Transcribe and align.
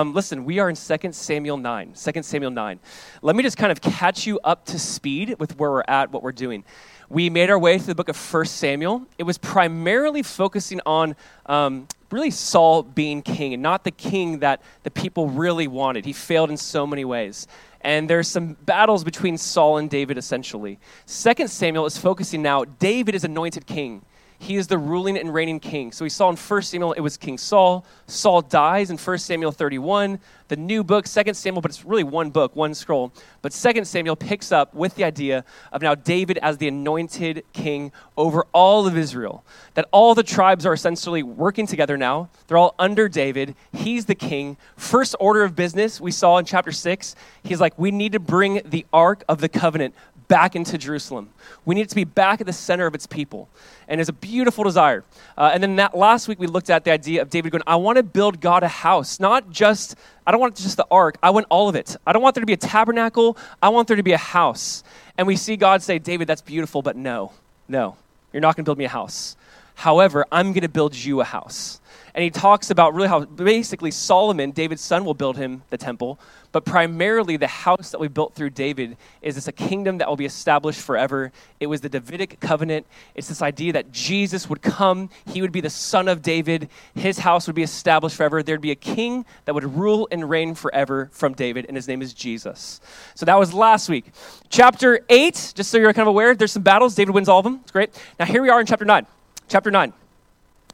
Um, 0.00 0.14
listen, 0.14 0.46
we 0.46 0.58
are 0.60 0.70
in 0.70 0.76
2 0.76 1.12
Samuel 1.12 1.58
9. 1.58 1.92
2 1.92 2.22
Samuel 2.22 2.50
9. 2.50 2.80
Let 3.20 3.36
me 3.36 3.42
just 3.42 3.58
kind 3.58 3.70
of 3.70 3.82
catch 3.82 4.26
you 4.26 4.40
up 4.42 4.64
to 4.66 4.78
speed 4.78 5.36
with 5.38 5.58
where 5.58 5.70
we're 5.70 5.84
at, 5.86 6.10
what 6.10 6.22
we're 6.22 6.32
doing. 6.32 6.64
We 7.10 7.28
made 7.28 7.50
our 7.50 7.58
way 7.58 7.76
through 7.76 7.88
the 7.88 7.94
book 7.96 8.08
of 8.08 8.16
1 8.16 8.46
Samuel. 8.46 9.06
It 9.18 9.24
was 9.24 9.36
primarily 9.36 10.22
focusing 10.22 10.80
on 10.86 11.16
um, 11.44 11.86
really 12.10 12.30
Saul 12.30 12.82
being 12.82 13.20
king 13.20 13.52
and 13.52 13.62
not 13.62 13.84
the 13.84 13.90
king 13.90 14.38
that 14.38 14.62
the 14.84 14.90
people 14.90 15.28
really 15.28 15.68
wanted. 15.68 16.06
He 16.06 16.14
failed 16.14 16.48
in 16.48 16.56
so 16.56 16.86
many 16.86 17.04
ways. 17.04 17.46
And 17.82 18.08
there's 18.08 18.26
some 18.26 18.54
battles 18.54 19.04
between 19.04 19.36
Saul 19.36 19.76
and 19.76 19.90
David 19.90 20.16
essentially. 20.16 20.78
2 21.08 21.46
Samuel 21.46 21.84
is 21.84 21.98
focusing 21.98 22.40
now, 22.40 22.64
David 22.64 23.14
is 23.14 23.24
anointed 23.24 23.66
king. 23.66 24.06
He 24.42 24.56
is 24.56 24.68
the 24.68 24.78
ruling 24.78 25.18
and 25.18 25.34
reigning 25.34 25.60
king. 25.60 25.92
So 25.92 26.02
we 26.02 26.08
saw 26.08 26.30
in 26.30 26.36
1 26.36 26.62
Samuel, 26.62 26.92
it 26.94 27.00
was 27.00 27.18
King 27.18 27.36
Saul. 27.36 27.84
Saul 28.06 28.40
dies 28.40 28.90
in 28.90 28.96
1 28.96 29.18
Samuel 29.18 29.52
31. 29.52 30.18
The 30.48 30.56
new 30.56 30.82
book, 30.82 31.04
2 31.04 31.34
Samuel, 31.34 31.60
but 31.60 31.70
it's 31.70 31.84
really 31.84 32.04
one 32.04 32.30
book, 32.30 32.56
one 32.56 32.72
scroll. 32.72 33.12
But 33.42 33.52
2 33.52 33.84
Samuel 33.84 34.16
picks 34.16 34.50
up 34.50 34.74
with 34.74 34.94
the 34.94 35.04
idea 35.04 35.44
of 35.72 35.82
now 35.82 35.94
David 35.94 36.38
as 36.38 36.56
the 36.56 36.68
anointed 36.68 37.44
king 37.52 37.92
over 38.16 38.46
all 38.54 38.86
of 38.86 38.96
Israel. 38.96 39.44
That 39.74 39.88
all 39.92 40.14
the 40.14 40.22
tribes 40.22 40.64
are 40.64 40.72
essentially 40.72 41.22
working 41.22 41.66
together 41.66 41.98
now. 41.98 42.30
They're 42.46 42.56
all 42.56 42.74
under 42.78 43.10
David. 43.10 43.54
He's 43.72 44.06
the 44.06 44.14
king. 44.14 44.56
First 44.74 45.14
order 45.20 45.44
of 45.44 45.54
business, 45.54 46.00
we 46.00 46.12
saw 46.12 46.38
in 46.38 46.46
chapter 46.46 46.72
6, 46.72 47.14
he's 47.42 47.60
like, 47.60 47.78
we 47.78 47.90
need 47.90 48.12
to 48.12 48.20
bring 48.20 48.62
the 48.64 48.86
ark 48.90 49.22
of 49.28 49.42
the 49.42 49.50
covenant 49.50 49.94
back 50.30 50.54
into 50.54 50.78
Jerusalem. 50.78 51.28
We 51.64 51.74
need 51.74 51.80
it 51.82 51.88
to 51.88 51.96
be 51.96 52.04
back 52.04 52.40
at 52.40 52.46
the 52.46 52.52
center 52.52 52.86
of 52.86 52.94
its 52.94 53.04
people. 53.04 53.48
And 53.88 54.00
it's 54.00 54.08
a 54.08 54.12
beautiful 54.12 54.62
desire. 54.62 55.02
Uh, 55.36 55.50
and 55.52 55.60
then 55.60 55.74
that 55.76 55.96
last 55.96 56.28
week 56.28 56.38
we 56.38 56.46
looked 56.46 56.70
at 56.70 56.84
the 56.84 56.92
idea 56.92 57.20
of 57.20 57.30
David 57.30 57.50
going, 57.50 57.64
I 57.66 57.74
want 57.74 57.96
to 57.96 58.04
build 58.04 58.40
God 58.40 58.62
a 58.62 58.68
house, 58.68 59.18
not 59.18 59.50
just, 59.50 59.96
I 60.24 60.30
don't 60.30 60.40
want 60.40 60.54
just 60.54 60.76
the 60.76 60.86
ark, 60.88 61.18
I 61.20 61.30
want 61.30 61.46
all 61.50 61.68
of 61.68 61.74
it. 61.74 61.96
I 62.06 62.12
don't 62.12 62.22
want 62.22 62.36
there 62.36 62.42
to 62.42 62.46
be 62.46 62.52
a 62.52 62.56
tabernacle, 62.56 63.36
I 63.60 63.70
want 63.70 63.88
there 63.88 63.96
to 63.96 64.04
be 64.04 64.12
a 64.12 64.18
house. 64.18 64.84
And 65.18 65.26
we 65.26 65.34
see 65.34 65.56
God 65.56 65.82
say, 65.82 65.98
David, 65.98 66.28
that's 66.28 66.42
beautiful, 66.42 66.80
but 66.80 66.94
no, 66.94 67.32
no, 67.68 67.96
you're 68.32 68.40
not 68.40 68.54
going 68.54 68.64
to 68.64 68.68
build 68.68 68.78
me 68.78 68.84
a 68.84 68.88
house. 68.88 69.36
However, 69.74 70.24
I'm 70.30 70.52
going 70.52 70.62
to 70.62 70.68
build 70.68 70.94
you 70.94 71.20
a 71.20 71.24
house. 71.24 71.79
And 72.14 72.24
he 72.24 72.30
talks 72.30 72.70
about 72.70 72.94
really 72.94 73.08
how 73.08 73.24
basically 73.24 73.90
Solomon, 73.90 74.50
David's 74.50 74.82
son, 74.82 75.04
will 75.04 75.14
build 75.14 75.36
him 75.36 75.62
the 75.70 75.78
temple, 75.78 76.18
but 76.52 76.64
primarily 76.64 77.36
the 77.36 77.46
house 77.46 77.90
that 77.90 78.00
we 78.00 78.08
built 78.08 78.34
through 78.34 78.50
David 78.50 78.96
is 79.22 79.36
this 79.36 79.46
a 79.46 79.52
kingdom 79.52 79.98
that 79.98 80.08
will 80.08 80.16
be 80.16 80.24
established 80.24 80.80
forever. 80.80 81.30
It 81.60 81.68
was 81.68 81.80
the 81.80 81.88
Davidic 81.88 82.40
covenant. 82.40 82.86
It's 83.14 83.28
this 83.28 83.40
idea 83.40 83.72
that 83.74 83.92
Jesus 83.92 84.48
would 84.48 84.60
come, 84.60 85.10
he 85.26 85.42
would 85.42 85.52
be 85.52 85.60
the 85.60 85.70
son 85.70 86.08
of 86.08 86.22
David, 86.22 86.68
his 86.94 87.20
house 87.20 87.46
would 87.46 87.54
be 87.54 87.62
established 87.62 88.16
forever. 88.16 88.42
There'd 88.42 88.60
be 88.60 88.72
a 88.72 88.76
king 88.76 89.24
that 89.44 89.54
would 89.54 89.76
rule 89.76 90.08
and 90.10 90.28
reign 90.28 90.54
forever 90.54 91.08
from 91.12 91.34
David, 91.34 91.66
and 91.66 91.76
his 91.76 91.86
name 91.86 92.02
is 92.02 92.12
Jesus. 92.12 92.80
So 93.14 93.24
that 93.26 93.38
was 93.38 93.54
last 93.54 93.88
week. 93.88 94.06
Chapter 94.48 95.00
8, 95.08 95.52
just 95.54 95.70
so 95.70 95.78
you're 95.78 95.92
kind 95.92 96.08
of 96.08 96.08
aware, 96.08 96.34
there's 96.34 96.52
some 96.52 96.62
battles. 96.62 96.96
David 96.96 97.14
wins 97.14 97.28
all 97.28 97.38
of 97.38 97.44
them. 97.44 97.60
It's 97.62 97.70
great. 97.70 97.90
Now 98.18 98.26
here 98.26 98.42
we 98.42 98.48
are 98.48 98.58
in 98.58 98.66
chapter 98.66 98.84
9. 98.84 99.06
Chapter 99.48 99.70
9. 99.70 99.92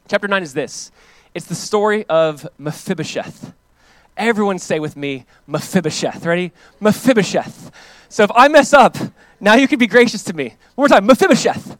Chapter 0.07 0.27
9 0.27 0.41
is 0.41 0.53
this 0.53 0.91
it's 1.33 1.45
the 1.45 1.55
story 1.55 2.05
of 2.05 2.47
Mephibosheth. 2.57 3.53
Everyone 4.15 4.57
say 4.57 4.79
with 4.79 4.95
me, 4.97 5.25
Mephibosheth. 5.45 6.25
Ready? 6.25 6.51
Mephibosheth. 6.79 7.71
So 8.09 8.23
if 8.23 8.31
I 8.33 8.47
mess 8.47 8.73
up, 8.73 8.97
now 9.39 9.55
you 9.55 9.67
can 9.67 9.77
be 9.77 9.87
gracious 9.87 10.23
to 10.23 10.33
me. 10.33 10.55
One 10.75 10.83
more 10.83 10.87
time, 10.87 11.05
Mephibosheth. 11.05 11.77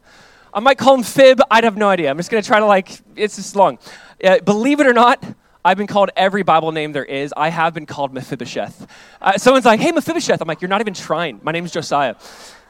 I 0.54 0.60
might 0.60 0.78
call 0.78 0.94
him 0.94 1.02
Fib. 1.02 1.40
I'd 1.50 1.64
have 1.64 1.76
no 1.76 1.88
idea. 1.88 2.10
I'm 2.10 2.16
just 2.16 2.30
going 2.30 2.42
to 2.42 2.46
try 2.46 2.60
to 2.60 2.66
like, 2.66 3.00
it's 3.16 3.36
just 3.36 3.56
long. 3.56 3.78
Uh, 4.22 4.38
believe 4.40 4.80
it 4.80 4.86
or 4.86 4.92
not, 4.92 5.22
I've 5.64 5.76
been 5.76 5.86
called 5.86 6.10
every 6.16 6.42
Bible 6.42 6.72
name 6.72 6.92
there 6.92 7.04
is. 7.04 7.34
I 7.36 7.48
have 7.48 7.74
been 7.74 7.86
called 7.86 8.14
Mephibosheth. 8.14 8.86
Uh, 9.20 9.36
someone's 9.36 9.64
like, 9.64 9.80
hey, 9.80 9.92
Mephibosheth. 9.92 10.40
I'm 10.40 10.48
like, 10.48 10.62
you're 10.62 10.68
not 10.68 10.80
even 10.80 10.94
trying. 10.94 11.40
My 11.42 11.52
name 11.52 11.64
is 11.64 11.72
Josiah. 11.72 12.14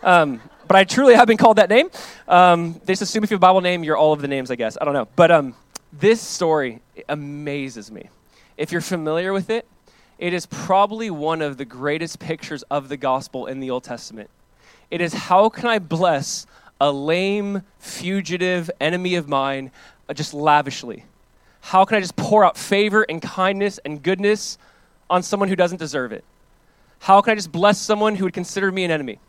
Um, 0.03 0.41
but 0.67 0.77
I 0.77 0.85
truly 0.85 1.15
have 1.15 1.27
been 1.27 1.37
called 1.37 1.59
that 1.59 1.69
name. 1.69 1.91
Um, 2.27 2.81
they 2.85 2.93
just 2.93 3.03
assume 3.03 3.25
if 3.25 3.31
you 3.31 3.35
have 3.35 3.41
a 3.41 3.47
Bible 3.47 3.61
name, 3.61 3.85
you're 3.85 3.97
all 3.97 4.13
of 4.13 4.21
the 4.21 4.29
names, 4.29 4.51
I 4.51 4.57
guess. 4.57 4.77
I 4.81 4.85
don't 4.85 4.95
know. 4.95 5.09
But 5.17 5.31
um, 5.31 5.55
this 5.93 6.21
story 6.21 6.81
amazes 7.09 7.91
me. 7.91 8.09
If 8.57 8.73
you're 8.73 8.81
familiar 8.81 9.33
with 9.33 9.51
it, 9.51 9.67
it 10.19 10.33
is 10.33 10.47
probably 10.47 11.11
one 11.11 11.43
of 11.43 11.57
the 11.57 11.65
greatest 11.65 12.19
pictures 12.19 12.65
of 12.65 12.89
the 12.89 12.97
gospel 12.97 13.47
in 13.47 13.61
the 13.61 13.71
Old 13.71 13.85
Testament. 13.85 14.31
It 14.91 15.01
is 15.01 15.13
how 15.13 15.49
can 15.49 15.67
I 15.67 15.79
bless 15.79 16.47
a 16.81 16.91
lame, 16.91 17.63
fugitive 17.79 18.71
enemy 18.81 19.15
of 19.15 19.29
mine 19.29 19.71
just 20.15 20.35
lavishly? 20.35 21.05
How 21.61 21.85
can 21.85 21.97
I 21.97 22.01
just 22.01 22.17
pour 22.17 22.45
out 22.45 22.57
favor 22.57 23.05
and 23.09 23.21
kindness 23.21 23.79
and 23.85 24.03
goodness 24.03 24.59
on 25.11 25.23
someone 25.23 25.49
who 25.49 25.57
doesn't 25.57 25.79
deserve 25.79 26.13
it? 26.13 26.25
How 27.01 27.21
can 27.21 27.33
I 27.33 27.35
just 27.35 27.53
bless 27.53 27.79
someone 27.79 28.17
who 28.17 28.25
would 28.25 28.35
consider 28.35 28.73
me 28.73 28.85
an 28.85 28.91
enemy? 28.91 29.21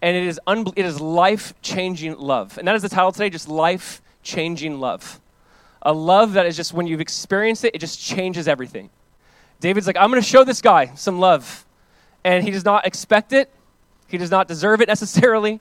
And 0.00 0.16
it 0.16 0.24
is, 0.24 0.40
it 0.46 0.84
is 0.84 1.00
life 1.00 1.54
changing 1.62 2.18
love. 2.18 2.58
And 2.58 2.66
that 2.68 2.74
is 2.76 2.82
the 2.82 2.88
title 2.88 3.12
today 3.12 3.30
just 3.30 3.48
life 3.48 4.02
changing 4.22 4.80
love. 4.80 5.20
A 5.84 5.92
love 5.92 6.32
that 6.34 6.46
is 6.46 6.56
just 6.56 6.72
when 6.72 6.86
you've 6.86 7.00
experienced 7.00 7.64
it, 7.64 7.74
it 7.74 7.78
just 7.78 8.00
changes 8.00 8.48
everything. 8.48 8.90
David's 9.60 9.86
like, 9.86 9.96
I'm 9.96 10.10
going 10.10 10.22
to 10.22 10.28
show 10.28 10.44
this 10.44 10.60
guy 10.60 10.94
some 10.94 11.20
love. 11.20 11.64
And 12.24 12.42
he 12.42 12.50
does 12.50 12.64
not 12.64 12.86
expect 12.86 13.32
it, 13.32 13.50
he 14.08 14.18
does 14.18 14.30
not 14.30 14.48
deserve 14.48 14.80
it 14.80 14.88
necessarily, 14.94 15.60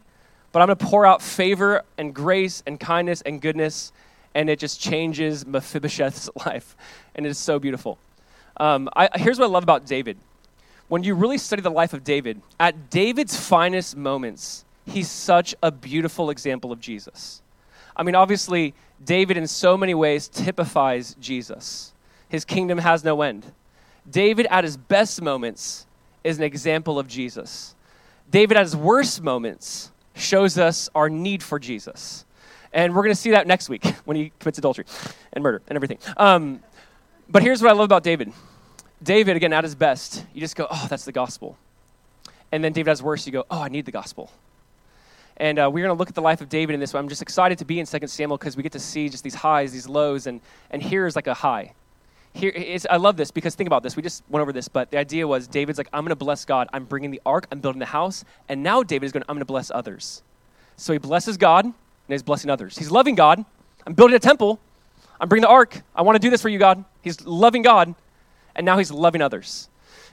but 0.51 0.61
I'm 0.61 0.67
going 0.67 0.77
to 0.77 0.85
pour 0.85 1.05
out 1.05 1.21
favor 1.21 1.83
and 1.97 2.13
grace 2.13 2.63
and 2.65 2.79
kindness 2.79 3.21
and 3.21 3.41
goodness. 3.41 3.91
And 4.35 4.49
it 4.49 4.59
just 4.59 4.81
changes 4.81 5.45
Mephibosheth's 5.45 6.29
life. 6.45 6.75
And 7.15 7.25
it 7.25 7.29
is 7.29 7.37
so 7.37 7.59
beautiful. 7.59 7.99
Um, 8.57 8.89
I, 8.95 9.09
here's 9.15 9.39
what 9.39 9.45
I 9.45 9.49
love 9.49 9.63
about 9.63 9.85
David. 9.85 10.17
When 10.87 11.03
you 11.03 11.15
really 11.15 11.37
study 11.37 11.61
the 11.61 11.71
life 11.71 11.93
of 11.93 12.03
David, 12.03 12.41
at 12.59 12.89
David's 12.89 13.35
finest 13.35 13.95
moments, 13.95 14.63
he's 14.85 15.09
such 15.09 15.55
a 15.63 15.71
beautiful 15.71 16.29
example 16.29 16.71
of 16.71 16.79
Jesus. 16.79 17.41
I 17.95 18.03
mean, 18.03 18.15
obviously, 18.15 18.73
David 19.03 19.37
in 19.37 19.47
so 19.47 19.77
many 19.77 19.93
ways 19.93 20.27
typifies 20.27 21.15
Jesus. 21.19 21.93
His 22.29 22.45
kingdom 22.45 22.79
has 22.79 23.03
no 23.03 23.21
end. 23.21 23.45
David 24.09 24.47
at 24.49 24.63
his 24.63 24.77
best 24.77 25.21
moments 25.21 25.85
is 26.23 26.37
an 26.37 26.43
example 26.43 26.99
of 26.99 27.07
Jesus. 27.07 27.75
David 28.31 28.57
at 28.57 28.63
his 28.63 28.75
worst 28.75 29.21
moments 29.21 29.91
shows 30.15 30.57
us 30.57 30.89
our 30.95 31.09
need 31.09 31.43
for 31.43 31.59
Jesus. 31.59 32.25
And 32.71 32.95
we're 32.95 33.03
going 33.03 33.13
to 33.15 33.19
see 33.19 33.31
that 33.31 33.45
next 33.45 33.69
week 33.69 33.85
when 34.05 34.17
he 34.17 34.31
commits 34.39 34.57
adultery 34.57 34.85
and 35.31 35.43
murder 35.43 35.61
and 35.67 35.75
everything. 35.75 35.99
Um, 36.17 36.61
but 37.29 37.43
here's 37.43 37.61
what 37.61 37.69
I 37.69 37.73
love 37.73 37.85
about 37.85 38.03
David 38.03 38.33
David, 39.01 39.35
again, 39.35 39.51
at 39.51 39.65
his 39.65 39.75
best, 39.75 40.25
you 40.33 40.39
just 40.39 40.55
go, 40.55 40.65
oh, 40.69 40.87
that's 40.89 41.03
the 41.03 41.11
gospel. 41.11 41.57
And 42.51 42.63
then 42.63 42.71
David 42.71 42.89
at 42.89 42.93
his 42.93 43.03
worst, 43.03 43.25
you 43.25 43.33
go, 43.33 43.45
oh, 43.51 43.61
I 43.61 43.67
need 43.67 43.85
the 43.85 43.91
gospel. 43.91 44.31
And 45.37 45.57
uh, 45.59 45.69
we're 45.71 45.85
going 45.85 45.95
to 45.95 45.99
look 45.99 46.09
at 46.09 46.15
the 46.15 46.21
life 46.21 46.41
of 46.41 46.49
David 46.49 46.73
in 46.73 46.79
this. 46.79 46.93
I'm 46.93 47.09
just 47.09 47.21
excited 47.21 47.57
to 47.59 47.65
be 47.65 47.79
in 47.79 47.85
2 47.85 48.07
Samuel 48.07 48.37
because 48.37 48.55
we 48.55 48.63
get 48.63 48.71
to 48.73 48.79
see 48.79 49.09
just 49.09 49.23
these 49.23 49.35
highs, 49.35 49.71
these 49.71 49.87
lows, 49.87 50.27
and, 50.27 50.41
and 50.69 50.81
here's 50.81 51.15
like 51.15 51.27
a 51.27 51.33
high. 51.33 51.73
Here 52.33 52.49
is, 52.49 52.87
I 52.89 52.97
love 52.97 53.15
this 53.17 53.29
because 53.31 53.53
think 53.55 53.67
about 53.67 53.83
this. 53.83 53.95
We 53.95 54.01
just 54.01 54.23
went 54.29 54.41
over 54.41 54.51
this, 54.51 54.67
but 54.67 54.89
the 54.89 54.97
idea 54.97 55.27
was 55.27 55.47
David's 55.47 55.77
like, 55.77 55.89
I'm 55.93 56.03
going 56.03 56.09
to 56.09 56.15
bless 56.15 56.45
God. 56.45 56.67
I'm 56.73 56.85
bringing 56.85 57.11
the 57.11 57.21
ark. 57.25 57.47
I'm 57.51 57.59
building 57.59 57.79
the 57.79 57.85
house. 57.85 58.25
And 58.49 58.63
now 58.63 58.81
David 58.81 59.05
is 59.05 59.11
going, 59.11 59.23
I'm 59.29 59.35
going 59.35 59.41
to 59.41 59.45
bless 59.45 59.69
others. 59.69 60.23
So 60.75 60.93
he 60.93 60.99
blesses 60.99 61.37
God 61.37 61.65
and 61.65 61.73
he's 62.07 62.23
blessing 62.23 62.49
others. 62.49 62.77
He's 62.77 62.89
loving 62.89 63.13
God. 63.13 63.45
I'm 63.85 63.93
building 63.93 64.15
a 64.15 64.19
temple. 64.19 64.59
I'm 65.19 65.29
bringing 65.29 65.43
the 65.43 65.49
ark. 65.49 65.83
I 65.95 66.01
want 66.01 66.15
to 66.15 66.19
do 66.19 66.31
this 66.31 66.41
for 66.41 66.49
you, 66.49 66.57
God. 66.57 66.83
He's 67.01 67.23
loving 67.25 67.61
God. 67.61 67.93
And 68.55 68.65
now 68.65 68.77
he's 68.79 68.91
loving 68.91 69.21
others. 69.21 69.69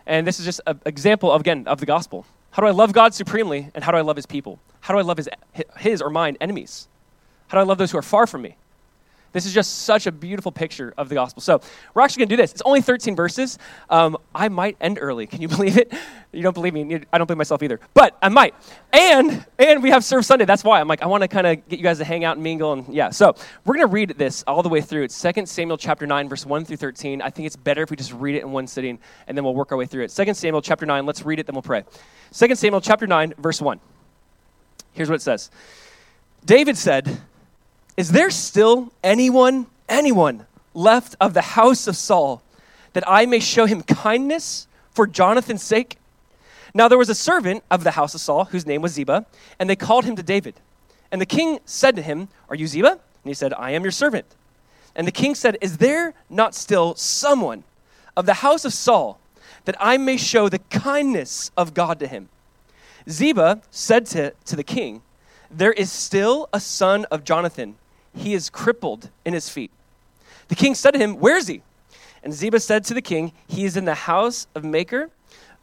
And 0.07 0.27
this 0.27 0.39
is 0.39 0.45
just 0.45 0.61
an 0.67 0.81
example, 0.87 1.33
of, 1.33 1.41
again, 1.41 1.67
of 1.67 1.81
the 1.81 1.87
gospel. 1.87 2.27
How 2.51 2.63
do 2.63 2.67
I 2.67 2.73
love 2.73 2.93
God 2.93 3.15
supremely, 3.15 3.71
and 3.75 3.85
how 3.85 3.93
do 3.93 3.99
I 3.99 4.01
love 4.01 4.17
his 4.17 4.27
people? 4.27 4.59
How 4.81 4.95
do 4.95 4.99
I 4.99 5.03
love 5.03 5.19
his, 5.19 5.29
his 5.79 6.03
or 6.03 6.11
mine 6.11 6.37
enemies? 6.41 6.89
How 7.49 7.59
do 7.59 7.61
I 7.61 7.65
love 7.65 7.79
those 7.79 7.91
who 7.91 7.99
are 7.99 8.03
far 8.03 8.27
from 8.27 8.43
me? 8.43 8.57
This 9.33 9.47
is 9.47 9.55
just 9.55 9.83
such 9.83 10.07
a 10.07 10.13
beautiful 10.13 10.51
picture 10.51 10.93
of 10.99 11.09
the 11.09 11.15
gospel. 11.15 11.41
So 11.41 11.61
we're 11.95 12.03
actually 12.03 12.23
going 12.23 12.31
to 12.31 12.37
do 12.37 12.43
this. 12.43 12.53
It's 12.53 12.63
only 12.63 12.81
13 12.81 13.15
verses. 13.15 13.59
Um, 13.89 14.17
I 14.35 14.49
might 14.49 14.77
end 14.81 14.99
early. 15.01 15.27
Can 15.27 15.41
you 15.41 15.49
believe 15.57 15.77
it? 15.77 15.93
You 16.33 16.43
don't 16.43 16.55
believe 16.55 16.75
me. 16.75 17.01
I 17.13 17.19
don't 17.19 17.27
believe 17.27 17.39
myself 17.39 17.63
either. 17.63 17.79
But 17.95 18.17
I 18.23 18.29
might. 18.29 18.55
And 18.93 19.45
and 19.59 19.83
we 19.83 19.91
have 19.91 20.05
Serve 20.05 20.25
Sunday. 20.25 20.45
That's 20.45 20.65
why 20.65 20.81
I'm 20.81 20.89
like 20.89 21.03
I 21.03 21.07
want 21.07 21.23
to 21.23 21.29
kind 21.29 21.47
of 21.47 21.69
get 21.69 21.79
you 21.79 21.83
guys 21.83 21.99
to 21.99 22.05
hang 22.05 22.25
out 22.25 22.37
and 22.37 22.43
mingle 22.43 22.73
and 22.73 22.93
yeah. 22.93 23.11
So 23.11 23.35
we're 23.65 23.75
going 23.75 23.87
to 23.87 23.93
read 23.93 24.11
this 24.17 24.43
all 24.47 24.63
the 24.63 24.69
way 24.69 24.81
through. 24.81 25.05
It's 25.05 25.21
2 25.21 25.47
Samuel 25.47 25.77
chapter 25.77 26.07
9 26.07 26.29
verse 26.29 26.47
1 26.47 26.65
through 26.65 26.77
13. 26.77 27.23
I 27.23 27.31
think 27.31 27.47
it's 27.47 27.57
better 27.57 27.83
if 27.83 27.91
we 27.91 27.97
just 27.97 28.13
read 28.13 28.37
it 28.37 28.43
in 28.43 28.53
one 28.53 28.67
sitting 28.67 28.99
and 29.27 29.37
then 29.37 29.45
we'll 29.45 29.55
work 29.55 29.73
our 29.73 29.79
way 29.79 29.87
through 29.87 30.05
it. 30.05 30.09
2 30.09 30.35
Samuel 30.35 30.63
chapter 30.63 30.87
9. 30.87 31.07
Let's 31.07 31.25
read 31.25 31.39
it 31.39 31.47
then 31.47 31.55
we'll 31.55 31.63
pray. 31.63 31.85
2 32.33 32.55
Samuel 32.55 32.81
chapter 32.81 33.07
9 33.07 33.35
verse 33.39 33.61
1. 33.61 33.81
Here's 34.93 35.09
what 35.09 35.17
it 35.17 35.23
says. 35.23 35.51
David 36.45 36.77
said, 36.77 37.21
"Is 37.97 38.13
there 38.13 38.31
still 38.31 38.93
anyone 39.03 39.67
anyone 39.89 40.47
left 40.75 41.17
of 41.21 41.35
the 41.35 41.43
house 41.43 41.87
of 41.87 41.97
Saul, 41.97 42.43
that 42.93 43.05
I 43.07 43.27
may 43.27 43.41
show 43.41 43.67
him 43.67 43.83
kindness 43.83 44.67
for 44.93 45.07
Jonathan's 45.07 45.63
sake? 45.63 45.97
Now 46.73 46.89
there 46.89 46.99
was 46.99 47.09
a 47.09 47.15
servant 47.15 47.65
of 47.71 47.85
the 47.85 47.93
house 47.93 48.15
of 48.15 48.21
Saul 48.21 48.47
whose 48.47 48.67
name 48.67 48.83
was 48.83 48.93
Ziba, 48.93 49.27
and 49.59 49.69
they 49.69 49.77
called 49.77 50.05
him 50.05 50.17
to 50.17 50.23
David. 50.23 50.55
And 51.11 51.21
the 51.21 51.27
king 51.27 51.59
said 51.65 51.97
to 51.97 52.03
him, 52.03 52.29
Are 52.49 52.55
you 52.55 52.67
Ziba? 52.67 52.91
And 52.91 53.01
he 53.25 53.35
said, 53.35 53.53
I 53.55 53.73
am 53.73 53.83
your 53.83 53.91
servant. 53.91 54.27
And 54.95 55.07
the 55.07 55.13
king 55.13 55.35
said, 55.35 55.59
Is 55.61 55.79
there 55.79 56.15
not 56.29 56.55
still 56.55 56.95
someone 56.95 57.65
of 58.17 58.27
the 58.27 58.35
house 58.35 58.65
of 58.65 58.73
Saul, 58.73 59.19
that 59.65 59.77
I 59.81 59.97
may 59.97 60.17
show 60.17 60.49
the 60.49 60.59
kindness 60.59 61.51
of 61.57 61.75
God 61.75 61.99
to 62.01 62.07
him. 62.07 62.29
Ziba 63.09 63.63
said 63.71 64.07
to, 64.07 64.33
to 64.45 64.57
the 64.57 64.65
king, 64.65 65.03
There 65.51 65.73
is 65.73 65.91
still 65.91 66.49
a 66.53 66.61
son 66.61 67.05
of 67.07 67.25
Jonathan. 67.25 67.77
He 68.15 68.35
is 68.35 68.51
crippled 68.51 69.11
in 69.25 69.35
his 69.35 69.49
feet. 69.49 69.71
The 70.49 70.55
king 70.55 70.75
said 70.75 70.93
to 70.93 70.99
him, 70.99 71.19
Where 71.19 71.37
is 71.37 71.47
he? 71.47 71.63
And 72.23 72.33
Ziba 72.35 72.61
said 72.61 72.85
to 72.85 72.95
the 72.95 73.03
king, 73.03 73.33
He 73.47 73.65
is 73.65 73.77
in 73.77 73.85
the 73.85 73.95
house 73.95 74.47
of 74.55 74.65
Maker, 74.65 75.11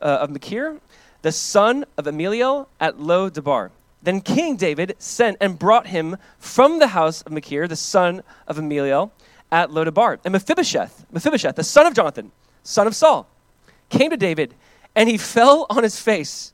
uh, 0.02 0.06
of 0.06 0.30
Machir, 0.30 0.80
the 1.22 1.32
son 1.32 1.86
of 1.98 2.06
Ammiel 2.06 2.68
at 2.80 3.00
Lo 3.00 3.30
Debar. 3.30 3.72
Then 4.02 4.22
King 4.22 4.56
David 4.56 4.96
sent 5.00 5.38
and 5.42 5.58
brought 5.58 5.88
him 5.88 6.18
from 6.40 6.80
the 6.80 6.88
house 6.88 7.22
of 7.24 7.32
Machir, 7.32 7.68
the 7.68 7.76
son 7.76 8.24
of 8.48 8.58
Ammiel, 8.58 9.12
at 9.52 9.72
Lo 9.72 9.84
Debar. 9.84 10.20
And 10.24 10.32
Mephibosheth, 10.32 11.06
Mephibosheth, 11.12 11.56
the 11.56 11.64
son 11.64 11.86
of 11.86 11.94
Jonathan, 11.94 12.32
son 12.64 12.88
of 12.88 12.96
Saul, 12.96 13.28
came 13.90 14.10
to 14.10 14.18
David, 14.18 14.54
and 14.96 15.10
he 15.10 15.18
fell 15.18 15.66
on 15.70 15.84
his 15.84 16.00
face 16.00 16.54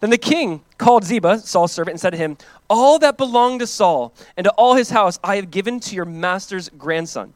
Then 0.00 0.10
the 0.10 0.18
king 0.18 0.62
called 0.78 1.04
Ziba, 1.04 1.38
Saul's 1.38 1.72
servant, 1.72 1.94
and 1.94 2.00
said 2.00 2.10
to 2.10 2.16
him, 2.16 2.36
All 2.68 2.98
that 2.98 3.16
belonged 3.16 3.60
to 3.60 3.66
Saul 3.66 4.12
and 4.36 4.44
to 4.44 4.50
all 4.52 4.74
his 4.74 4.90
house 4.90 5.18
I 5.22 5.36
have 5.36 5.50
given 5.50 5.80
to 5.80 5.94
your 5.94 6.04
master's 6.04 6.68
grandson. 6.70 7.34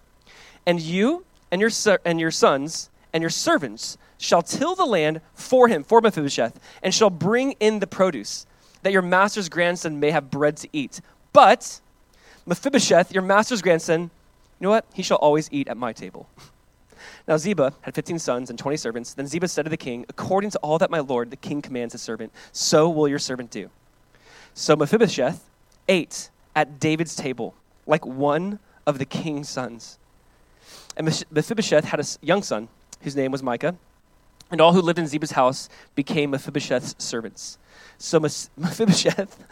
And 0.66 0.80
you 0.80 1.24
and 1.50 1.60
your, 1.60 1.70
and 2.04 2.20
your 2.20 2.30
sons 2.30 2.90
and 3.12 3.22
your 3.22 3.30
servants 3.30 3.96
shall 4.18 4.42
till 4.42 4.74
the 4.74 4.84
land 4.84 5.20
for 5.34 5.68
him, 5.68 5.84
for 5.84 6.00
Mephibosheth, 6.00 6.58
and 6.82 6.92
shall 6.92 7.10
bring 7.10 7.52
in 7.52 7.78
the 7.78 7.86
produce, 7.86 8.46
that 8.82 8.92
your 8.92 9.02
master's 9.02 9.48
grandson 9.48 10.00
may 10.00 10.10
have 10.10 10.30
bread 10.30 10.56
to 10.58 10.68
eat. 10.72 11.00
But 11.32 11.80
Mephibosheth, 12.46 13.12
your 13.12 13.22
master's 13.22 13.62
grandson, 13.62 14.02
you 14.02 14.64
know 14.64 14.70
what? 14.70 14.84
He 14.92 15.02
shall 15.02 15.18
always 15.18 15.48
eat 15.52 15.68
at 15.68 15.76
my 15.76 15.92
table. 15.92 16.28
Now 17.28 17.36
Ziba 17.36 17.74
had 17.82 17.94
15 17.94 18.18
sons 18.18 18.48
and 18.48 18.58
20 18.58 18.78
servants. 18.78 19.12
Then 19.12 19.26
Ziba 19.26 19.48
said 19.48 19.64
to 19.64 19.70
the 19.70 19.76
king, 19.76 20.06
According 20.08 20.50
to 20.50 20.58
all 20.58 20.78
that 20.78 20.90
my 20.90 21.00
lord 21.00 21.30
the 21.30 21.36
king 21.36 21.60
commands 21.60 21.92
his 21.92 22.00
servant, 22.00 22.32
so 22.52 22.88
will 22.88 23.06
your 23.06 23.18
servant 23.18 23.50
do. 23.50 23.68
So 24.54 24.74
Mephibosheth 24.74 25.44
ate 25.88 26.30
at 26.56 26.80
David's 26.80 27.14
table 27.14 27.54
like 27.86 28.04
one 28.04 28.58
of 28.86 28.98
the 28.98 29.04
king's 29.04 29.48
sons. 29.48 29.98
And 30.96 31.06
Mephibosheth 31.30 31.84
had 31.84 32.00
a 32.00 32.04
young 32.22 32.42
son 32.42 32.68
whose 33.02 33.14
name 33.14 33.30
was 33.30 33.42
Micah, 33.42 33.76
and 34.50 34.60
all 34.60 34.72
who 34.72 34.80
lived 34.80 34.98
in 34.98 35.06
Ziba's 35.06 35.32
house 35.32 35.68
became 35.94 36.30
Mephibosheth's 36.30 36.96
servants. 36.98 37.58
So 37.98 38.18
Mephibosheth, 38.56 39.44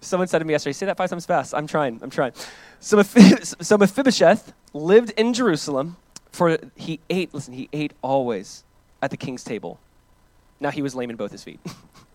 someone 0.00 0.28
said 0.28 0.40
to 0.40 0.44
me 0.44 0.52
yesterday, 0.52 0.74
say 0.74 0.86
that 0.86 0.98
five 0.98 1.10
times 1.10 1.24
fast. 1.24 1.54
I'm 1.54 1.66
trying, 1.66 1.98
I'm 2.02 2.10
trying. 2.10 2.32
So, 2.80 3.02
so 3.02 3.78
Mephibosheth 3.78 4.52
lived 4.74 5.10
in 5.16 5.32
Jerusalem 5.32 5.96
for 6.34 6.58
he 6.74 6.98
ate, 7.08 7.32
listen, 7.32 7.54
he 7.54 7.68
ate 7.72 7.92
always 8.02 8.64
at 9.00 9.12
the 9.12 9.16
king's 9.16 9.44
table. 9.44 9.78
Now 10.58 10.70
he 10.70 10.82
was 10.82 10.92
lame 10.92 11.10
in 11.10 11.16
both 11.16 11.30
his 11.30 11.44
feet. 11.44 11.60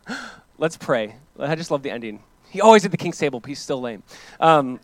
Let's 0.58 0.76
pray. 0.76 1.16
I 1.40 1.56
just 1.56 1.72
love 1.72 1.84
the 1.84 1.92
ending. 1.92 2.22
He 2.50 2.60
always 2.60 2.84
at 2.84 2.92
the 2.92 2.98
king's 2.98 3.18
table, 3.18 3.40
but 3.40 3.48
he's 3.48 3.60
still 3.60 3.80
lame. 3.80 4.04
Um, 4.42 4.82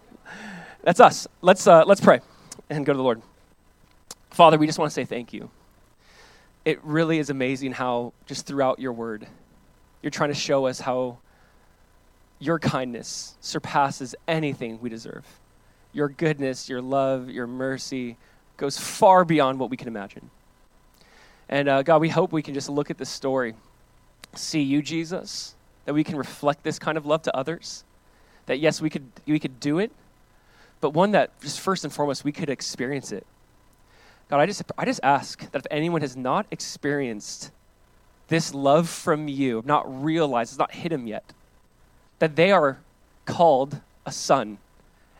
that's 0.82 1.00
us. 1.00 1.28
Let's, 1.42 1.66
uh, 1.66 1.84
let's 1.84 2.00
pray 2.00 2.20
and 2.70 2.86
go 2.86 2.94
to 2.94 2.96
the 2.96 3.02
Lord. 3.02 3.20
Father, 4.30 4.56
we 4.56 4.66
just 4.66 4.78
want 4.78 4.90
to 4.90 4.94
say 4.94 5.04
thank 5.04 5.34
you. 5.34 5.50
It 6.64 6.82
really 6.82 7.18
is 7.18 7.28
amazing 7.28 7.72
how, 7.72 8.14
just 8.24 8.46
throughout 8.46 8.78
your 8.78 8.94
word, 8.94 9.26
you're 10.00 10.10
trying 10.10 10.30
to 10.30 10.34
show 10.34 10.66
us 10.66 10.80
how 10.80 11.18
your 12.38 12.58
kindness 12.58 13.36
surpasses 13.40 14.14
anything 14.26 14.80
we 14.80 14.88
deserve. 14.88 15.26
Your 15.92 16.08
goodness, 16.08 16.70
your 16.70 16.80
love, 16.80 17.28
your 17.28 17.46
mercy, 17.46 18.16
goes 18.62 18.78
far 18.78 19.24
beyond 19.24 19.58
what 19.58 19.70
we 19.70 19.76
can 19.76 19.88
imagine. 19.88 20.30
And 21.48 21.68
uh, 21.68 21.82
God, 21.82 22.00
we 22.00 22.08
hope 22.08 22.30
we 22.30 22.42
can 22.42 22.54
just 22.54 22.68
look 22.68 22.92
at 22.92 22.96
this 22.96 23.10
story, 23.10 23.54
see 24.36 24.62
you, 24.62 24.82
Jesus, 24.82 25.56
that 25.84 25.94
we 25.94 26.04
can 26.04 26.14
reflect 26.16 26.62
this 26.62 26.78
kind 26.78 26.96
of 26.96 27.04
love 27.04 27.22
to 27.22 27.36
others. 27.36 27.82
That 28.46 28.60
yes, 28.60 28.80
we 28.80 28.88
could 28.88 29.02
we 29.26 29.40
could 29.40 29.58
do 29.58 29.80
it, 29.80 29.90
but 30.80 30.90
one 30.90 31.10
that 31.10 31.40
just 31.40 31.58
first 31.58 31.82
and 31.82 31.92
foremost 31.92 32.22
we 32.22 32.30
could 32.30 32.48
experience 32.48 33.10
it. 33.10 33.26
God, 34.30 34.38
I 34.38 34.46
just 34.46 34.62
I 34.78 34.84
just 34.84 35.00
ask 35.02 35.50
that 35.50 35.58
if 35.58 35.66
anyone 35.68 36.00
has 36.00 36.16
not 36.16 36.46
experienced 36.52 37.50
this 38.28 38.54
love 38.54 38.88
from 38.88 39.26
you, 39.26 39.64
not 39.66 40.04
realized, 40.04 40.52
it's 40.52 40.58
not 40.58 40.70
hit 40.70 40.92
yet, 41.00 41.24
that 42.20 42.36
they 42.36 42.52
are 42.52 42.78
called 43.24 43.80
a 44.06 44.12
son, 44.12 44.58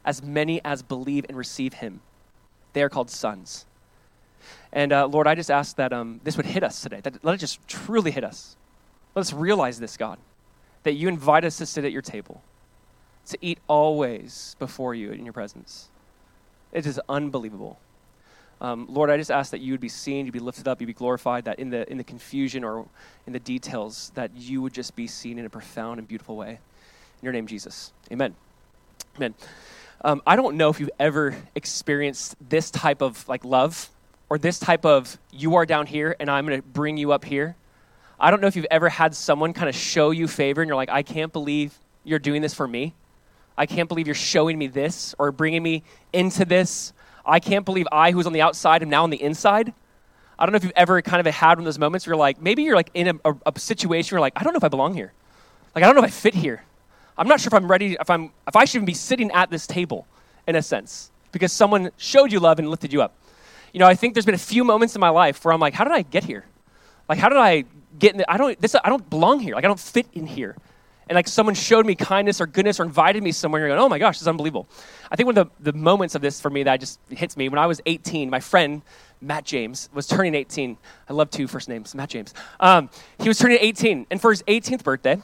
as 0.05 0.23
many 0.23 0.65
as 0.65 0.83
believe 0.83 1.27
and 1.29 1.37
receive 1.37 1.75
him. 1.75 2.03
They 2.73 2.83
are 2.83 2.89
called 2.89 3.11
sons. 3.11 3.67
And 4.73 4.93
uh, 4.93 5.07
Lord, 5.07 5.27
I 5.27 5.35
just 5.35 5.51
ask 5.51 5.77
that 5.77 5.93
um, 5.93 6.21
this 6.25 6.37
would 6.37 6.47
hit 6.47 6.63
us 6.63 6.81
today. 6.81 7.01
That 7.03 7.25
let 7.25 7.35
it 7.35 7.39
just 7.39 7.67
truly 7.69 8.11
hit 8.11 8.25
us. 8.25 8.57
Let 9.15 9.21
us 9.21 9.33
realize 9.33 9.79
this, 9.79 9.97
God, 9.97 10.19
that 10.85 10.95
you 10.95 11.09
invite 11.09 11.45
us 11.45 11.59
to 11.59 11.67
sit 11.67 11.85
at 11.85 11.93
your 11.93 12.03
table, 12.03 12.43
to 13.27 13.39
eat 13.41 13.59
always 13.69 14.57
before 14.59 14.95
you 14.95 15.13
in 15.13 15.25
your 15.25 15.35
presence. 15.35 15.91
It 16.73 16.87
is 16.87 16.99
unbelievable. 17.09 17.79
Um, 18.63 18.87
Lord, 18.89 19.11
I 19.11 19.17
just 19.17 19.31
ask 19.31 19.51
that 19.51 19.61
you 19.61 19.73
would 19.73 19.81
be 19.81 19.89
seen, 19.89 20.25
you'd 20.25 20.33
be 20.33 20.39
lifted 20.39 20.69
up, 20.69 20.81
you'd 20.81 20.87
be 20.87 20.93
glorified, 20.93 21.45
that 21.45 21.59
in 21.59 21.71
the, 21.71 21.91
in 21.91 21.99
the 21.99 22.05
confusion 22.05 22.63
or 22.63 22.87
in 23.27 23.33
the 23.33 23.41
details, 23.41 24.13
that 24.15 24.31
you 24.37 24.63
would 24.63 24.73
just 24.73 24.95
be 24.95 25.07
seen 25.09 25.39
in 25.39 25.45
a 25.45 25.51
profound 25.51 25.99
and 25.99 26.07
beautiful 26.07 26.37
way. 26.37 26.51
In 26.51 27.25
your 27.25 27.33
name, 27.33 27.47
Jesus. 27.47 27.93
Amen. 28.11 28.35
Amen. 29.17 29.35
Um, 30.05 30.21
I 30.27 30.35
don't 30.35 30.57
know 30.57 30.69
if 30.69 30.81
you've 30.81 30.91
ever 30.99 31.37
experienced 31.55 32.35
this 32.49 32.73
type 32.73 33.03
of 33.03 33.27
like 33.29 33.45
love 33.45 33.89
or 34.29 34.37
this 34.37 34.59
type 34.59 34.85
of 34.85 35.17
you 35.31 35.55
are 35.55 35.65
down 35.65 35.87
here 35.87 36.17
and 36.19 36.29
I'm 36.29 36.45
going 36.45 36.61
to 36.61 36.67
bring 36.67 36.97
you 36.97 37.13
up 37.13 37.25
here. 37.25 37.55
I 38.19 38.31
don't 38.31 38.41
know 38.41 38.49
if 38.49 38.57
you've 38.57 38.67
ever 38.71 38.89
had 38.89 39.15
someone 39.15 39.53
kind 39.53 39.69
of 39.69 39.77
show 39.77 40.11
you 40.11 40.27
favor 40.27 40.61
and 40.61 40.69
you're 40.69 40.77
like, 40.77 40.91
I 40.91 41.03
can't 41.03 41.33
believe 41.33 41.79
you're 42.03 42.19
doing 42.19 42.43
this 42.43 42.53
for 42.53 42.67
me. 42.67 42.95
I 43.57 43.67
can't 43.67 43.89
believe 43.89 44.09
you're 44.09 44.15
showing 44.15 44.59
me 44.59 44.67
this 44.67 45.15
or 45.21 45.31
bringing 45.31 45.63
me 45.63 45.85
into 46.13 46.45
this. 46.45 46.93
I 47.25 47.39
can't 47.39 47.65
believe 47.65 47.87
I, 47.93 48.11
who's 48.11 48.27
on 48.27 48.33
the 48.33 48.43
outside, 48.43 48.83
am 48.83 48.91
now 48.91 49.05
on 49.05 49.11
the 49.11 49.23
inside. 49.23 49.73
I 50.37 50.47
don't 50.47 50.53
know 50.53 50.57
if 50.57 50.65
you've 50.65 50.73
ever 50.75 51.01
kind 51.03 51.25
of 51.25 51.33
had 51.33 51.51
one 51.51 51.61
of 51.61 51.65
those 51.67 51.79
moments 51.79 52.07
where 52.07 52.15
you're 52.15 52.19
like, 52.19 52.41
maybe 52.41 52.65
you're 52.65 52.75
like 52.75 52.91
in 52.95 53.09
a, 53.09 53.31
a, 53.31 53.35
a 53.55 53.59
situation 53.61 54.15
where 54.15 54.19
you're 54.19 54.23
like, 54.23 54.33
I 54.35 54.43
don't 54.43 54.53
know 54.53 54.59
if 54.59 54.65
I 54.65 54.69
belong 54.69 54.95
here. 54.95 55.13
Like, 55.77 55.85
I 55.85 55.87
don't 55.87 55.95
know 55.95 56.03
if 56.03 56.09
I 56.09 56.11
fit 56.11 56.35
here. 56.35 56.65
I'm 57.17 57.29
not 57.29 57.41
sure 57.41 57.49
if 57.49 57.55
I'm 57.55 57.71
ready, 57.71 57.97
if, 58.01 58.11
I'm, 58.11 58.31
if 58.47 58.57
I 58.57 58.65
should 58.65 58.77
even 58.77 58.87
be 58.87 58.95
sitting 58.95 59.31
at 59.33 59.51
this 59.51 59.67
table, 59.67 60.07
in 60.47 60.57
a 60.57 60.63
sense, 60.63 61.11
because 61.31 61.53
someone 61.53 61.91
showed 61.97 62.33
you 62.33 62.41
love 62.41 62.59
and 62.59 62.69
lifted 62.69 62.93
you 62.93 63.03
up. 63.03 63.15
You 63.73 63.81
know, 63.81 63.87
I 63.87 63.95
think 63.95 64.15
there's 64.15 64.27
been 64.27 64.35
a 64.35 64.39
few 64.39 64.65
moments 64.65 64.95
in 64.95 65.01
my 65.01 65.09
life 65.09 65.45
where 65.45 65.55
I'm 65.55 65.61
like, 65.61 65.75
how 65.75 65.85
did 65.85 65.93
I 65.93 66.03
get 66.03 66.25
here? 66.25 66.45
Like, 67.09 67.19
how 67.19 67.29
did 67.29 67.39
I 67.39 67.65
get 67.99 68.13
in 68.13 68.19
the, 68.19 68.31
I 68.31 68.37
don't, 68.37 68.61
this, 68.61 68.75
I 68.75 68.89
don't 68.89 69.09
belong 69.09 69.41
here. 69.41 69.55
Like, 69.55 69.65
I 69.65 69.69
don't 69.69 69.81
fit 69.81 70.07
in 70.13 70.27
here. 70.27 70.57
And 71.09 71.17
like 71.17 71.29
someone 71.29 71.55
showed 71.55 71.85
me 71.85 71.95
kindness 71.95 72.41
or 72.41 72.47
goodness 72.47 72.81
or 72.81 72.85
invited 72.85 73.23
me 73.23 73.33
somewhere, 73.33 73.61
and 73.61 73.69
you're 73.69 73.77
going, 73.77 73.85
oh 73.85 73.89
my 73.89 73.99
gosh, 73.99 74.17
this 74.17 74.23
is 74.23 74.29
unbelievable. 74.29 74.69
I 75.11 75.17
think 75.17 75.27
one 75.27 75.37
of 75.37 75.51
the, 75.59 75.73
the 75.73 75.79
moments 75.79 76.15
of 76.15 76.23
this 76.23 76.41
for 76.41 76.49
me 76.49 76.63
that 76.63 76.81
just 76.81 77.01
hits 77.11 77.37
me, 77.37 77.49
when 77.49 77.59
I 77.59 77.67
was 77.67 77.81
18, 77.87 78.31
my 78.31 78.41
friend, 78.41 78.83
Matt 79.21 79.45
James, 79.45 79.89
was 79.93 80.07
turning 80.07 80.35
18. 80.35 80.77
I 81.09 81.13
love 81.13 81.31
two 81.31 81.47
first 81.47 81.69
names, 81.69 81.95
Matt 81.95 82.11
James. 82.11 82.33
Um, 82.61 82.89
he 83.19 83.29
was 83.29 83.39
turning 83.39 83.59
18, 83.61 84.07
and 84.11 84.21
for 84.21 84.31
his 84.31 84.43
18th 84.45 84.85
birthday, 84.85 85.21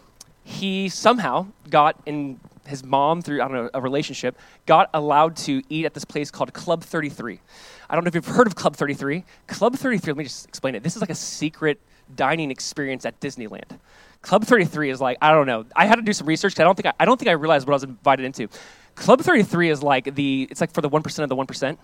he 0.48 0.88
somehow 0.88 1.46
got 1.68 2.00
in 2.06 2.40
his 2.66 2.82
mom 2.82 3.20
through 3.20 3.42
I 3.42 3.48
don't 3.48 3.56
know 3.56 3.70
a 3.74 3.82
relationship 3.82 4.38
got 4.64 4.88
allowed 4.94 5.36
to 5.36 5.62
eat 5.68 5.84
at 5.84 5.92
this 5.92 6.06
place 6.06 6.30
called 6.30 6.54
Club 6.54 6.82
33. 6.82 7.40
I 7.90 7.94
don't 7.94 8.02
know 8.02 8.08
if 8.08 8.14
you've 8.14 8.26
heard 8.26 8.46
of 8.46 8.54
Club 8.54 8.74
33. 8.74 9.24
Club 9.46 9.76
33, 9.76 10.12
let 10.12 10.16
me 10.16 10.24
just 10.24 10.48
explain 10.48 10.74
it. 10.74 10.82
This 10.82 10.96
is 10.96 11.02
like 11.02 11.10
a 11.10 11.14
secret 11.14 11.78
dining 12.16 12.50
experience 12.50 13.04
at 13.04 13.20
Disneyland. 13.20 13.78
Club 14.22 14.44
33 14.44 14.88
is 14.88 15.02
like 15.02 15.18
I 15.20 15.32
don't 15.32 15.46
know. 15.46 15.66
I 15.76 15.84
had 15.84 15.96
to 15.96 16.02
do 16.02 16.14
some 16.14 16.26
research. 16.26 16.58
I 16.58 16.64
don't 16.64 16.74
think 16.74 16.86
I, 16.86 16.94
I 16.98 17.04
don't 17.04 17.18
think 17.18 17.28
I 17.28 17.32
realized 17.32 17.66
what 17.66 17.74
I 17.74 17.76
was 17.76 17.84
invited 17.84 18.24
into. 18.24 18.48
Club 18.94 19.20
33 19.20 19.68
is 19.68 19.82
like 19.82 20.14
the 20.14 20.48
it's 20.50 20.62
like 20.62 20.72
for 20.72 20.80
the 20.80 20.88
1% 20.88 21.22
of 21.22 21.28
the 21.28 21.36
1%. 21.36 21.76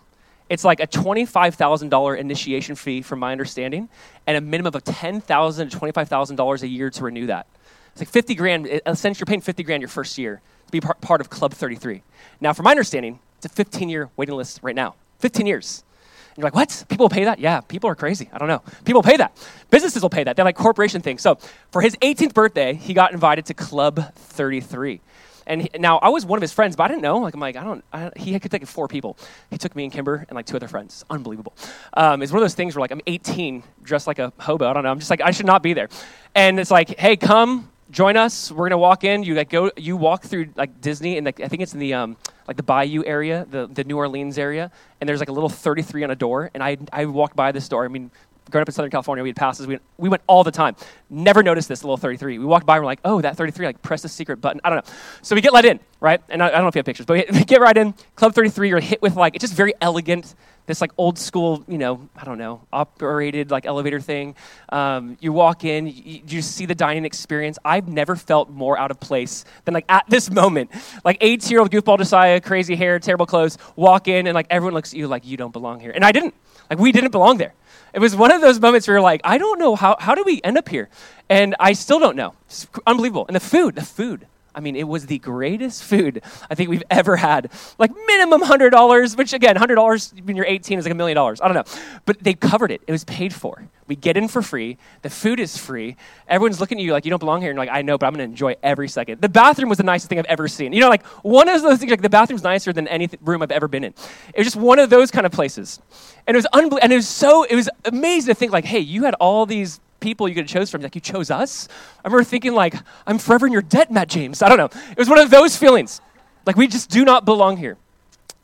It's 0.49 0.65
like 0.65 0.81
a 0.81 0.87
$25,000 0.87 2.19
initiation 2.19 2.77
fee 2.77 3.03
from 3.03 3.19
my 3.19 3.33
understanding 3.33 3.91
and 4.27 4.39
a 4.39 4.41
minimum 4.41 4.75
of 4.75 4.85
10,000 4.85 5.71
to 5.71 5.79
$25,000 5.79 6.63
a 6.63 6.67
year 6.69 6.91
to 6.91 7.05
renew 7.05 7.27
that. 7.27 7.47
It's 7.95 8.01
like 8.01 8.09
50 8.09 8.35
grand, 8.35 8.67
essentially 8.87 9.21
you're 9.21 9.27
paying 9.27 9.41
50 9.41 9.63
grand 9.63 9.81
your 9.81 9.89
first 9.89 10.19
year 10.19 10.43
to 10.67 10.73
be 10.73 10.81
part, 10.81 11.21
of 11.21 11.31
Club 11.31 11.55
33. 11.55 12.03
Now, 12.41 12.53
from 12.53 12.65
my 12.65 12.73
understanding, 12.73 13.21
it's 13.37 13.47
a 13.47 13.49
15 13.49 13.89
year 13.89 14.11
waiting 14.17 14.35
list 14.35 14.59
right 14.63 14.75
now. 14.75 14.97
15 15.21 15.47
years. 15.47 15.85
And 16.31 16.39
you're 16.39 16.47
like, 16.47 16.57
what? 16.57 16.85
People 16.89 17.09
pay 17.09 17.23
that? 17.23 17.39
Yeah, 17.39 17.61
people 17.61 17.89
are 17.89 17.95
crazy. 17.95 18.29
I 18.33 18.39
don't 18.39 18.49
know. 18.49 18.63
People 18.85 19.05
pay 19.05 19.17
that. 19.17 19.37
Businesses 19.71 20.03
will 20.03 20.11
pay 20.11 20.25
that. 20.25 20.35
They're 20.35 20.45
like 20.45 20.57
corporation 20.57 21.03
things. 21.03 21.23
So 21.23 21.39
for 21.71 21.81
his 21.83 21.95
18th 21.99 22.35
birthday, 22.35 22.75
he 22.75 22.95
got 22.95 23.13
invited 23.13 23.47
to 23.47 23.55
Club 23.55 24.13
33. 24.15 25.01
And 25.47 25.63
he, 25.63 25.71
now 25.79 25.99
I 25.99 26.09
was 26.09 26.27
one 26.27 26.37
of 26.37 26.43
his 26.43 26.53
friends, 26.53 26.75
but 26.75 26.85
I 26.85 26.89
didn't 26.89 27.03
know. 27.03 27.19
Like 27.19 27.35
I'm 27.35 27.41
like 27.41 27.55
I 27.55 27.63
don't. 27.63 27.85
I, 27.93 28.11
he 28.17 28.37
could 28.41 28.51
take 28.51 28.67
four 28.67 28.89
people. 28.89 29.17
He 29.51 29.59
took 29.59 29.77
me 29.77 29.85
and 29.85 29.93
Kimber 29.93 30.25
and 30.29 30.35
like 30.35 30.47
two 30.47 30.57
other 30.57 30.69
friends. 30.69 31.05
Unbelievable. 31.11 31.55
Um, 31.93 32.23
it's 32.23 32.33
one 32.33 32.39
of 32.39 32.45
those 32.45 32.55
things 32.55 32.75
where 32.75 32.81
like 32.81 32.91
I'm 32.91 33.03
18, 33.07 33.63
dressed 33.83 34.07
like 34.07 34.19
a 34.19 34.33
hobo. 34.41 34.69
I 34.69 34.73
don't 34.73 34.83
know. 34.83 34.91
I'm 34.91 34.99
just 34.99 35.11
like 35.11 35.21
I 35.21 35.31
should 35.31 35.47
not 35.47 35.63
be 35.63 35.75
there. 35.75 35.89
And 36.35 36.59
it's 36.59 36.71
like, 36.71 36.99
hey, 36.99 37.17
come 37.17 37.71
join 37.91 38.17
us. 38.17 38.51
We're 38.51 38.69
gonna 38.69 38.79
walk 38.79 39.05
in. 39.05 39.23
You 39.23 39.35
like 39.35 39.51
go. 39.51 39.71
You 39.77 39.97
walk 39.97 40.25
through 40.25 40.51
like 40.57 40.81
Disney, 40.81 41.17
and 41.17 41.25
like, 41.25 41.41
I 41.41 41.49
think 41.49 41.63
it's 41.63 41.75
in 41.75 41.81
the 41.81 41.95
um, 41.95 42.17
like 42.49 42.57
the 42.57 42.63
Bayou 42.63 43.05
area, 43.05 43.47
the 43.51 43.67
the 43.67 43.85
New 43.85 43.97
Orleans 43.97 44.39
area. 44.39 44.71
And 45.01 45.09
there's 45.09 45.21
like 45.21 45.29
a 45.29 45.33
little 45.33 45.49
33 45.49 46.05
on 46.05 46.11
a 46.11 46.17
door. 46.17 46.51
And 46.55 46.63
I 46.63 46.77
I 46.93 47.07
walked 47.07 47.37
by 47.37 47.53
this 47.53 47.69
door. 47.69 47.85
I 47.85 47.89
mean, 47.89 48.11
growing 48.51 48.63
up 48.63 48.69
in 48.69 48.73
Southern 48.73 48.91
California, 48.91 49.23
we 49.23 49.31
had 49.31 49.37
passes. 49.37 49.67
We, 49.67 49.79
we 49.99 50.09
went 50.09 50.23
all 50.27 50.45
the 50.45 50.51
time. 50.51 50.77
Never 51.11 51.43
noticed 51.43 51.69
this 51.69 51.83
little 51.83 51.97
33. 51.97 52.39
We 52.39 52.45
walked 52.45 52.67
by 52.67 52.77
and 52.77 52.83
we're 52.83 52.87
like, 52.87 53.01
oh, 53.05 53.21
that 53.21 53.37
33, 53.37 53.67
like 53.67 53.83
press 53.83 54.03
the 54.03 54.09
secret 54.09 54.41
button. 54.41 54.61
I 54.65 54.71
don't 54.71 54.87
know. 54.87 54.93
So 55.23 55.35
we 55.35 55.41
get 55.41 55.53
let 55.53 55.65
in, 55.65 55.81
right? 56.01 56.21
And 56.29 56.43
I, 56.43 56.49
I 56.49 56.51
don't 56.51 56.63
know 56.63 56.69
if 56.69 56.75
you 56.75 56.81
have 56.81 56.87
pictures, 56.87 57.07
but 57.07 57.27
we 57.31 57.45
get 57.45 57.61
right 57.61 57.77
in. 57.77 57.95
Club 58.17 58.35
33, 58.35 58.69
you're 58.69 58.81
hit 58.81 59.01
with 59.03 59.17
like, 59.17 59.35
it's 59.35 59.43
just 59.43 59.55
very 59.55 59.73
elegant, 59.81 60.35
this 60.67 60.81
like 60.81 60.93
old 60.97 61.19
school, 61.19 61.65
you 61.69 61.79
know, 61.79 62.09
I 62.17 62.25
don't 62.25 62.39
know, 62.39 62.63
operated 62.73 63.51
like 63.51 63.67
elevator 63.67 64.01
thing. 64.01 64.35
Um, 64.71 65.17
you 65.21 65.33
walk 65.33 65.65
in, 65.65 65.87
you, 65.87 66.23
you 66.27 66.43
see 66.43 66.67
the 66.67 66.75
dining 66.75 67.05
experience. 67.05 67.59
I've 67.65 67.89
never 67.89 68.17
felt 68.17 68.51
more 68.51 68.79
out 68.79 68.91
of 68.91 68.99
place 69.01 69.45
than 69.65 69.75
like 69.75 69.85
at 69.89 70.05
this 70.09 70.31
moment. 70.31 70.71
Like 71.05 71.19
18 71.21 71.51
year 71.51 71.61
old 71.61 71.71
goofball 71.71 71.99
Josiah, 71.99 72.41
crazy 72.41 72.77
hair, 72.77 72.99
terrible 72.99 73.27
clothes, 73.27 73.59
walk 73.77 74.09
in 74.09 74.27
and 74.27 74.35
like 74.35 74.47
everyone 74.51 74.75
looks 74.75 74.93
at 74.93 74.99
you 74.99 75.07
like 75.07 75.27
you 75.27 75.37
don't 75.37 75.53
belong 75.53 75.81
here. 75.81 75.91
And 75.91 76.05
I 76.05 76.13
didn't. 76.13 76.35
Like 76.71 76.79
we 76.79 76.93
didn't 76.93 77.11
belong 77.11 77.39
there. 77.39 77.55
It 77.93 78.01
was 78.01 78.17
one 78.17 78.33
of 78.33 78.41
those 78.41 78.61
moments 78.61 78.89
where 78.89 78.97
you're 78.97 79.03
like, 79.03 79.21
I 79.23 79.39
don't 79.39 79.59
know 79.59 79.77
how, 79.77 79.97
how 80.01 80.15
did 80.15 80.27
we 80.27 80.41
end 80.43 80.59
up 80.59 80.69
here? 80.69 80.89
And 81.29 81.55
I 81.61 81.75
still 81.75 82.01
don't 82.01 82.17
know. 82.17 82.35
It's 82.47 82.67
unbelievable. 82.87 83.25
And 83.29 83.37
the 83.37 83.41
food, 83.41 83.77
the 83.77 83.83
food. 83.83 84.27
I 84.55 84.61
mean, 84.61 84.77
it 84.77 84.87
was 84.87 85.07
the 85.07 85.19
greatest 85.19 85.83
food 85.83 86.23
I 86.49 86.55
think 86.55 86.71
we've 86.71 86.83
ever 86.91 87.17
had. 87.17 87.51
Like 87.79 87.93
minimum 88.07 88.41
$100, 88.41 89.17
which 89.17 89.33
again, 89.33 89.57
$100 89.57 90.25
when 90.25 90.37
you're 90.37 90.47
18 90.47 90.79
is 90.79 90.85
like 90.85 90.93
a 90.93 90.97
million 90.97 91.17
dollars. 91.17 91.41
I 91.41 91.49
don't 91.49 91.55
know. 91.55 91.81
But 92.05 92.23
they 92.23 92.35
covered 92.35 92.71
it. 92.71 92.83
It 92.87 92.93
was 92.93 93.05
paid 93.05 93.33
for. 93.33 93.69
We 93.87 93.97
get 93.97 94.17
in 94.17 94.29
for 94.29 94.41
free. 94.41 94.79
The 95.03 95.11
food 95.11 95.39
is 95.39 95.59
free. 95.59 95.97
Everyone's 96.27 96.61
looking 96.61 96.79
at 96.79 96.85
you 96.85 96.93
like, 96.93 97.05
you 97.05 97.11
don't 97.11 97.19
belong 97.19 97.41
here. 97.41 97.51
And 97.51 97.57
you're 97.57 97.67
like, 97.67 97.75
I 97.75 97.83
know, 97.83 97.99
but 97.99 98.07
I'm 98.07 98.15
going 98.15 98.27
to 98.27 98.31
enjoy 98.31 98.57
every 98.63 98.89
second. 98.89 99.21
The 99.21 99.29
bathroom 99.29 99.69
was 99.69 99.79
the 99.79 99.85
nicest 99.85 100.09
thing 100.09 100.19
I've 100.19 100.25
ever 100.25 100.49
seen. 100.49 100.73
You 100.73 100.81
know, 100.81 100.89
like 100.89 101.05
one 101.23 101.49
of 101.49 101.63
those 101.63 101.79
things, 101.79 101.91
like 101.91 102.03
the 102.03 102.09
bathroom's 102.09 102.43
nicer 102.43 102.73
than 102.73 102.89
any 102.89 103.09
th- 103.09 103.21
room 103.23 103.43
I've 103.43 103.51
ever 103.51 103.69
been 103.69 103.85
in. 103.85 103.95
It 104.29 104.39
was 104.39 104.47
just 104.47 104.57
one 104.57 104.79
of 104.79 104.91
those 104.91 105.11
kind 105.11 105.27
of 105.27 105.33
places. 105.33 105.81
And 106.27 106.35
it 106.35 106.39
was 106.39 106.47
unbelievable. 106.47 106.81
And 106.83 106.93
it 106.93 106.97
was 106.97 107.09
so, 107.09 107.45
it 107.45 107.55
was 107.55 107.69
amazing 107.85 108.29
to 108.29 108.35
think 108.35 108.53
like, 108.53 108.65
hey, 108.65 108.81
you 108.81 109.05
had 109.05 109.15
all 109.15 109.45
these 109.45 109.81
people 110.01 110.29
you 110.29 110.35
could 110.35 110.45
have 110.45 110.51
chose 110.51 110.71
from. 110.71 110.83
Like, 110.83 110.95
you 110.95 111.01
chose 111.01 111.31
us? 111.31 111.69
I 112.05 112.09
remember 112.09 112.25
thinking, 112.25 112.55
like, 112.55 112.75
I'm 113.07 113.19
forever 113.19 113.47
in 113.47 113.53
your 113.53 113.63
debt, 113.63 113.91
Matt 113.91 114.09
James. 114.09 114.43
I 114.43 114.49
don't 114.49 114.59
know. 114.59 114.81
It 114.91 114.99
was 114.99 115.09
one 115.09 115.19
of 115.19 115.31
those 115.31 115.57
feelings. 115.57 116.01
Like, 116.47 116.57
we 116.57 116.67
just 116.67 116.91
do 116.91 117.05
not 117.05 117.25
belong 117.25 117.57
here. 117.57 117.79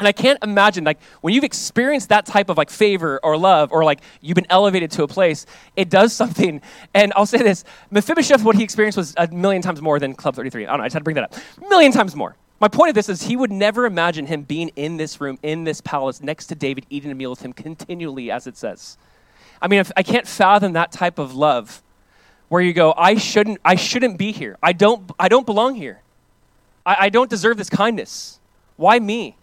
And 0.01 0.09
I 0.09 0.13
can't 0.13 0.43
imagine, 0.43 0.83
like, 0.83 0.99
when 1.21 1.35
you've 1.35 1.45
experienced 1.45 2.09
that 2.09 2.27
type 2.27 2.49
of, 2.49 2.57
like, 2.57 2.71
favor 2.71 3.21
or 3.23 3.37
love, 3.37 3.71
or, 3.71 3.85
like, 3.85 4.01
you've 4.21 4.35
been 4.35 4.47
elevated 4.51 4.91
to 4.93 5.03
a 5.03 5.09
place, 5.09 5.47
it 5.77 5.89
does 5.89 6.13
something. 6.13 6.61
And 6.95 7.13
I'll 7.15 7.27
say 7.27 7.39
this 7.39 7.65
Mephibosheth, 7.91 8.43
what 8.43 8.57
he 8.57 8.65
experienced 8.65 8.97
was 8.97 9.15
a 9.17 9.29
million 9.29 9.63
times 9.63 9.81
more 9.81 9.99
than 9.99 10.15
Club 10.15 10.35
33. 10.35 10.67
I 10.67 10.71
don't 10.71 10.79
know, 10.79 10.85
I 10.85 10.87
just 10.87 10.95
had 10.95 11.01
to 11.01 11.05
bring 11.05 11.15
that 11.17 11.25
up. 11.25 11.35
A 11.35 11.69
million 11.69 11.93
times 11.93 12.17
more. 12.17 12.35
My 12.59 12.69
point 12.69 12.89
of 12.89 12.95
this 12.95 13.09
is 13.09 13.23
he 13.23 13.37
would 13.37 13.53
never 13.53 13.87
imagine 13.87 14.27
him 14.27 14.43
being 14.43 14.71
in 14.77 14.97
this 14.97 15.21
room, 15.21 15.39
in 15.43 15.65
this 15.65 15.81
palace, 15.81 16.23
next 16.23 16.47
to 16.49 16.55
David, 16.55 16.87
eating 16.91 17.11
a 17.11 17.15
meal 17.15 17.31
with 17.31 17.43
him 17.43 17.53
continually, 17.53 18.31
as 18.31 18.47
it 18.47 18.57
says. 18.57 18.97
I 19.61 19.69
mean, 19.69 19.85
I 19.97 20.03
can't 20.03 20.27
fathom 20.27 20.73
that 20.73 20.91
type 20.91 21.19
of 21.19 21.35
love 21.35 21.83
where 22.49 22.61
you 22.61 22.73
go, 22.73 22.95
I 22.97 23.15
shouldn't, 23.15 23.61
I 23.65 23.77
shouldn't 23.77 24.19
be 24.19 24.33
here. 24.33 24.57
I 24.63 24.73
don't, 24.73 25.11
I 25.19 25.29
don't 25.29 25.47
belong 25.47 25.75
here. 25.77 26.01
I, 26.85 26.97
I 27.01 27.09
don't 27.09 27.31
deserve 27.31 27.57
this 27.57 27.71
kindness. 27.71 28.41
Why 28.77 28.99
me? 28.99 29.37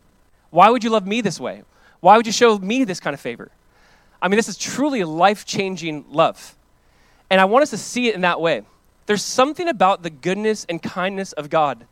Why 0.50 0.70
would 0.70 0.84
you 0.84 0.90
love 0.90 1.06
me 1.06 1.22
this 1.22 1.40
way? 1.40 1.64
Why 2.00 2.18
would 2.18 2.26
you 2.26 2.32
show 2.32 2.58
me 2.58 2.84
this 2.84 3.00
kind 3.00 3.14
of 3.14 3.20
favor? 3.20 3.52
I 4.22 4.28
mean, 4.28 4.38
this 4.38 4.48
is 4.48 4.58
truly 4.58 5.04
life 5.04 5.46
changing 5.46 6.06
love. 6.10 6.56
And 7.30 7.42
I 7.42 7.46
want 7.46 7.64
us 7.64 7.70
to 7.72 7.78
see 7.78 8.08
it 8.08 8.16
in 8.16 8.22
that 8.22 8.40
way. 8.40 8.62
There's 9.06 9.24
something 9.24 9.68
about 9.68 10.04
the 10.04 10.10
goodness 10.10 10.66
and 10.68 10.82
kindness 10.82 11.34
of 11.34 11.50
God 11.50 11.86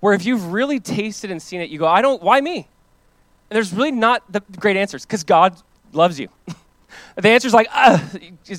where 0.00 0.14
if 0.14 0.24
you've 0.24 0.52
really 0.52 0.80
tasted 0.80 1.30
and 1.30 1.40
seen 1.40 1.60
it, 1.60 1.70
you 1.70 1.78
go, 1.78 1.86
I 1.86 2.02
don't, 2.02 2.22
why 2.22 2.40
me? 2.40 2.56
And 2.56 3.56
there's 3.56 3.72
really 3.72 3.92
not 3.92 4.30
the 4.32 4.40
great 4.58 4.76
answers 4.76 5.04
because 5.04 5.24
God 5.24 5.56
loves 5.92 6.18
you. 6.18 6.28
The 7.16 7.28
answer 7.28 7.46
is 7.46 7.54
like, 7.54 7.68
uh, 7.72 7.98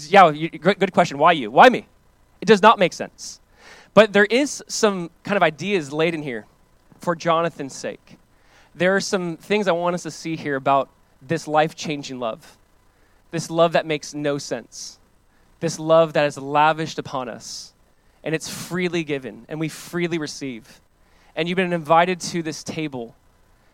yeah, 0.07 0.31
good 0.31 0.93
question. 0.93 1.17
Why 1.17 1.33
you? 1.33 1.51
Why 1.51 1.67
me? 1.67 1.87
It 2.39 2.45
does 2.45 2.61
not 2.61 2.79
make 2.79 2.93
sense. 2.93 3.41
But 3.93 4.13
there 4.13 4.25
is 4.25 4.63
some 4.67 5.09
kind 5.23 5.35
of 5.35 5.43
ideas 5.43 5.91
laid 5.91 6.13
in 6.13 6.21
here 6.23 6.45
for 6.99 7.15
Jonathan's 7.15 7.75
sake. 7.75 8.17
There 8.73 8.95
are 8.95 9.01
some 9.01 9.37
things 9.37 9.67
I 9.67 9.71
want 9.73 9.93
us 9.93 10.03
to 10.03 10.11
see 10.11 10.35
here 10.35 10.55
about 10.55 10.89
this 11.21 11.47
life 11.47 11.75
changing 11.75 12.19
love. 12.19 12.57
This 13.31 13.49
love 13.49 13.73
that 13.73 13.85
makes 13.85 14.13
no 14.13 14.37
sense. 14.37 14.97
This 15.59 15.77
love 15.77 16.13
that 16.13 16.25
is 16.25 16.37
lavished 16.37 16.97
upon 16.99 17.29
us. 17.29 17.73
And 18.23 18.35
it's 18.35 18.49
freely 18.49 19.03
given, 19.03 19.45
and 19.49 19.59
we 19.59 19.67
freely 19.67 20.17
receive. 20.17 20.79
And 21.35 21.49
you've 21.49 21.55
been 21.55 21.73
invited 21.73 22.19
to 22.21 22.43
this 22.43 22.63
table 22.63 23.15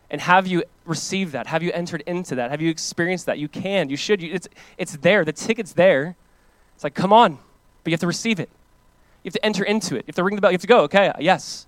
and 0.10 0.22
have 0.22 0.48
you 0.48 0.64
received 0.86 1.34
that? 1.34 1.48
Have 1.48 1.64
you 1.64 1.72
entered 1.74 2.02
into 2.06 2.36
that? 2.36 2.52
Have 2.52 2.62
you 2.62 2.70
experienced 2.70 3.26
that? 3.26 3.40
You 3.40 3.48
can, 3.48 3.90
you 3.90 3.98
should. 3.98 4.22
You, 4.22 4.34
it's, 4.34 4.48
it's 4.78 4.98
there. 4.98 5.26
The 5.26 5.34
ticket's 5.34 5.74
there. 5.74 6.16
It's 6.76 6.84
like, 6.84 6.94
come 6.94 7.12
on, 7.12 7.40
but 7.84 7.92
you 7.92 7.94
have 7.94 8.00
to 8.02 8.08
receive 8.08 8.40
it. 8.40 8.50
You 9.24 9.30
have 9.30 9.34
to 9.34 9.46
enter 9.46 9.64
into 9.64 9.96
it. 9.96 10.00
You 10.00 10.08
have 10.08 10.16
to 10.16 10.24
ring 10.24 10.36
the 10.36 10.42
bell. 10.42 10.52
You 10.52 10.56
have 10.56 10.62
to 10.62 10.68
go, 10.68 10.82
okay, 10.82 11.12
yes. 11.20 11.68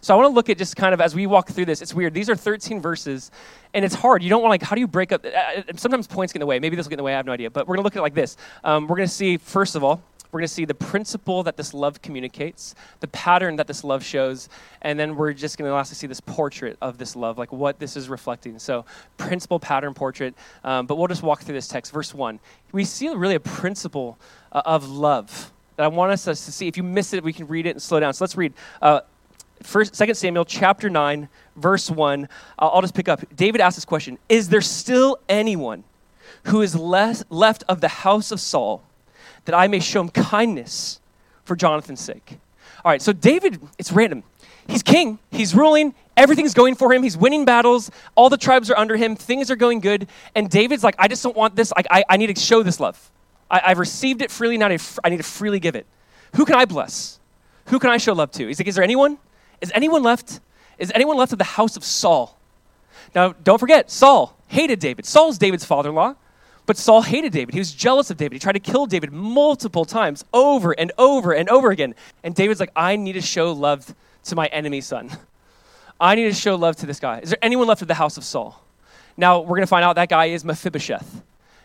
So 0.00 0.14
I 0.14 0.16
want 0.16 0.30
to 0.30 0.34
look 0.34 0.48
at 0.48 0.58
just 0.58 0.76
kind 0.76 0.94
of 0.94 1.00
as 1.00 1.14
we 1.14 1.26
walk 1.26 1.48
through 1.48 1.66
this. 1.66 1.82
It's 1.82 1.94
weird. 1.94 2.14
These 2.14 2.30
are 2.30 2.36
13 2.36 2.80
verses, 2.80 3.30
and 3.74 3.84
it's 3.84 3.94
hard. 3.94 4.22
You 4.22 4.30
don't 4.30 4.42
want 4.42 4.50
like, 4.50 4.62
how 4.62 4.74
do 4.74 4.80
you 4.80 4.88
break 4.88 5.12
up? 5.12 5.24
Uh, 5.24 5.28
uh, 5.28 5.62
sometimes 5.76 6.06
points 6.06 6.32
get 6.32 6.38
in 6.38 6.40
the 6.40 6.46
way. 6.46 6.58
Maybe 6.58 6.76
this 6.76 6.86
will 6.86 6.90
get 6.90 6.94
in 6.94 6.98
the 6.98 7.04
way. 7.04 7.14
I 7.14 7.16
have 7.16 7.26
no 7.26 7.32
idea. 7.32 7.50
But 7.50 7.66
we're 7.66 7.76
going 7.76 7.82
to 7.82 7.86
look 7.86 7.96
at 7.96 8.00
it 8.00 8.02
like 8.02 8.14
this. 8.14 8.36
Um, 8.64 8.86
we're 8.86 8.96
going 8.96 9.08
to 9.08 9.14
see, 9.14 9.36
first 9.36 9.74
of 9.74 9.84
all, 9.84 10.02
we're 10.30 10.40
going 10.40 10.48
to 10.48 10.54
see 10.54 10.66
the 10.66 10.74
principle 10.74 11.42
that 11.44 11.56
this 11.56 11.72
love 11.72 12.02
communicates, 12.02 12.74
the 13.00 13.08
pattern 13.08 13.56
that 13.56 13.66
this 13.66 13.82
love 13.82 14.04
shows, 14.04 14.50
and 14.82 15.00
then 15.00 15.16
we're 15.16 15.32
just 15.32 15.56
going 15.56 15.68
to 15.68 15.74
lastly 15.74 15.94
see 15.94 16.06
this 16.06 16.20
portrait 16.20 16.76
of 16.82 16.98
this 16.98 17.16
love, 17.16 17.38
like 17.38 17.50
what 17.50 17.78
this 17.78 17.96
is 17.96 18.10
reflecting. 18.10 18.58
So, 18.58 18.84
principle, 19.16 19.58
pattern, 19.58 19.94
portrait. 19.94 20.34
Um, 20.64 20.86
but 20.86 20.98
we'll 20.98 21.08
just 21.08 21.22
walk 21.22 21.40
through 21.40 21.54
this 21.54 21.68
text. 21.68 21.92
Verse 21.92 22.12
1. 22.12 22.40
We 22.72 22.84
see 22.84 23.08
really 23.08 23.36
a 23.36 23.40
principle 23.40 24.18
uh, 24.52 24.60
of 24.66 24.88
love 24.88 25.50
that 25.76 25.84
I 25.84 25.88
want 25.88 26.12
us 26.12 26.24
to 26.24 26.34
see. 26.34 26.68
If 26.68 26.76
you 26.76 26.82
miss 26.82 27.14
it, 27.14 27.24
we 27.24 27.32
can 27.32 27.46
read 27.46 27.64
it 27.64 27.70
and 27.70 27.82
slow 27.82 27.98
down. 27.98 28.12
So, 28.12 28.24
let's 28.24 28.36
read. 28.36 28.52
Uh, 28.82 29.00
First, 29.62 29.94
Second 29.94 30.14
Samuel 30.14 30.44
chapter 30.44 30.88
9, 30.88 31.28
verse 31.56 31.90
1. 31.90 32.28
I'll, 32.58 32.70
I'll 32.70 32.80
just 32.80 32.94
pick 32.94 33.08
up. 33.08 33.24
David 33.34 33.60
asks 33.60 33.76
this 33.76 33.84
question 33.84 34.18
Is 34.28 34.48
there 34.48 34.60
still 34.60 35.18
anyone 35.28 35.84
who 36.44 36.62
is 36.62 36.74
less, 36.74 37.24
left 37.30 37.64
of 37.68 37.80
the 37.80 37.88
house 37.88 38.30
of 38.30 38.40
Saul 38.40 38.82
that 39.44 39.54
I 39.54 39.66
may 39.66 39.80
show 39.80 40.00
him 40.00 40.08
kindness 40.10 41.00
for 41.44 41.56
Jonathan's 41.56 42.00
sake. 42.00 42.38
All 42.84 42.92
right, 42.92 43.02
so 43.02 43.12
David, 43.12 43.60
it's 43.78 43.90
random. 43.92 44.22
He's 44.66 44.82
king, 44.82 45.18
he's 45.30 45.54
ruling, 45.54 45.94
everything's 46.16 46.52
going 46.52 46.74
for 46.74 46.92
him, 46.92 47.02
he's 47.02 47.16
winning 47.16 47.46
battles, 47.46 47.90
all 48.14 48.28
the 48.28 48.36
tribes 48.36 48.70
are 48.70 48.76
under 48.76 48.96
him, 48.96 49.16
things 49.16 49.50
are 49.50 49.56
going 49.56 49.80
good. 49.80 50.06
And 50.34 50.50
David's 50.50 50.84
like, 50.84 50.94
I 50.98 51.08
just 51.08 51.22
don't 51.22 51.36
want 51.36 51.56
this. 51.56 51.72
I, 51.74 52.04
I 52.08 52.16
need 52.18 52.26
to 52.26 52.38
show 52.38 52.62
this 52.62 52.78
love. 52.78 53.10
I, 53.50 53.70
have 53.70 53.78
received 53.78 54.20
it 54.20 54.30
freely, 54.30 54.58
now 54.58 54.66
I 54.66 55.08
need 55.08 55.16
to 55.16 55.22
freely 55.22 55.58
give 55.58 55.74
it. 55.74 55.86
Who 56.36 56.44
can 56.44 56.56
I 56.56 56.66
bless? 56.66 57.18
Who 57.68 57.78
can 57.78 57.88
I 57.88 57.96
show 57.96 58.12
love 58.12 58.30
to? 58.32 58.46
He's 58.46 58.58
like, 58.58 58.68
Is 58.68 58.74
there 58.74 58.84
anyone? 58.84 59.16
Is 59.60 59.72
anyone 59.74 60.02
left? 60.02 60.40
Is 60.78 60.92
anyone 60.94 61.16
left 61.16 61.32
of 61.32 61.38
the 61.38 61.44
house 61.44 61.76
of 61.76 61.84
Saul? 61.84 62.38
Now, 63.14 63.34
don't 63.42 63.58
forget, 63.58 63.90
Saul 63.90 64.36
hated 64.48 64.78
David. 64.78 65.06
Saul's 65.06 65.38
David's 65.38 65.64
father 65.64 65.88
in 65.88 65.94
law. 65.94 66.14
But 66.66 66.76
Saul 66.76 67.00
hated 67.00 67.32
David. 67.32 67.54
He 67.54 67.60
was 67.60 67.72
jealous 67.72 68.10
of 68.10 68.18
David. 68.18 68.34
He 68.34 68.38
tried 68.40 68.52
to 68.52 68.60
kill 68.60 68.84
David 68.84 69.10
multiple 69.10 69.86
times, 69.86 70.22
over 70.34 70.72
and 70.72 70.92
over 70.98 71.32
and 71.32 71.48
over 71.48 71.70
again. 71.70 71.94
And 72.22 72.34
David's 72.34 72.60
like, 72.60 72.72
I 72.76 72.96
need 72.96 73.14
to 73.14 73.22
show 73.22 73.52
love 73.52 73.94
to 74.24 74.36
my 74.36 74.48
enemy 74.48 74.82
son. 74.82 75.10
I 75.98 76.14
need 76.14 76.24
to 76.24 76.34
show 76.34 76.56
love 76.56 76.76
to 76.76 76.86
this 76.86 77.00
guy. 77.00 77.20
Is 77.20 77.30
there 77.30 77.38
anyone 77.40 77.66
left 77.66 77.80
of 77.80 77.88
the 77.88 77.94
house 77.94 78.18
of 78.18 78.24
Saul? 78.24 78.62
Now, 79.16 79.40
we're 79.40 79.56
going 79.56 79.62
to 79.62 79.66
find 79.66 79.82
out 79.82 79.96
that 79.96 80.10
guy 80.10 80.26
is 80.26 80.44
Mephibosheth. 80.44 81.22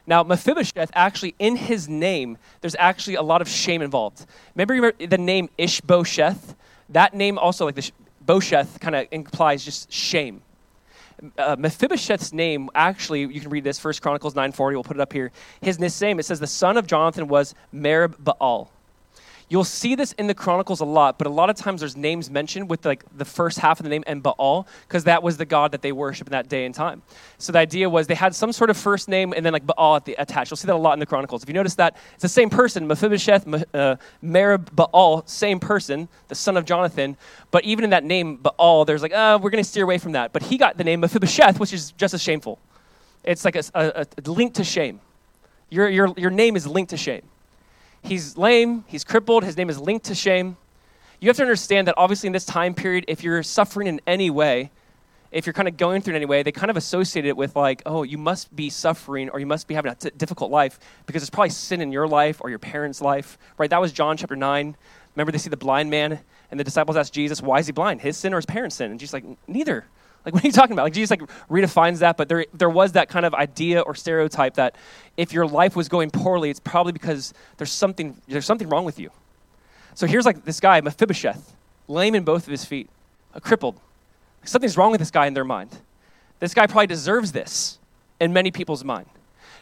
Now, 0.07 0.23
Mephibosheth, 0.23 0.91
actually, 0.93 1.35
in 1.37 1.57
his 1.57 1.89
name, 1.89 2.37
there's 2.61 2.75
actually 2.79 3.15
a 3.15 3.21
lot 3.21 3.41
of 3.41 3.49
shame 3.49 3.81
involved. 3.81 4.25
Remember, 4.55 4.73
remember 4.73 5.05
the 5.05 5.17
name 5.17 5.49
Ishbosheth? 5.57 6.55
That 6.93 7.13
name 7.13 7.37
also, 7.37 7.65
like 7.65 7.75
the 7.75 7.91
Bosheth, 8.25 8.79
kind 8.79 8.95
of 8.95 9.07
implies 9.11 9.65
just 9.65 9.91
shame 9.91 10.41
uh, 11.37 11.55
Mephibosheth's 11.55 12.33
name, 12.33 12.69
actually, 12.75 13.21
you 13.21 13.39
can 13.39 13.49
read 13.49 13.63
this, 13.63 13.79
First 13.79 14.01
Chronicles 14.01 14.33
9.40, 14.33 14.73
we'll 14.73 14.83
put 14.83 14.97
it 14.97 15.01
up 15.01 15.13
here. 15.13 15.31
His 15.61 15.79
name, 16.01 16.19
it 16.19 16.23
says 16.23 16.39
the 16.39 16.47
son 16.47 16.77
of 16.77 16.87
Jonathan 16.87 17.27
was 17.27 17.55
Merib 17.73 18.15
Baal. 18.19 18.71
You'll 19.53 19.63
see 19.63 19.93
this 19.93 20.13
in 20.13 20.25
the 20.25 20.33
Chronicles 20.33 20.79
a 20.79 20.85
lot, 20.85 21.19
but 21.19 21.27
a 21.27 21.29
lot 21.29 21.51
of 21.51 21.55
times 21.55 21.81
there's 21.81 21.95
names 21.95 22.27
mentioned 22.27 22.71
with 22.71 22.83
like 22.87 23.03
the 23.15 23.23
first 23.23 23.59
half 23.59 23.79
of 23.79 23.83
the 23.83 23.89
name 23.91 24.03
and 24.07 24.23
Baal, 24.23 24.67
because 24.87 25.03
that 25.03 25.21
was 25.21 25.37
the 25.37 25.45
god 25.45 25.73
that 25.73 25.83
they 25.83 25.91
worshiped 25.91 26.27
in 26.27 26.31
that 26.31 26.49
day 26.49 26.65
and 26.65 26.73
time. 26.73 27.03
So 27.37 27.51
the 27.51 27.59
idea 27.59 27.87
was 27.87 28.07
they 28.07 28.15
had 28.15 28.33
some 28.33 28.51
sort 28.51 28.71
of 28.71 28.77
first 28.77 29.07
name 29.07 29.31
and 29.31 29.45
then 29.45 29.53
like 29.53 29.67
Baal 29.67 29.97
at 29.97 30.05
the 30.05 30.15
attached. 30.17 30.49
You'll 30.49 30.57
see 30.57 30.65
that 30.65 30.73
a 30.73 30.75
lot 30.75 30.93
in 30.93 30.99
the 30.99 31.05
Chronicles. 31.05 31.43
If 31.43 31.49
you 31.49 31.53
notice 31.53 31.75
that, 31.75 31.97
it's 32.15 32.23
the 32.23 32.29
same 32.29 32.49
person, 32.49 32.87
Mephibosheth, 32.87 33.47
uh, 33.75 33.97
Merib 34.23 34.73
Baal, 34.75 35.21
same 35.27 35.59
person, 35.59 36.09
the 36.29 36.35
son 36.35 36.57
of 36.57 36.65
Jonathan. 36.65 37.15
But 37.51 37.63
even 37.63 37.83
in 37.83 37.91
that 37.91 38.03
name 38.03 38.37
Baal, 38.37 38.85
there's 38.85 39.03
like, 39.03 39.13
uh, 39.13 39.37
we're 39.39 39.51
going 39.51 39.63
to 39.63 39.69
steer 39.69 39.83
away 39.83 39.99
from 39.99 40.13
that. 40.13 40.33
But 40.33 40.41
he 40.41 40.57
got 40.57 40.77
the 40.77 40.83
name 40.83 41.01
Mephibosheth, 41.01 41.59
which 41.59 41.73
is 41.73 41.91
just 41.91 42.15
as 42.15 42.23
shameful. 42.23 42.57
It's 43.23 43.45
like 43.45 43.55
a, 43.55 43.63
a, 43.75 44.07
a 44.17 44.31
link 44.31 44.55
to 44.55 44.63
shame. 44.63 44.99
Your, 45.69 45.87
your, 45.89 46.11
your 46.17 46.31
name 46.31 46.55
is 46.55 46.65
linked 46.65 46.89
to 46.89 46.97
shame. 46.97 47.21
He's 48.03 48.37
lame, 48.37 48.83
he's 48.87 49.03
crippled, 49.03 49.43
his 49.43 49.55
name 49.55 49.69
is 49.69 49.79
linked 49.79 50.05
to 50.07 50.15
shame. 50.15 50.57
You 51.19 51.29
have 51.29 51.37
to 51.37 51.43
understand 51.43 51.87
that 51.87 51.95
obviously 51.97 52.27
in 52.27 52.33
this 52.33 52.45
time 52.45 52.73
period, 52.73 53.05
if 53.07 53.23
you're 53.23 53.41
suffering 53.43 53.87
in 53.87 54.01
any 54.05 54.29
way, 54.29 54.71
if 55.31 55.45
you're 55.45 55.53
kind 55.53 55.69
of 55.69 55.77
going 55.77 56.01
through 56.01 56.13
it 56.13 56.17
anyway, 56.17 56.43
they 56.43 56.51
kind 56.51 56.69
of 56.69 56.75
associate 56.77 57.25
it 57.25 57.35
with 57.35 57.55
like, 57.55 57.81
oh, 57.85 58.03
you 58.03 58.17
must 58.17 58.53
be 58.55 58.69
suffering 58.69 59.29
or 59.29 59.39
you 59.39 59.45
must 59.45 59.67
be 59.67 59.73
having 59.73 59.91
a 59.91 59.95
t- 59.95 60.11
difficult 60.17 60.51
life 60.51 60.79
because 61.05 61.21
there's 61.21 61.29
probably 61.29 61.49
sin 61.49 61.79
in 61.79 61.91
your 61.91 62.07
life 62.07 62.41
or 62.41 62.49
your 62.49 62.59
parents' 62.59 63.01
life, 63.01 63.37
right? 63.57 63.69
That 63.69 63.81
was 63.81 63.93
John 63.93 64.17
chapter 64.17 64.35
9. 64.35 64.75
Remember, 65.15 65.31
they 65.31 65.37
see 65.37 65.49
the 65.49 65.57
blind 65.57 65.89
man 65.89 66.19
and 66.51 66.59
the 66.59 66.63
disciples 66.63 66.97
ask 66.97 67.11
Jesus, 67.11 67.41
why 67.41 67.59
is 67.59 67.65
he 67.65 67.71
blind? 67.71 68.01
His 68.01 68.17
sin 68.17 68.33
or 68.33 68.37
his 68.37 68.45
parents' 68.45 68.75
sin? 68.75 68.91
And 68.91 68.99
Jesus 68.99 69.13
like, 69.13 69.25
neither. 69.47 69.85
Like, 70.25 70.33
what 70.33 70.43
are 70.43 70.47
you 70.47 70.53
talking 70.53 70.73
about? 70.73 70.83
Like, 70.83 70.93
Jesus 70.93 71.09
like 71.11 71.21
redefines 71.49 71.99
that, 71.99 72.17
but 72.17 72.29
there, 72.29 72.45
there 72.53 72.69
was 72.69 72.93
that 72.93 73.09
kind 73.09 73.25
of 73.25 73.33
idea 73.33 73.81
or 73.81 73.95
stereotype 73.95 74.55
that 74.55 74.75
if 75.17 75.33
your 75.33 75.45
life 75.45 75.75
was 75.75 75.89
going 75.89 76.11
poorly, 76.11 76.49
it's 76.49 76.59
probably 76.59 76.91
because 76.93 77.33
there's 77.57 77.71
something, 77.71 78.15
there's 78.27 78.45
something 78.45 78.69
wrong 78.69 78.85
with 78.85 78.99
you. 78.99 79.11
So 79.95 80.07
here's 80.07 80.25
like 80.25 80.45
this 80.45 80.59
guy, 80.59 80.81
Mephibosheth, 80.81 81.53
lame 81.87 82.15
in 82.15 82.23
both 82.23 82.43
of 82.43 82.51
his 82.51 82.65
feet, 82.65 82.89
a 83.33 83.41
crippled. 83.41 83.79
Something's 84.43 84.77
wrong 84.77 84.91
with 84.91 84.99
this 84.99 85.11
guy 85.11 85.27
in 85.27 85.33
their 85.33 85.45
mind. 85.45 85.69
This 86.39 86.53
guy 86.53 86.67
probably 86.67 86.87
deserves 86.87 87.31
this 87.31 87.77
in 88.19 88.33
many 88.33 88.51
people's 88.51 88.83
mind. 88.83 89.07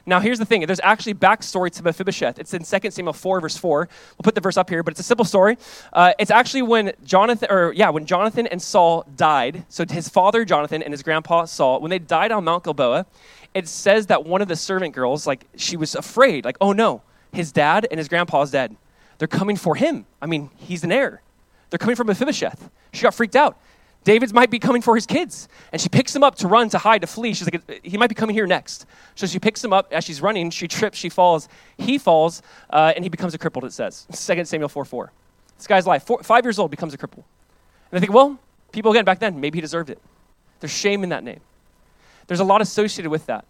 Now, 0.06 0.20
here's 0.20 0.40
the 0.40 0.46
thing. 0.46 0.66
There's 0.66 0.80
actually 0.82 1.14
backstory 1.14 1.72
to 1.72 1.84
Mephibosheth. 1.84 2.40
It's 2.40 2.54
in 2.54 2.64
2 2.64 2.92
Samuel 2.92 3.14
4, 3.14 3.42
verse 3.42 3.58
4. 3.58 3.88
We'll 4.18 4.24
put 4.24 4.36
the 4.36 4.42
verse 4.42 4.58
up 4.58 4.70
here, 4.70 4.84
but 4.84 4.92
it's 4.92 5.00
a 5.00 5.04
simple 5.04 5.26
story. 5.26 5.58
Uh, 5.94 6.14
it's 6.18 6.32
actually 6.32 6.64
when 6.64 6.94
Jonathan, 7.04 7.50
or 7.52 7.74
yeah, 7.74 7.90
when 7.90 8.06
Jonathan 8.06 8.48
and 8.48 8.62
Saul 8.62 9.06
died. 9.16 9.66
So 9.70 9.86
his 9.88 10.10
father 10.10 10.44
Jonathan 10.44 10.82
and 10.82 10.92
his 10.92 11.04
grandpa 11.04 11.46
Saul, 11.46 11.82
when 11.82 11.92
they 11.92 12.00
died 12.00 12.32
on 12.32 12.44
Mount 12.44 12.64
Gilboa, 12.64 13.06
it 13.54 13.68
says 13.68 14.08
that 14.08 14.26
one 14.26 14.42
of 14.42 14.48
the 14.48 14.56
servant 14.56 14.96
girls, 14.96 15.28
like, 15.28 15.46
she 15.56 15.78
was 15.78 15.94
afraid, 15.94 16.46
like, 16.46 16.58
oh 16.62 16.72
no, 16.72 17.02
his 17.32 17.52
dad 17.52 17.88
and 17.92 17.98
his 17.98 18.08
grandpa's 18.08 18.52
dead. 18.52 18.76
They're 19.18 19.28
coming 19.28 19.56
for 19.56 19.76
him. 19.76 20.06
I 20.22 20.26
mean, 20.26 20.50
he's 20.58 20.84
an 20.84 20.92
heir. 20.92 21.22
They're 21.70 21.78
coming 21.78 21.96
for 21.96 22.04
Mephibosheth. 22.04 22.70
She 22.94 23.04
got 23.04 23.14
freaked 23.14 23.36
out. 23.36 23.58
David 24.04 24.34
might 24.34 24.50
be 24.50 24.58
coming 24.58 24.82
for 24.82 24.96
his 24.96 25.06
kids. 25.06 25.48
And 25.72 25.80
she 25.80 25.90
picks 25.90 26.16
him 26.16 26.24
up 26.24 26.36
to 26.36 26.48
run, 26.48 26.70
to 26.70 26.78
hide, 26.78 27.02
to 27.02 27.08
flee. 27.08 27.34
She's 27.34 27.52
like, 27.52 27.86
he 27.86 27.98
might 27.98 28.10
be 28.10 28.16
coming 28.16 28.36
here 28.36 28.48
next. 28.48 28.86
So 29.16 29.28
she 29.28 29.40
picks 29.40 29.64
him 29.64 29.74
up. 29.74 29.92
As 29.94 30.04
she's 30.04 30.22
running, 30.22 30.50
she 30.50 30.68
trips, 30.68 30.98
she 30.98 31.10
falls. 31.10 31.48
He 31.78 31.98
falls, 31.98 32.42
uh, 32.72 32.94
and 32.96 33.06
he 33.06 33.10
becomes 33.10 33.34
a 33.34 33.38
crippled, 33.38 33.66
it 33.66 33.74
says. 33.74 34.08
2 34.28 34.46
Samuel 34.46 34.70
4 34.70 34.86
4. 34.86 35.12
This 35.58 35.68
guy's 35.68 35.86
life, 35.86 36.04
four, 36.04 36.24
five 36.24 36.44
years 36.44 36.58
old, 36.58 36.72
becomes 36.72 36.94
a 36.96 36.98
cripple. 36.98 37.24
And 37.92 37.98
I 37.98 38.00
think, 38.00 38.12
well, 38.12 38.40
people 38.72 38.92
again 38.92 39.06
back 39.06 39.20
then, 39.20 39.40
maybe 39.40 39.58
he 39.58 39.62
deserved 39.62 39.92
it. 39.92 40.00
There's 40.60 40.72
shame 40.72 41.04
in 41.04 41.10
that 41.10 41.24
name. 41.24 41.42
There's 42.26 42.40
a 42.40 42.44
lot 42.44 42.62
associated 42.62 43.12
with 43.12 43.28
that. 43.28 43.46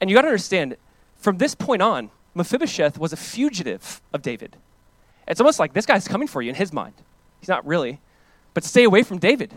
And 0.00 0.08
you 0.08 0.14
got 0.14 0.22
to 0.22 0.28
understand, 0.28 0.76
from 1.16 1.38
this 1.38 1.56
point 1.56 1.82
on, 1.82 2.10
Mephibosheth 2.34 2.98
was 2.98 3.12
a 3.12 3.16
fugitive 3.16 4.00
of 4.12 4.22
David. 4.22 4.56
It's 5.26 5.40
almost 5.40 5.58
like 5.58 5.72
this 5.72 5.86
guy's 5.86 6.06
coming 6.06 6.28
for 6.28 6.42
you 6.42 6.50
in 6.50 6.54
his 6.54 6.72
mind. 6.72 6.94
He's 7.40 7.48
not 7.48 7.66
really 7.66 8.00
but 8.54 8.64
stay 8.64 8.84
away 8.84 9.02
from 9.02 9.18
David. 9.18 9.52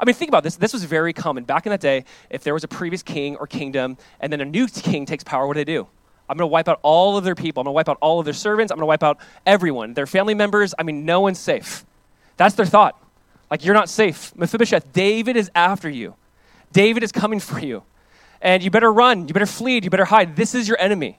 I 0.00 0.04
mean, 0.04 0.14
think 0.14 0.28
about 0.28 0.42
this. 0.42 0.56
This 0.56 0.72
was 0.72 0.84
very 0.84 1.12
common. 1.12 1.44
Back 1.44 1.66
in 1.66 1.70
that 1.70 1.80
day, 1.80 2.04
if 2.30 2.44
there 2.44 2.54
was 2.54 2.64
a 2.64 2.68
previous 2.68 3.02
king 3.02 3.36
or 3.36 3.46
kingdom 3.46 3.96
and 4.20 4.32
then 4.32 4.40
a 4.40 4.44
new 4.44 4.66
king 4.68 5.06
takes 5.06 5.24
power, 5.24 5.46
what 5.46 5.54
do 5.54 5.60
they 5.60 5.64
do? 5.64 5.86
I'm 6.28 6.36
going 6.36 6.48
to 6.48 6.52
wipe 6.52 6.68
out 6.68 6.80
all 6.82 7.16
of 7.16 7.24
their 7.24 7.34
people. 7.34 7.60
I'm 7.60 7.64
going 7.64 7.72
to 7.72 7.76
wipe 7.76 7.88
out 7.88 7.98
all 8.00 8.18
of 8.18 8.24
their 8.24 8.34
servants. 8.34 8.72
I'm 8.72 8.76
going 8.76 8.82
to 8.82 8.86
wipe 8.86 9.02
out 9.02 9.18
everyone, 9.46 9.94
their 9.94 10.06
family 10.06 10.34
members. 10.34 10.74
I 10.78 10.82
mean, 10.82 11.04
no 11.04 11.20
one's 11.20 11.38
safe. 11.38 11.84
That's 12.36 12.54
their 12.56 12.66
thought. 12.66 13.00
Like, 13.50 13.64
you're 13.64 13.74
not 13.74 13.88
safe. 13.88 14.34
Mephibosheth, 14.36 14.92
David 14.92 15.36
is 15.36 15.50
after 15.54 15.88
you. 15.88 16.16
David 16.72 17.04
is 17.04 17.12
coming 17.12 17.38
for 17.38 17.60
you. 17.60 17.84
And 18.42 18.62
you 18.62 18.70
better 18.70 18.92
run. 18.92 19.28
You 19.28 19.34
better 19.34 19.46
flee. 19.46 19.80
You 19.82 19.88
better 19.88 20.04
hide. 20.04 20.36
This 20.36 20.54
is 20.54 20.68
your 20.68 20.78
enemy. 20.80 21.18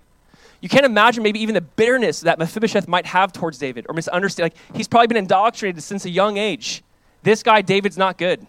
You 0.60 0.70
can't 0.70 0.86
imagine 0.86 1.24
maybe 1.24 1.40
even 1.40 1.56
the 1.56 1.62
bitterness 1.62 2.22
that 2.22 2.38
Mephibosheth 2.38 2.88
might 2.88 3.06
have 3.06 3.32
towards 3.32 3.58
David 3.58 3.86
or 3.88 3.96
misunderstand. 3.96 4.52
Like, 4.52 4.76
he's 4.76 4.88
probably 4.88 5.08
been 5.08 5.18
indoctrinated 5.18 5.82
since 5.84 6.04
a 6.04 6.10
young 6.10 6.38
age. 6.38 6.84
This 7.28 7.44
guy, 7.44 7.62
David's 7.62 7.98
not 7.98 8.18
good. 8.18 8.48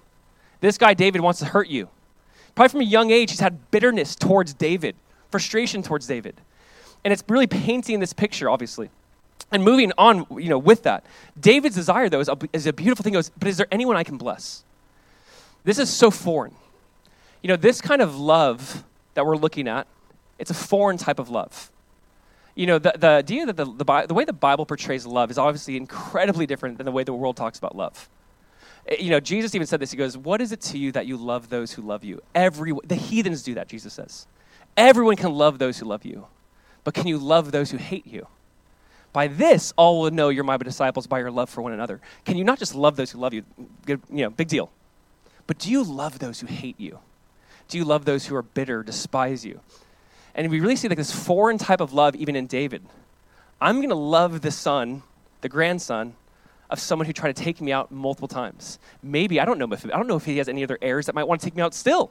This 0.60 0.78
guy, 0.78 0.94
David, 0.94 1.20
wants 1.20 1.40
to 1.40 1.46
hurt 1.46 1.66
you. 1.66 1.88
Probably 2.54 2.68
from 2.68 2.80
a 2.82 2.84
young 2.84 3.10
age, 3.10 3.32
he's 3.32 3.40
had 3.40 3.72
bitterness 3.72 4.14
towards 4.14 4.54
David, 4.54 4.94
frustration 5.32 5.82
towards 5.82 6.06
David. 6.06 6.40
And 7.02 7.12
it's 7.12 7.24
really 7.28 7.48
painting 7.48 7.98
this 7.98 8.12
picture, 8.12 8.48
obviously. 8.48 8.88
And 9.50 9.64
moving 9.64 9.90
on, 9.98 10.26
you 10.30 10.48
know, 10.48 10.58
with 10.58 10.84
that, 10.84 11.04
David's 11.40 11.74
desire, 11.74 12.08
though, 12.08 12.20
is 12.20 12.28
a, 12.28 12.38
is 12.52 12.68
a 12.68 12.72
beautiful 12.72 13.02
thing. 13.02 13.14
Goes, 13.14 13.30
but 13.30 13.48
is 13.48 13.56
there 13.56 13.66
anyone 13.72 13.96
I 13.96 14.04
can 14.04 14.16
bless? 14.16 14.62
This 15.64 15.80
is 15.80 15.90
so 15.90 16.08
foreign. 16.08 16.54
You 17.42 17.48
know, 17.48 17.56
this 17.56 17.80
kind 17.80 18.00
of 18.00 18.16
love 18.16 18.84
that 19.14 19.26
we're 19.26 19.36
looking 19.36 19.66
at, 19.66 19.88
it's 20.38 20.52
a 20.52 20.54
foreign 20.54 20.98
type 20.98 21.18
of 21.18 21.30
love. 21.30 21.72
You 22.54 22.66
know, 22.66 22.78
the, 22.78 22.94
the 22.96 23.08
idea 23.08 23.44
that 23.46 23.56
the, 23.56 23.64
the, 23.64 24.06
the 24.06 24.14
way 24.14 24.24
the 24.24 24.32
Bible 24.32 24.66
portrays 24.66 25.04
love 25.04 25.32
is 25.32 25.38
obviously 25.38 25.76
incredibly 25.76 26.46
different 26.46 26.78
than 26.78 26.84
the 26.84 26.92
way 26.92 27.02
the 27.02 27.12
world 27.12 27.36
talks 27.36 27.58
about 27.58 27.74
love. 27.74 28.08
Eh, 28.88 28.96
you 28.98 29.10
know, 29.10 29.20
Jesus 29.20 29.54
even 29.54 29.66
said 29.66 29.80
this. 29.80 29.90
He 29.90 29.96
goes, 29.96 30.16
What 30.16 30.40
is 30.40 30.52
it 30.52 30.60
to 30.62 30.78
you 30.78 30.92
that 30.92 31.06
you 31.06 31.16
love 31.16 31.48
those 31.48 31.72
who 31.72 31.82
love 31.82 32.04
you? 32.04 32.20
Every, 32.34 32.72
the 32.84 32.94
heathens 32.94 33.42
do 33.42 33.54
that, 33.54 33.68
Jesus 33.68 33.92
says. 33.92 34.26
Everyone 34.76 35.16
can 35.16 35.32
love 35.32 35.58
those 35.58 35.78
who 35.78 35.86
love 35.86 36.04
you, 36.04 36.26
but 36.84 36.94
can 36.94 37.06
you 37.06 37.18
love 37.18 37.52
those 37.52 37.70
who 37.70 37.76
hate 37.78 38.06
you? 38.06 38.26
By 39.12 39.26
this, 39.26 39.72
all 39.76 40.00
will 40.00 40.10
know 40.10 40.28
you're 40.28 40.44
my 40.44 40.56
disciples 40.58 41.06
by 41.06 41.18
your 41.18 41.30
love 41.30 41.48
for 41.50 41.62
one 41.62 41.72
another. 41.72 42.00
Can 42.24 42.36
you 42.36 42.44
not 42.44 42.58
just 42.58 42.74
love 42.74 42.96
those 42.96 43.10
who 43.10 43.18
love 43.18 43.32
you? 43.32 43.42
Good, 43.86 44.00
you 44.10 44.24
know, 44.24 44.30
big 44.30 44.48
deal. 44.48 44.70
But 45.46 45.58
do 45.58 45.70
you 45.70 45.82
love 45.82 46.18
those 46.18 46.40
who 46.40 46.46
hate 46.46 46.78
you? 46.78 46.98
Do 47.68 47.78
you 47.78 47.84
love 47.84 48.04
those 48.04 48.26
who 48.26 48.36
are 48.36 48.42
bitter, 48.42 48.82
despise 48.82 49.44
you? 49.44 49.60
And 50.34 50.50
we 50.50 50.60
really 50.60 50.76
see 50.76 50.88
like 50.88 50.98
this 50.98 51.10
foreign 51.10 51.58
type 51.58 51.80
of 51.80 51.92
love 51.92 52.14
even 52.14 52.36
in 52.36 52.46
David. 52.46 52.84
I'm 53.60 53.76
going 53.76 53.88
to 53.88 53.94
love 53.94 54.42
the 54.42 54.50
son, 54.50 55.02
the 55.40 55.48
grandson, 55.48 56.14
of 56.70 56.78
someone 56.78 57.06
who 57.06 57.12
tried 57.12 57.34
to 57.34 57.42
take 57.42 57.60
me 57.60 57.72
out 57.72 57.90
multiple 57.90 58.28
times. 58.28 58.78
Maybe, 59.02 59.40
I 59.40 59.44
don't 59.44 59.58
know 59.58 59.68
if, 59.72 59.84
I 59.86 59.90
don't 59.90 60.06
know 60.06 60.16
if 60.16 60.24
he 60.24 60.38
has 60.38 60.48
any 60.48 60.62
other 60.62 60.78
heirs 60.82 61.06
that 61.06 61.14
might 61.14 61.24
want 61.24 61.40
to 61.40 61.46
take 61.46 61.56
me 61.56 61.62
out 61.62 61.74
still. 61.74 62.10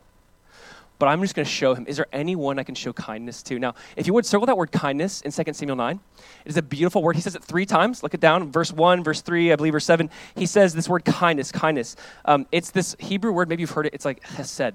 But 1.00 1.10
I'm 1.10 1.22
just 1.22 1.36
going 1.36 1.46
to 1.46 1.52
show 1.52 1.76
him, 1.76 1.86
is 1.88 1.98
there 1.98 2.08
anyone 2.12 2.58
I 2.58 2.64
can 2.64 2.74
show 2.74 2.92
kindness 2.92 3.44
to? 3.44 3.60
Now, 3.60 3.76
if 3.96 4.08
you 4.08 4.14
would 4.14 4.26
circle 4.26 4.48
that 4.48 4.58
word 4.58 4.72
kindness 4.72 5.22
in 5.22 5.32
2 5.32 5.54
Samuel 5.54 5.76
9, 5.76 6.00
it 6.46 6.50
is 6.50 6.58
a 6.58 6.62
beautiful 6.64 7.04
word. 7.04 7.16
He 7.16 7.22
says 7.22 7.36
it 7.36 7.44
three 7.44 7.68
times. 7.68 8.02
Look 8.02 8.16
it 8.16 8.20
down, 8.20 8.52
verse 8.52 8.74
1, 8.74 9.04
verse 9.04 9.22
3, 9.22 9.52
I 9.52 9.56
believe, 9.56 9.74
verse 9.74 9.86
7. 9.86 10.10
He 10.36 10.48
says 10.48 10.74
this 10.74 10.90
word 10.90 11.06
kindness, 11.06 11.52
kindness. 11.52 11.96
Um, 12.26 12.48
it's 12.52 12.72
this 12.72 12.96
Hebrew 12.98 13.32
word, 13.32 13.48
maybe 13.48 13.62
you've 13.62 13.72
heard 13.72 13.86
it, 13.86 13.94
it's 13.94 14.06
like 14.06 14.24
hesed. 14.24 14.74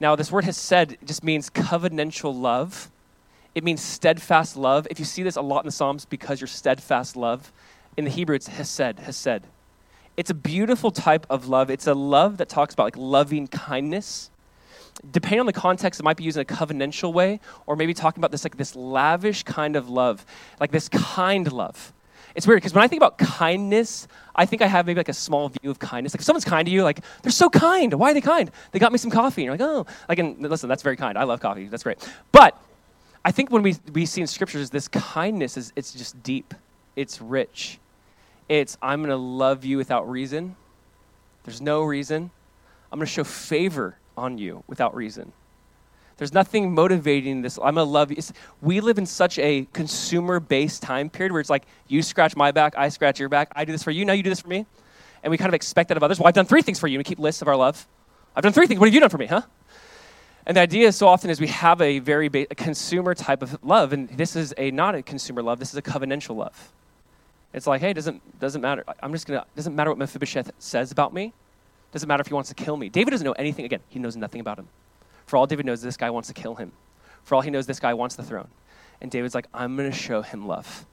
Now, 0.00 0.16
this 0.16 0.32
word 0.32 0.44
hesed 0.44 0.96
just 1.04 1.22
means 1.22 1.50
covenantal 1.50 2.38
love. 2.38 2.90
It 3.54 3.62
means 3.62 3.80
steadfast 3.80 4.56
love. 4.56 4.88
If 4.90 4.98
you 4.98 5.04
see 5.04 5.22
this 5.22 5.36
a 5.36 5.40
lot 5.40 5.60
in 5.60 5.66
the 5.66 5.72
Psalms, 5.72 6.04
because 6.04 6.40
your 6.40 6.48
steadfast 6.48 7.16
love 7.16 7.52
in 7.98 8.04
the 8.04 8.10
Hebrew, 8.10 8.36
it's 8.36 8.46
hesed, 8.46 9.00
hesed. 9.00 9.42
It's 10.16 10.30
a 10.30 10.34
beautiful 10.34 10.92
type 10.92 11.26
of 11.28 11.48
love. 11.48 11.68
It's 11.68 11.88
a 11.88 11.94
love 11.94 12.36
that 12.36 12.48
talks 12.48 12.72
about 12.72 12.84
like 12.84 12.96
loving 12.96 13.48
kindness. 13.48 14.30
Depending 15.10 15.40
on 15.40 15.46
the 15.46 15.52
context, 15.52 15.98
it 15.98 16.04
might 16.04 16.16
be 16.16 16.22
used 16.22 16.36
in 16.36 16.42
a 16.42 16.44
covenantal 16.44 17.12
way, 17.12 17.40
or 17.66 17.74
maybe 17.74 17.92
talking 17.94 18.20
about 18.20 18.30
this 18.30 18.44
like 18.44 18.56
this 18.56 18.76
lavish 18.76 19.42
kind 19.42 19.74
of 19.74 19.88
love, 19.88 20.24
like 20.60 20.70
this 20.70 20.88
kind 20.88 21.52
love. 21.52 21.92
It's 22.36 22.46
weird 22.46 22.58
because 22.58 22.72
when 22.72 22.84
I 22.84 22.88
think 22.88 23.00
about 23.00 23.18
kindness, 23.18 24.06
I 24.34 24.46
think 24.46 24.62
I 24.62 24.68
have 24.68 24.86
maybe 24.86 24.98
like 24.98 25.08
a 25.08 25.12
small 25.12 25.48
view 25.48 25.68
of 25.68 25.80
kindness. 25.80 26.14
Like 26.14 26.20
if 26.20 26.24
someone's 26.24 26.44
kind 26.44 26.66
to 26.66 26.72
you, 26.72 26.84
like 26.84 27.00
they're 27.22 27.32
so 27.32 27.50
kind. 27.50 27.92
Why 27.94 28.12
are 28.12 28.14
they 28.14 28.20
kind? 28.20 28.48
They 28.70 28.78
got 28.78 28.92
me 28.92 28.98
some 28.98 29.10
coffee. 29.10 29.42
And 29.42 29.46
you're 29.46 29.54
like, 29.54 29.86
oh, 29.86 29.86
like 30.08 30.20
and 30.20 30.40
listen, 30.40 30.68
that's 30.68 30.84
very 30.84 30.96
kind. 30.96 31.18
I 31.18 31.24
love 31.24 31.40
coffee. 31.40 31.66
That's 31.66 31.82
great. 31.82 31.98
But 32.30 32.56
I 33.24 33.32
think 33.32 33.50
when 33.50 33.62
we, 33.62 33.74
we 33.92 34.06
see 34.06 34.20
in 34.20 34.28
scriptures, 34.28 34.70
this 34.70 34.86
kindness 34.86 35.56
is 35.56 35.72
it's 35.74 35.92
just 35.92 36.22
deep. 36.22 36.54
It's 36.94 37.20
rich. 37.20 37.78
It's, 38.48 38.78
I'm 38.80 39.00
going 39.00 39.10
to 39.10 39.16
love 39.16 39.64
you 39.64 39.76
without 39.76 40.08
reason. 40.08 40.56
There's 41.44 41.60
no 41.60 41.82
reason. 41.82 42.30
I'm 42.90 42.98
going 42.98 43.06
to 43.06 43.12
show 43.12 43.24
favor 43.24 43.98
on 44.16 44.38
you 44.38 44.64
without 44.66 44.94
reason. 44.94 45.32
There's 46.16 46.32
nothing 46.32 46.74
motivating 46.74 47.42
this. 47.42 47.58
I'm 47.58 47.74
going 47.74 47.76
to 47.76 47.82
love 47.84 48.10
you. 48.10 48.16
It's, 48.18 48.32
we 48.60 48.80
live 48.80 48.98
in 48.98 49.06
such 49.06 49.38
a 49.38 49.68
consumer 49.72 50.40
based 50.40 50.82
time 50.82 51.10
period 51.10 51.32
where 51.32 51.40
it's 51.40 51.50
like, 51.50 51.64
you 51.86 52.02
scratch 52.02 52.34
my 52.34 52.50
back, 52.50 52.74
I 52.76 52.88
scratch 52.88 53.20
your 53.20 53.28
back, 53.28 53.52
I 53.54 53.64
do 53.64 53.72
this 53.72 53.84
for 53.84 53.92
you, 53.92 54.04
now 54.04 54.14
you 54.14 54.22
do 54.22 54.30
this 54.30 54.40
for 54.40 54.48
me. 54.48 54.66
And 55.22 55.30
we 55.30 55.36
kind 55.36 55.48
of 55.48 55.54
expect 55.54 55.88
that 55.88 55.96
of 55.96 56.02
others. 56.02 56.18
Well, 56.18 56.26
I've 56.26 56.34
done 56.34 56.46
three 56.46 56.62
things 56.62 56.78
for 56.78 56.86
you. 56.88 56.94
And 56.96 57.00
we 57.00 57.04
keep 57.04 57.18
lists 57.18 57.42
of 57.42 57.48
our 57.48 57.56
love. 57.56 57.86
I've 58.34 58.42
done 58.42 58.52
three 58.52 58.66
things. 58.66 58.80
What 58.80 58.88
have 58.88 58.94
you 58.94 59.00
done 59.00 59.10
for 59.10 59.18
me, 59.18 59.26
huh? 59.26 59.42
And 60.46 60.56
the 60.56 60.60
idea 60.60 60.90
so 60.92 61.06
often 61.08 61.28
is 61.28 61.40
we 61.40 61.48
have 61.48 61.80
a 61.82 61.98
very 61.98 62.28
ba- 62.28 62.46
a 62.50 62.54
consumer 62.54 63.14
type 63.14 63.42
of 63.42 63.62
love, 63.62 63.92
and 63.92 64.08
this 64.08 64.34
is 64.34 64.54
a 64.56 64.70
not 64.70 64.94
a 64.94 65.02
consumer 65.02 65.42
love. 65.42 65.58
This 65.58 65.70
is 65.70 65.76
a 65.76 65.82
covenantal 65.82 66.36
love. 66.36 66.72
It's 67.52 67.66
like, 67.66 67.80
hey, 67.80 67.92
doesn't 67.92 68.40
doesn't 68.40 68.60
matter. 68.60 68.84
I'm 69.02 69.12
just 69.12 69.26
gonna 69.26 69.44
doesn't 69.56 69.74
matter 69.74 69.90
what 69.90 69.98
Mephibosheth 69.98 70.50
says 70.58 70.92
about 70.92 71.14
me. 71.14 71.32
Doesn't 71.92 72.06
matter 72.06 72.20
if 72.20 72.26
he 72.26 72.34
wants 72.34 72.50
to 72.50 72.54
kill 72.54 72.76
me. 72.76 72.88
David 72.88 73.12
doesn't 73.12 73.24
know 73.24 73.32
anything. 73.32 73.64
Again, 73.64 73.80
he 73.88 73.98
knows 73.98 74.16
nothing 74.16 74.40
about 74.40 74.58
him. 74.58 74.68
For 75.26 75.36
all 75.36 75.46
David 75.46 75.64
knows, 75.64 75.80
this 75.80 75.96
guy 75.96 76.10
wants 76.10 76.28
to 76.28 76.34
kill 76.34 76.54
him. 76.56 76.72
For 77.22 77.34
all 77.34 77.40
he 77.40 77.50
knows, 77.50 77.66
this 77.66 77.80
guy 77.80 77.94
wants 77.94 78.16
the 78.16 78.22
throne. 78.22 78.48
And 79.00 79.10
David's 79.10 79.34
like, 79.34 79.46
I'm 79.54 79.76
gonna 79.76 79.92
show 79.92 80.22
him 80.22 80.46
love. 80.46 80.86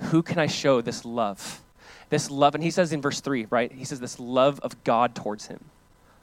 Who 0.00 0.22
can 0.22 0.38
I 0.38 0.46
show 0.46 0.80
this 0.80 1.04
love? 1.04 1.62
This 2.10 2.30
love, 2.30 2.54
and 2.54 2.62
he 2.62 2.70
says 2.70 2.92
in 2.92 3.02
verse 3.02 3.20
three, 3.20 3.46
right? 3.50 3.70
He 3.70 3.84
says 3.84 4.00
this 4.00 4.18
love 4.20 4.60
of 4.60 4.82
God 4.84 5.14
towards 5.14 5.46
him. 5.46 5.64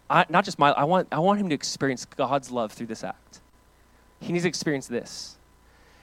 I, 0.09 0.25
not 0.29 0.45
just 0.45 0.57
my, 0.59 0.71
I 0.71 0.83
want, 0.83 1.07
I 1.11 1.19
want 1.19 1.39
him 1.39 1.49
to 1.49 1.55
experience 1.55 2.05
God's 2.05 2.51
love 2.51 2.71
through 2.71 2.88
this 2.88 3.03
act. 3.03 3.41
He 4.19 4.31
needs 4.31 4.43
to 4.43 4.49
experience 4.49 4.88
this. 4.88 5.38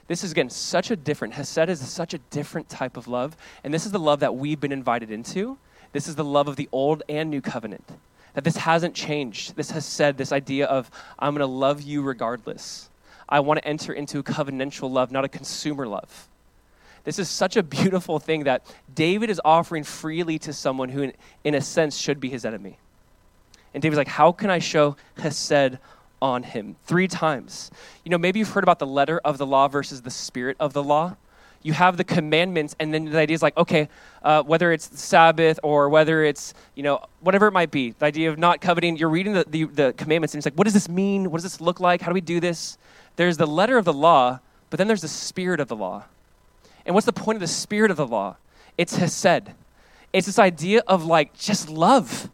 This 0.07 0.23
is, 0.23 0.31
again, 0.31 0.49
such 0.49 0.91
a 0.91 0.95
different, 0.95 1.33
Hesed 1.33 1.69
is 1.69 1.79
such 1.87 2.13
a 2.13 2.17
different 2.17 2.69
type 2.69 2.97
of 2.97 3.07
love. 3.07 3.37
And 3.63 3.73
this 3.73 3.85
is 3.85 3.91
the 3.91 3.99
love 3.99 4.19
that 4.19 4.35
we've 4.35 4.59
been 4.59 4.71
invited 4.71 5.11
into. 5.11 5.57
This 5.93 6.07
is 6.07 6.15
the 6.15 6.25
love 6.25 6.47
of 6.47 6.55
the 6.55 6.67
old 6.71 7.03
and 7.07 7.29
new 7.29 7.41
covenant. 7.41 7.87
That 8.33 8.43
this 8.43 8.57
hasn't 8.57 8.95
changed. 8.95 9.55
This 9.55 9.71
hesed 9.71 10.17
this 10.17 10.31
idea 10.31 10.65
of, 10.65 10.91
I'm 11.19 11.33
going 11.33 11.39
to 11.39 11.45
love 11.45 11.81
you 11.81 12.01
regardless. 12.01 12.89
I 13.29 13.39
want 13.39 13.61
to 13.61 13.67
enter 13.67 13.93
into 13.93 14.19
a 14.19 14.23
covenantal 14.23 14.91
love, 14.91 15.11
not 15.11 15.23
a 15.23 15.29
consumer 15.29 15.87
love. 15.87 16.27
This 17.03 17.19
is 17.19 17.29
such 17.29 17.57
a 17.57 17.63
beautiful 17.63 18.19
thing 18.19 18.45
that 18.45 18.65
David 18.93 19.29
is 19.29 19.39
offering 19.43 19.83
freely 19.83 20.39
to 20.39 20.53
someone 20.53 20.89
who, 20.89 21.03
in, 21.03 21.13
in 21.43 21.55
a 21.55 21.61
sense, 21.61 21.97
should 21.97 22.19
be 22.19 22.29
his 22.29 22.45
enemy. 22.45 22.77
And 23.73 23.81
David's 23.81 23.97
like, 23.97 24.07
How 24.07 24.31
can 24.31 24.49
I 24.49 24.59
show 24.59 24.95
Hesed 25.17 25.79
on 26.23 26.41
him? 26.43 26.77
Three 26.85 27.07
times. 27.07 27.69
You 28.03 28.09
know, 28.09 28.17
maybe 28.17 28.39
you've 28.39 28.49
heard 28.49 28.63
about 28.63 28.79
the 28.79 28.87
letter 28.87 29.19
of 29.23 29.37
the 29.37 29.45
law 29.45 29.67
versus 29.67 30.01
the 30.01 30.09
spirit 30.09 30.55
of 30.59 30.73
the 30.73 30.81
law. 30.81 31.17
You 31.61 31.73
have 31.73 31.97
the 31.97 32.03
commandments, 32.03 32.75
and 32.79 32.93
then 32.93 33.05
the 33.05 33.17
idea 33.17 33.35
is 33.35 33.41
like, 33.41 33.55
okay, 33.57 33.89
uh, 34.23 34.43
whether 34.43 34.71
it's 34.71 34.87
the 34.87 34.97
Sabbath 34.97 35.59
or 35.63 35.89
whether 35.89 36.23
it's, 36.23 36.53
you 36.75 36.83
know, 36.83 37.05
whatever 37.19 37.47
it 37.47 37.51
might 37.51 37.71
be, 37.71 37.91
the 37.91 38.05
idea 38.05 38.29
of 38.29 38.37
not 38.37 38.59
coveting, 38.61 38.97
you're 38.97 39.09
reading 39.09 39.33
the, 39.33 39.45
the, 39.47 39.63
the 39.65 39.93
commandments, 39.93 40.33
and 40.33 40.39
it's 40.39 40.45
like, 40.45 40.55
what 40.55 40.63
does 40.63 40.73
this 40.73 40.89
mean? 40.89 41.29
What 41.29 41.37
does 41.37 41.43
this 41.43 41.61
look 41.61 41.79
like? 41.79 42.01
How 42.01 42.07
do 42.07 42.13
we 42.13 42.21
do 42.21 42.39
this? 42.39 42.77
There's 43.15 43.37
the 43.37 43.47
letter 43.47 43.77
of 43.77 43.85
the 43.85 43.93
law, 43.93 44.39
but 44.69 44.77
then 44.77 44.87
there's 44.87 45.01
the 45.01 45.07
spirit 45.07 45.59
of 45.59 45.67
the 45.67 45.75
law. 45.75 46.05
And 46.85 46.95
what's 46.95 47.05
the 47.05 47.13
point 47.13 47.37
of 47.37 47.41
the 47.41 47.47
spirit 47.47 47.91
of 47.91 47.97
the 47.97 48.07
law? 48.07 48.37
It's 48.77 48.95
Hesed. 48.95 49.51
It's 50.11 50.25
this 50.27 50.39
idea 50.39 50.83
of 50.87 51.05
like 51.05 51.37
just 51.37 51.69
love. 51.69 52.29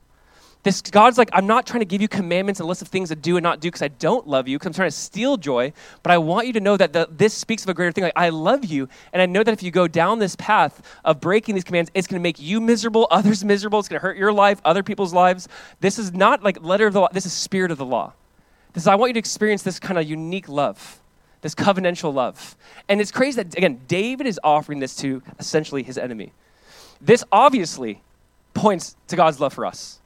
This 0.61 0.81
God's 0.81 1.17
like, 1.17 1.29
I'm 1.31 1.47
not 1.47 1.65
trying 1.65 1.79
to 1.79 1.85
give 1.85 2.01
you 2.01 2.09
commandments 2.09 2.59
and 2.59 2.67
list 2.67 2.81
of 2.81 2.89
things 2.89 3.09
to 3.09 3.15
do 3.15 3.37
and 3.37 3.43
not 3.43 3.61
do 3.61 3.69
because 3.69 3.81
I 3.81 3.87
don't 3.87 4.27
love 4.27 4.49
you, 4.49 4.57
because 4.57 4.67
I'm 4.67 4.73
trying 4.73 4.89
to 4.89 4.95
steal 4.95 5.37
joy, 5.37 5.71
but 6.03 6.11
I 6.11 6.17
want 6.17 6.47
you 6.47 6.53
to 6.53 6.59
know 6.59 6.75
that 6.75 6.91
the, 6.91 7.07
this 7.09 7.33
speaks 7.33 7.63
of 7.63 7.69
a 7.69 7.73
greater 7.73 7.93
thing. 7.93 8.03
Like, 8.03 8.13
I 8.17 8.27
love 8.27 8.65
you, 8.65 8.89
and 9.13 9.21
I 9.21 9.25
know 9.25 9.41
that 9.41 9.53
if 9.53 9.63
you 9.63 9.71
go 9.71 9.87
down 9.87 10.19
this 10.19 10.35
path 10.35 10.81
of 11.05 11.21
breaking 11.21 11.55
these 11.55 11.63
commands, 11.63 11.89
it's 11.93 12.07
going 12.07 12.19
to 12.19 12.23
make 12.23 12.41
you 12.41 12.59
miserable, 12.59 13.07
others 13.11 13.45
miserable, 13.45 13.79
it's 13.79 13.87
going 13.87 13.99
to 13.99 14.03
hurt 14.05 14.17
your 14.17 14.33
life, 14.33 14.59
other 14.65 14.83
people's 14.83 15.13
lives. 15.13 15.47
This 15.79 15.97
is 15.97 16.11
not 16.11 16.43
like 16.43 16.61
letter 16.61 16.87
of 16.87 16.93
the 16.93 17.01
law, 17.01 17.09
this 17.13 17.25
is 17.25 17.31
spirit 17.31 17.71
of 17.71 17.77
the 17.77 17.85
law. 17.85 18.11
This 18.73 18.83
is, 18.83 18.87
I 18.87 18.95
want 18.95 19.11
you 19.11 19.13
to 19.13 19.19
experience 19.19 19.63
this 19.63 19.79
kind 19.79 19.97
of 19.97 20.09
unique 20.09 20.49
love, 20.49 20.99
this 21.39 21.55
covenantal 21.55 22.13
love. 22.13 22.57
And 22.89 22.99
it's 22.99 23.13
crazy 23.13 23.41
that, 23.41 23.55
again, 23.55 23.79
David 23.87 24.27
is 24.27 24.37
offering 24.43 24.79
this 24.79 24.97
to 24.97 25.23
essentially 25.39 25.83
his 25.83 25.97
enemy. 25.97 26.33
This 26.99 27.23
obviously 27.31 28.01
points 28.53 28.97
to 29.07 29.15
God's 29.15 29.39
love 29.39 29.53
for 29.53 29.65
us 29.65 29.98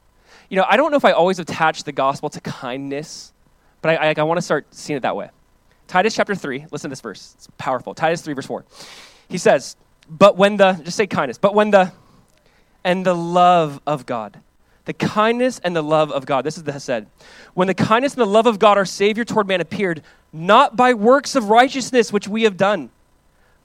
you 0.54 0.60
know, 0.60 0.66
I 0.68 0.76
don't 0.76 0.92
know 0.92 0.96
if 0.96 1.04
I 1.04 1.10
always 1.10 1.40
attach 1.40 1.82
the 1.82 1.90
gospel 1.90 2.30
to 2.30 2.40
kindness, 2.40 3.32
but 3.82 4.00
I, 4.00 4.10
I, 4.10 4.14
I 4.16 4.22
want 4.22 4.38
to 4.38 4.42
start 4.42 4.72
seeing 4.72 4.96
it 4.96 5.00
that 5.00 5.16
way. 5.16 5.30
Titus 5.88 6.14
chapter 6.14 6.36
3, 6.36 6.66
listen 6.70 6.90
to 6.90 6.92
this 6.92 7.00
verse. 7.00 7.34
It's 7.34 7.48
powerful. 7.58 7.92
Titus 7.92 8.22
3, 8.22 8.34
verse 8.34 8.46
4. 8.46 8.64
He 9.28 9.36
says, 9.36 9.74
But 10.08 10.36
when 10.36 10.56
the, 10.56 10.74
just 10.84 10.96
say 10.96 11.08
kindness, 11.08 11.38
but 11.38 11.56
when 11.56 11.72
the, 11.72 11.90
and 12.84 13.04
the 13.04 13.16
love 13.16 13.80
of 13.84 14.06
God, 14.06 14.38
the 14.84 14.92
kindness 14.92 15.58
and 15.64 15.74
the 15.74 15.82
love 15.82 16.12
of 16.12 16.24
God, 16.24 16.44
this 16.44 16.56
is 16.56 16.62
the 16.62 16.70
Hesed. 16.70 17.06
When 17.54 17.66
the 17.66 17.74
kindness 17.74 18.12
and 18.12 18.20
the 18.20 18.26
love 18.26 18.46
of 18.46 18.60
God, 18.60 18.78
our 18.78 18.84
Savior 18.84 19.24
toward 19.24 19.48
man, 19.48 19.60
appeared, 19.60 20.02
not 20.32 20.76
by 20.76 20.94
works 20.94 21.34
of 21.34 21.48
righteousness 21.48 22.12
which 22.12 22.28
we 22.28 22.44
have 22.44 22.56
done, 22.56 22.90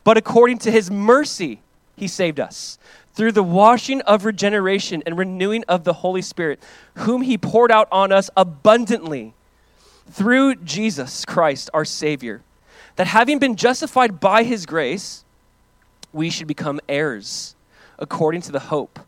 but 0.04 0.18
according 0.18 0.58
to 0.58 0.72
his 0.72 0.90
mercy, 0.90 1.62
he 1.96 2.08
saved 2.08 2.40
us 2.40 2.80
through 3.20 3.34
the 3.34 3.44
washing 3.44 4.00
of 4.04 4.24
regeneration 4.24 5.04
and 5.06 5.18
renewing 5.18 5.66
of 5.68 5.84
the 5.84 5.92
Holy 5.92 6.22
Spirit, 6.22 6.58
whom 6.94 7.22
He 7.22 7.38
poured 7.38 7.70
out 7.70 7.90
on 7.92 8.14
us 8.14 8.30
abundantly 8.38 9.34
through 10.10 10.56
Jesus 10.56 11.26
Christ, 11.26 11.70
our 11.74 11.84
Savior, 11.84 12.44
that 12.96 13.08
having 13.08 13.38
been 13.38 13.58
justified 13.58 14.22
by 14.22 14.44
His 14.44 14.66
grace, 14.66 15.26
we 16.14 16.30
should 16.30 16.48
become 16.48 16.80
heirs 16.88 17.58
according 17.98 18.40
to 18.44 18.54
the 18.54 18.60
hope 18.62 19.02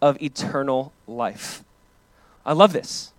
of 0.00 0.16
eternal 0.22 0.94
life. 1.06 1.62
I 2.46 2.54
love 2.54 2.72
this. 2.72 3.12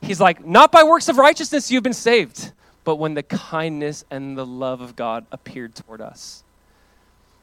He's 0.00 0.18
like, 0.18 0.42
not 0.46 0.72
by 0.72 0.82
works 0.82 1.10
of 1.10 1.18
righteousness 1.18 1.70
you've 1.70 1.82
been 1.82 1.92
saved, 1.92 2.52
but 2.84 2.96
when 2.96 3.12
the 3.12 3.22
kindness 3.22 4.06
and 4.10 4.38
the 4.38 4.46
love 4.46 4.80
of 4.80 4.96
God 4.96 5.26
appeared 5.30 5.74
toward 5.74 6.00
us. 6.00 6.42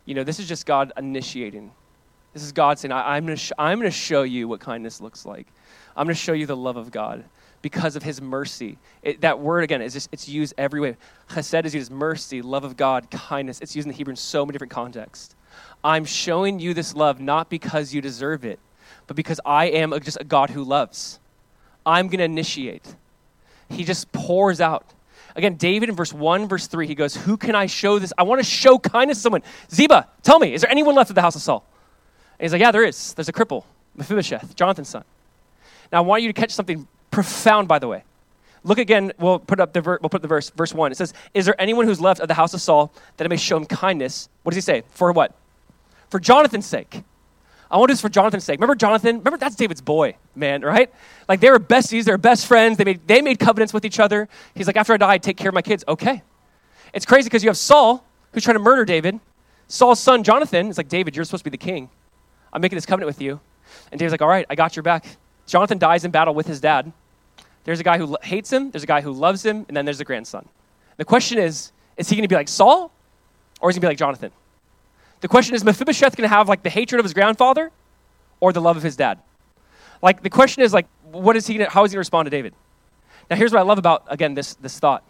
You 0.06 0.16
know, 0.16 0.24
this 0.24 0.40
is 0.40 0.48
just 0.48 0.66
God 0.66 0.92
initiating 0.98 1.70
this 2.34 2.44
is 2.44 2.52
God 2.52 2.78
saying, 2.80 2.92
I, 2.92 3.18
am 3.18 3.26
going 3.26 3.38
sh- 3.38 3.52
to 3.58 3.92
show 3.92 4.24
you 4.24 4.48
what 4.48 4.60
kindness 4.60 5.02
looks 5.02 5.26
like. 5.26 5.48
I'm 5.96 6.06
going 6.06 6.16
to 6.16 6.22
show 6.22 6.34
you 6.34 6.46
the 6.46 6.56
love 6.56 6.78
of 6.78 6.92
God 6.92 7.24
because 7.62 7.96
of 7.96 8.04
his 8.04 8.22
mercy. 8.22 8.78
It, 9.02 9.22
that 9.22 9.40
word, 9.40 9.64
again, 9.64 9.82
is 9.82 9.94
just, 9.94 10.10
it's 10.12 10.30
used 10.30 10.54
every 10.58 10.80
way. 10.80 10.96
Chesed 11.30 11.66
is 11.66 11.74
used 11.74 11.92
as 11.92 11.92
mercy, 11.92 12.42
love 12.42 12.64
of 12.64 12.78
God, 12.78 13.10
kindness. 13.10 13.60
It's 13.62 13.76
used 13.76 13.88
in 13.88 13.92
the 13.92 13.98
Hebrew 13.98 14.12
in 14.12 14.18
so 14.18 14.46
many 14.46 14.54
different 14.54 14.72
contexts. 14.72 15.36
I'm 15.84 16.06
showing 16.06 16.60
you 16.60 16.74
this 16.74 16.96
love 16.96 17.20
not 17.20 17.50
because 17.50 17.94
you 17.94 18.02
deserve 18.02 18.46
it, 18.46 18.60
but 19.08 19.16
because 19.16 19.40
I 19.46 19.66
am 19.66 19.94
a, 19.94 20.00
just 20.00 20.18
a 20.20 20.24
God 20.24 20.52
who 20.52 20.64
loves. 20.64 21.20
I'm 21.86 22.08
going 22.08 22.20
to 22.20 22.26
initiate. 22.26 22.96
He 23.70 23.84
just 23.84 24.12
pours 24.12 24.62
out. 24.62 24.86
Again, 25.36 25.56
David 25.56 25.90
in 25.90 25.96
verse 25.96 26.14
1, 26.14 26.48
verse 26.48 26.68
3, 26.68 26.88
he 26.88 26.96
goes, 26.96 27.16
Who 27.16 27.38
can 27.38 27.56
I 27.56 27.66
show 27.66 28.00
this? 28.00 28.12
I 28.18 28.24
want 28.24 28.40
to 28.40 28.46
show 28.46 28.78
kindness 28.78 29.20
to 29.20 29.22
someone. 29.22 29.44
Ziba, 29.72 30.08
tell 30.24 30.40
me, 30.40 30.54
is 30.54 30.62
there 30.62 30.72
anyone 30.72 30.96
left 30.96 31.10
at 31.10 31.16
the 31.16 31.22
house 31.22 31.36
of 31.36 31.42
Saul? 31.42 31.66
And 32.40 32.46
he's 32.46 32.52
like, 32.52 32.62
Yeah, 32.62 32.72
there 32.72 32.84
is. 32.84 33.14
There's 33.14 33.30
a 33.30 33.34
cripple, 33.34 33.64
Mephibosheth, 33.96 34.56
Jonathan's 34.56 34.90
son. 34.90 35.04
Now, 35.92 36.00
I 36.00 36.02
want 36.02 36.24
you 36.24 36.30
to 36.30 36.40
catch 36.40 36.52
something 36.52 36.88
profound, 37.12 37.68
by 37.68 37.80
the 37.80 37.88
way. 37.88 38.04
Look 38.64 38.80
again, 38.80 39.14
we'll 39.18 39.40
put 39.40 39.60
up 39.60 39.74
the, 39.74 39.82
ver- 39.82 40.00
we'll 40.02 40.10
put 40.10 40.22
the 40.22 40.28
verse, 40.28 40.50
verse 40.50 40.74
1. 40.74 40.92
It 40.92 40.98
says, 40.98 41.14
Is 41.34 41.46
there 41.46 41.60
anyone 41.60 41.86
who's 41.86 42.02
left 42.02 42.20
of 42.20 42.28
the 42.28 42.34
house 42.34 42.54
of 42.54 42.62
Saul 42.62 42.92
that 43.16 43.26
I 43.26 43.28
may 43.28 43.38
show 43.38 43.56
him 43.56 43.66
kindness? 43.66 44.28
What 44.44 44.52
does 44.52 44.58
he 44.58 44.62
say? 44.62 44.84
For 44.92 45.12
what? 45.12 45.34
For 46.10 46.20
Jonathan's 46.20 46.66
sake. 46.66 47.04
I 47.70 47.78
want 47.78 47.90
this 47.90 48.02
for 48.02 48.10
Jonathan's 48.10 48.46
sake. 48.46 48.60
Remember 48.60 48.76
Jonathan? 48.76 49.18
Remember 49.18 49.38
that's 49.38 49.56
David's 49.56 49.82
boy, 49.82 50.16
man, 50.36 50.62
right? 50.62 50.90
Like 51.28 51.42
they 51.42 51.50
were 51.50 51.60
besties, 51.60 52.06
they 52.06 52.12
were 52.12 52.18
best 52.18 52.46
friends. 52.46 52.78
They 52.78 52.86
made, 52.86 53.06
they 53.08 53.22
made 53.22 53.40
covenants 53.40 53.74
with 53.74 53.84
each 53.84 54.00
other. 54.00 54.30
He's 54.56 54.68
like, 54.68 54.78
after 54.78 54.94
I 54.94 54.98
die, 54.98 55.18
take 55.18 55.38
care 55.38 55.50
of 55.50 55.56
my 55.56 55.62
kids. 55.62 55.84
Okay. 55.88 56.22
It's 56.94 57.06
crazy 57.06 57.28
because 57.28 57.44
you 57.44 57.50
have 57.50 57.58
Saul, 57.58 58.04
who's 58.32 58.44
trying 58.44 58.56
to 58.56 58.64
murder 58.64 58.86
David. 58.86 59.20
Saul's 59.68 60.00
son, 60.00 60.24
Jonathan, 60.24 60.68
is 60.68 60.78
like, 60.78 60.88
David, 60.88 61.16
you're 61.16 61.26
supposed 61.26 61.44
to 61.44 61.50
be 61.50 61.58
the 61.58 61.64
king. 61.64 61.90
I'm 62.52 62.62
making 62.62 62.78
this 62.78 62.86
covenant 62.86 63.08
with 63.08 63.22
you. 63.22 63.40
And 63.92 64.00
David's 64.00 64.12
like, 64.12 64.22
all 64.22 64.28
right, 64.28 64.46
I 64.50 64.56
got 64.56 64.76
your 64.76 64.84
back. 64.84 65.06
Jonathan 65.46 65.78
dies 65.78 66.06
in 66.06 66.12
battle 66.12 66.34
with 66.34 66.48
his 66.48 66.60
dad. 66.60 66.92
There's 67.64 67.80
a 67.80 67.84
guy 67.84 67.98
who 67.98 68.18
hates 68.24 68.52
him, 68.52 68.72
there's 68.72 68.84
a 68.84 68.88
guy 68.88 69.02
who 69.02 69.12
loves 69.12 69.46
him, 69.46 69.66
and 69.68 69.76
then 69.76 69.86
there's 69.86 70.00
a 70.00 70.06
grandson. 70.06 70.48
The 70.98 71.06
question 71.06 71.38
is, 71.38 71.72
is 71.98 72.10
he 72.10 72.16
going 72.16 72.24
to 72.24 72.30
be 72.30 72.36
like 72.36 72.48
Saul 72.48 72.92
or 73.60 73.70
is 73.70 73.76
he 73.76 73.82
going 73.82 73.88
to 73.88 73.90
be 73.90 73.92
like 73.92 74.00
Jonathan? 74.00 74.32
The 75.20 75.28
question 75.28 75.56
is, 75.56 75.64
Mephibosheth 75.64 76.16
going 76.16 76.30
to 76.30 76.34
have 76.34 76.48
like 76.48 76.64
the 76.64 76.70
hatred 76.70 77.00
of 77.00 77.06
his 77.06 77.14
grandfather 77.14 77.72
or 78.40 78.54
the 78.54 78.62
love 78.62 78.78
of 78.78 78.84
his 78.84 78.96
dad? 78.96 79.20
Like 80.02 80.24
the 80.24 80.30
question 80.30 80.64
is 80.64 80.74
like, 80.74 80.88
what 81.12 81.36
is 81.36 81.48
he 81.48 81.56
gonna, 81.56 81.70
how 81.70 81.84
is 81.84 81.92
he 81.92 81.96
going 81.96 81.98
to 81.98 82.00
respond 82.00 82.26
to 82.28 82.30
David? 82.30 82.54
Now 83.30 83.36
here's 83.36 83.52
what 83.52 83.60
I 83.60 83.64
love 83.64 83.78
about, 83.78 84.04
again, 84.08 84.34
this, 84.34 84.56
this 84.56 84.80
thought. 84.80 85.04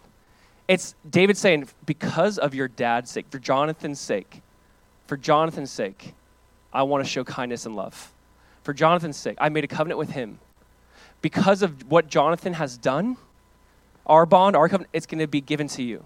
It's 0.66 0.94
David 1.08 1.36
saying, 1.36 1.68
because 1.86 2.38
of 2.38 2.54
your 2.54 2.68
dad's 2.68 3.10
sake, 3.10 3.26
for 3.30 3.38
Jonathan's 3.38 4.00
sake, 4.00 4.42
for 5.06 5.16
Jonathan's 5.16 5.70
sake, 5.70 6.14
I 6.72 6.82
want 6.82 7.04
to 7.04 7.10
show 7.10 7.24
kindness 7.24 7.66
and 7.66 7.74
love. 7.74 8.12
For 8.62 8.74
Jonathan's 8.74 9.16
sake, 9.16 9.36
I 9.40 9.48
made 9.48 9.64
a 9.64 9.68
covenant 9.68 9.98
with 9.98 10.10
him. 10.10 10.38
Because 11.22 11.62
of 11.62 11.90
what 11.90 12.08
Jonathan 12.08 12.54
has 12.54 12.76
done, 12.76 13.16
our 14.06 14.26
bond, 14.26 14.56
our 14.56 14.68
covenant, 14.68 14.90
it's 14.92 15.06
going 15.06 15.20
to 15.20 15.26
be 15.26 15.40
given 15.40 15.68
to 15.68 15.82
you. 15.82 16.04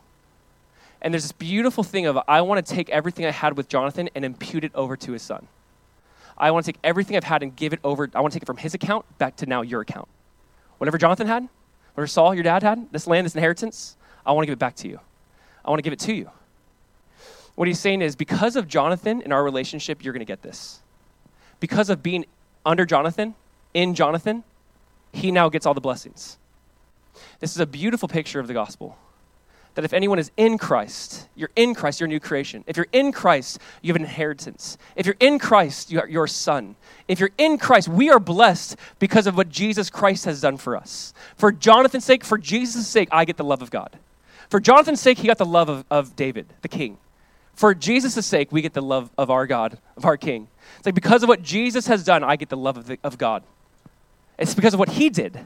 And 1.00 1.12
there's 1.12 1.24
this 1.24 1.32
beautiful 1.32 1.82
thing 1.82 2.06
of 2.06 2.18
I 2.28 2.40
want 2.42 2.64
to 2.64 2.74
take 2.74 2.88
everything 2.90 3.26
I 3.26 3.32
had 3.32 3.56
with 3.56 3.68
Jonathan 3.68 4.08
and 4.14 4.24
impute 4.24 4.64
it 4.64 4.72
over 4.74 4.96
to 4.96 5.12
his 5.12 5.22
son. 5.22 5.48
I 6.38 6.50
want 6.50 6.64
to 6.64 6.72
take 6.72 6.80
everything 6.82 7.16
I've 7.16 7.24
had 7.24 7.42
and 7.42 7.54
give 7.54 7.72
it 7.72 7.80
over. 7.84 8.08
I 8.14 8.20
want 8.20 8.32
to 8.32 8.36
take 8.36 8.44
it 8.44 8.46
from 8.46 8.56
his 8.56 8.74
account 8.74 9.04
back 9.18 9.36
to 9.36 9.46
now 9.46 9.62
your 9.62 9.80
account. 9.80 10.08
Whatever 10.78 10.98
Jonathan 10.98 11.26
had, 11.26 11.48
whatever 11.94 12.06
Saul, 12.06 12.34
your 12.34 12.44
dad 12.44 12.62
had, 12.62 12.90
this 12.92 13.06
land, 13.06 13.24
this 13.24 13.34
inheritance, 13.34 13.96
I 14.24 14.32
want 14.32 14.44
to 14.44 14.46
give 14.46 14.54
it 14.54 14.58
back 14.58 14.76
to 14.76 14.88
you. 14.88 15.00
I 15.64 15.70
want 15.70 15.78
to 15.78 15.82
give 15.82 15.92
it 15.92 16.00
to 16.00 16.14
you. 16.14 16.30
What 17.54 17.68
he's 17.68 17.80
saying 17.80 18.02
is 18.02 18.16
because 18.16 18.56
of 18.56 18.66
Jonathan 18.66 19.20
in 19.22 19.32
our 19.32 19.44
relationship, 19.44 20.02
you're 20.02 20.12
going 20.12 20.20
to 20.20 20.30
get 20.30 20.42
this. 20.42 20.80
Because 21.60 21.90
of 21.90 22.02
being 22.02 22.24
under 22.64 22.86
Jonathan, 22.86 23.34
in 23.74 23.94
Jonathan, 23.94 24.44
he 25.12 25.30
now 25.30 25.48
gets 25.48 25.66
all 25.66 25.74
the 25.74 25.80
blessings. 25.80 26.38
This 27.40 27.52
is 27.52 27.60
a 27.60 27.66
beautiful 27.66 28.08
picture 28.08 28.40
of 28.40 28.46
the 28.46 28.54
gospel. 28.54 28.96
that 29.74 29.84
if 29.84 29.92
anyone 29.92 30.18
is 30.18 30.30
in 30.36 30.58
Christ, 30.58 31.28
you're 31.34 31.50
in 31.56 31.74
Christ, 31.74 31.98
you're 32.00 32.06
a 32.06 32.08
new 32.08 32.20
creation. 32.20 32.62
If 32.66 32.76
you're 32.76 32.88
in 32.92 33.10
Christ, 33.10 33.58
you 33.80 33.88
have 33.88 33.96
an 33.96 34.02
inheritance. 34.02 34.76
If 34.96 35.06
you're 35.06 35.16
in 35.18 35.38
Christ, 35.38 35.90
you 35.90 36.00
are, 36.00 36.08
you're 36.08 36.26
son. 36.26 36.76
If 37.08 37.20
you're 37.20 37.30
in 37.38 37.56
Christ, 37.56 37.88
we 37.88 38.10
are 38.10 38.20
blessed 38.20 38.76
because 38.98 39.26
of 39.26 39.36
what 39.36 39.48
Jesus 39.48 39.88
Christ 39.88 40.26
has 40.26 40.42
done 40.42 40.58
for 40.58 40.76
us. 40.76 41.14
For 41.36 41.52
Jonathan's 41.52 42.04
sake, 42.04 42.22
for 42.22 42.36
Jesus' 42.36 42.86
sake, 42.86 43.08
I 43.10 43.24
get 43.24 43.38
the 43.38 43.44
love 43.44 43.62
of 43.62 43.70
God. 43.70 43.98
For 44.50 44.60
Jonathan's 44.60 45.00
sake, 45.00 45.18
he 45.18 45.26
got 45.26 45.38
the 45.38 45.46
love 45.46 45.70
of, 45.70 45.84
of 45.90 46.16
David, 46.16 46.52
the 46.60 46.68
king. 46.68 46.98
For 47.54 47.74
Jesus' 47.74 48.26
sake, 48.26 48.50
we 48.50 48.62
get 48.62 48.72
the 48.72 48.82
love 48.82 49.10
of 49.18 49.30
our 49.30 49.46
God, 49.46 49.78
of 49.96 50.04
our 50.04 50.16
king. 50.16 50.48
It's 50.78 50.86
like 50.86 50.94
because 50.94 51.22
of 51.22 51.28
what 51.28 51.42
Jesus 51.42 51.86
has 51.86 52.04
done, 52.04 52.24
I 52.24 52.36
get 52.36 52.48
the 52.48 52.56
love 52.56 52.76
of, 52.76 52.86
the, 52.86 52.98
of 53.04 53.18
God. 53.18 53.42
It's 54.38 54.54
because 54.54 54.74
of 54.74 54.80
what 54.80 54.88
he 54.88 55.10
did. 55.10 55.38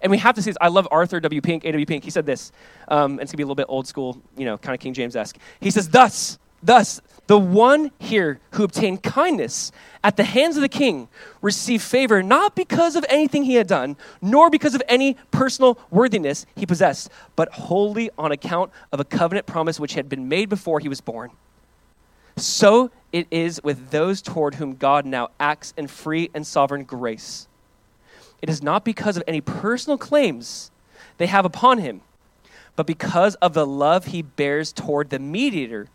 And 0.00 0.10
we 0.10 0.18
have 0.18 0.34
to 0.36 0.42
see 0.42 0.50
this. 0.50 0.58
I 0.60 0.68
love 0.68 0.86
Arthur 0.90 1.20
W. 1.20 1.40
Pink, 1.40 1.64
A.W. 1.64 1.86
Pink. 1.86 2.04
He 2.04 2.10
said 2.10 2.26
this. 2.26 2.52
Um, 2.88 3.18
it's 3.20 3.30
going 3.30 3.32
to 3.32 3.36
be 3.36 3.42
a 3.42 3.46
little 3.46 3.54
bit 3.54 3.66
old 3.68 3.86
school, 3.86 4.20
you 4.36 4.44
know, 4.44 4.58
kind 4.58 4.74
of 4.74 4.80
King 4.80 4.94
James 4.94 5.16
esque. 5.16 5.38
He 5.60 5.70
says, 5.70 5.88
Thus, 5.88 6.38
thus, 6.62 7.00
the 7.26 7.38
one 7.38 7.90
here 7.98 8.40
who 8.52 8.64
obtained 8.64 9.02
kindness 9.02 9.70
at 10.02 10.16
the 10.16 10.24
hands 10.24 10.56
of 10.56 10.62
the 10.62 10.68
king 10.68 11.08
received 11.42 11.82
favor 11.82 12.22
not 12.22 12.54
because 12.54 12.96
of 12.96 13.04
anything 13.08 13.44
he 13.44 13.54
had 13.54 13.66
done, 13.66 13.96
nor 14.22 14.48
because 14.48 14.74
of 14.74 14.82
any 14.88 15.16
personal 15.30 15.78
worthiness 15.90 16.46
he 16.56 16.64
possessed, 16.64 17.10
but 17.36 17.52
wholly 17.52 18.10
on 18.16 18.32
account 18.32 18.70
of 18.92 19.00
a 19.00 19.04
covenant 19.04 19.46
promise 19.46 19.78
which 19.78 19.94
had 19.94 20.08
been 20.08 20.28
made 20.28 20.48
before 20.48 20.80
he 20.80 20.88
was 20.88 21.00
born. 21.00 21.30
So 22.36 22.90
it 23.12 23.26
is 23.30 23.60
with 23.62 23.90
those 23.90 24.22
toward 24.22 24.54
whom 24.54 24.76
God 24.76 25.04
now 25.04 25.28
acts 25.38 25.74
in 25.76 25.86
free 25.86 26.30
and 26.32 26.46
sovereign 26.46 26.84
grace 26.84 27.48
it 28.40 28.48
is 28.48 28.62
not 28.62 28.84
because 28.84 29.16
of 29.16 29.24
any 29.26 29.40
personal 29.40 29.98
claims 29.98 30.70
they 31.18 31.26
have 31.26 31.44
upon 31.44 31.78
him, 31.78 32.02
but 32.76 32.86
because 32.86 33.34
of 33.36 33.54
the 33.54 33.66
love 33.66 34.06
he 34.06 34.22
bears 34.22 34.72
toward 34.72 35.10
the 35.10 35.18
mediator 35.18 35.88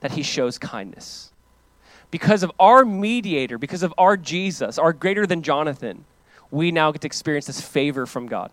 that 0.00 0.12
he 0.12 0.22
shows 0.22 0.58
kindness. 0.58 1.30
Because 2.10 2.42
of 2.42 2.52
our 2.58 2.84
mediator, 2.84 3.58
because 3.58 3.82
of 3.82 3.92
our 3.98 4.16
Jesus, 4.16 4.78
our 4.78 4.92
greater 4.92 5.26
than 5.26 5.42
Jonathan, 5.42 6.04
we 6.50 6.70
now 6.70 6.92
get 6.92 7.02
to 7.02 7.06
experience 7.06 7.46
this 7.46 7.60
favor 7.60 8.06
from 8.06 8.26
God. 8.26 8.50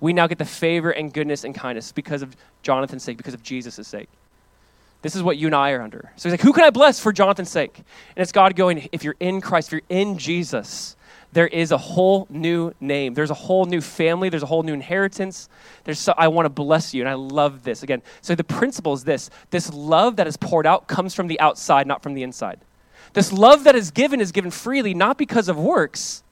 We 0.00 0.12
now 0.12 0.26
get 0.26 0.38
the 0.38 0.44
favor 0.44 0.90
and 0.90 1.12
goodness 1.12 1.44
and 1.44 1.54
kindness 1.54 1.92
because 1.92 2.22
of 2.22 2.36
Jonathan's 2.62 3.02
sake, 3.02 3.16
because 3.16 3.34
of 3.34 3.42
Jesus' 3.42 3.88
sake. 3.88 4.08
This 5.02 5.14
is 5.14 5.22
what 5.22 5.38
you 5.38 5.46
and 5.46 5.54
I 5.54 5.70
are 5.70 5.82
under. 5.82 6.10
So 6.16 6.28
he's 6.28 6.32
like, 6.32 6.42
Who 6.42 6.52
can 6.52 6.64
I 6.64 6.70
bless 6.70 7.00
for 7.00 7.12
Jonathan's 7.12 7.50
sake? 7.50 7.78
And 7.78 8.22
it's 8.22 8.32
God 8.32 8.56
going, 8.56 8.88
If 8.92 9.04
you're 9.04 9.16
in 9.20 9.40
Christ, 9.40 9.68
if 9.68 9.72
you're 9.72 9.82
in 9.88 10.18
Jesus, 10.18 10.95
there 11.32 11.46
is 11.46 11.72
a 11.72 11.78
whole 11.78 12.26
new 12.30 12.72
name. 12.80 13.14
There's 13.14 13.30
a 13.30 13.34
whole 13.34 13.66
new 13.66 13.80
family. 13.80 14.28
There's 14.28 14.42
a 14.42 14.46
whole 14.46 14.62
new 14.62 14.72
inheritance. 14.72 15.48
There's 15.84 15.98
so, 15.98 16.14
I 16.16 16.28
want 16.28 16.46
to 16.46 16.50
bless 16.50 16.94
you, 16.94 17.02
and 17.02 17.08
I 17.08 17.14
love 17.14 17.62
this. 17.62 17.82
Again, 17.82 18.02
so 18.22 18.34
the 18.34 18.44
principle 18.44 18.94
is 18.94 19.04
this 19.04 19.30
this 19.50 19.72
love 19.72 20.16
that 20.16 20.26
is 20.26 20.36
poured 20.36 20.66
out 20.66 20.86
comes 20.86 21.14
from 21.14 21.26
the 21.26 21.38
outside, 21.40 21.86
not 21.86 22.02
from 22.02 22.14
the 22.14 22.22
inside. 22.22 22.60
This 23.12 23.32
love 23.32 23.64
that 23.64 23.74
is 23.74 23.90
given 23.90 24.20
is 24.20 24.32
given 24.32 24.50
freely, 24.50 24.94
not 24.94 25.18
because 25.18 25.48
of 25.48 25.58
works, 25.58 26.22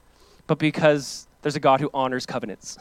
but 0.47 0.59
because 0.59 1.27
there's 1.41 1.55
a 1.55 1.59
God 1.59 1.79
who 1.79 1.89
honors 1.93 2.25
covenants. 2.25 2.77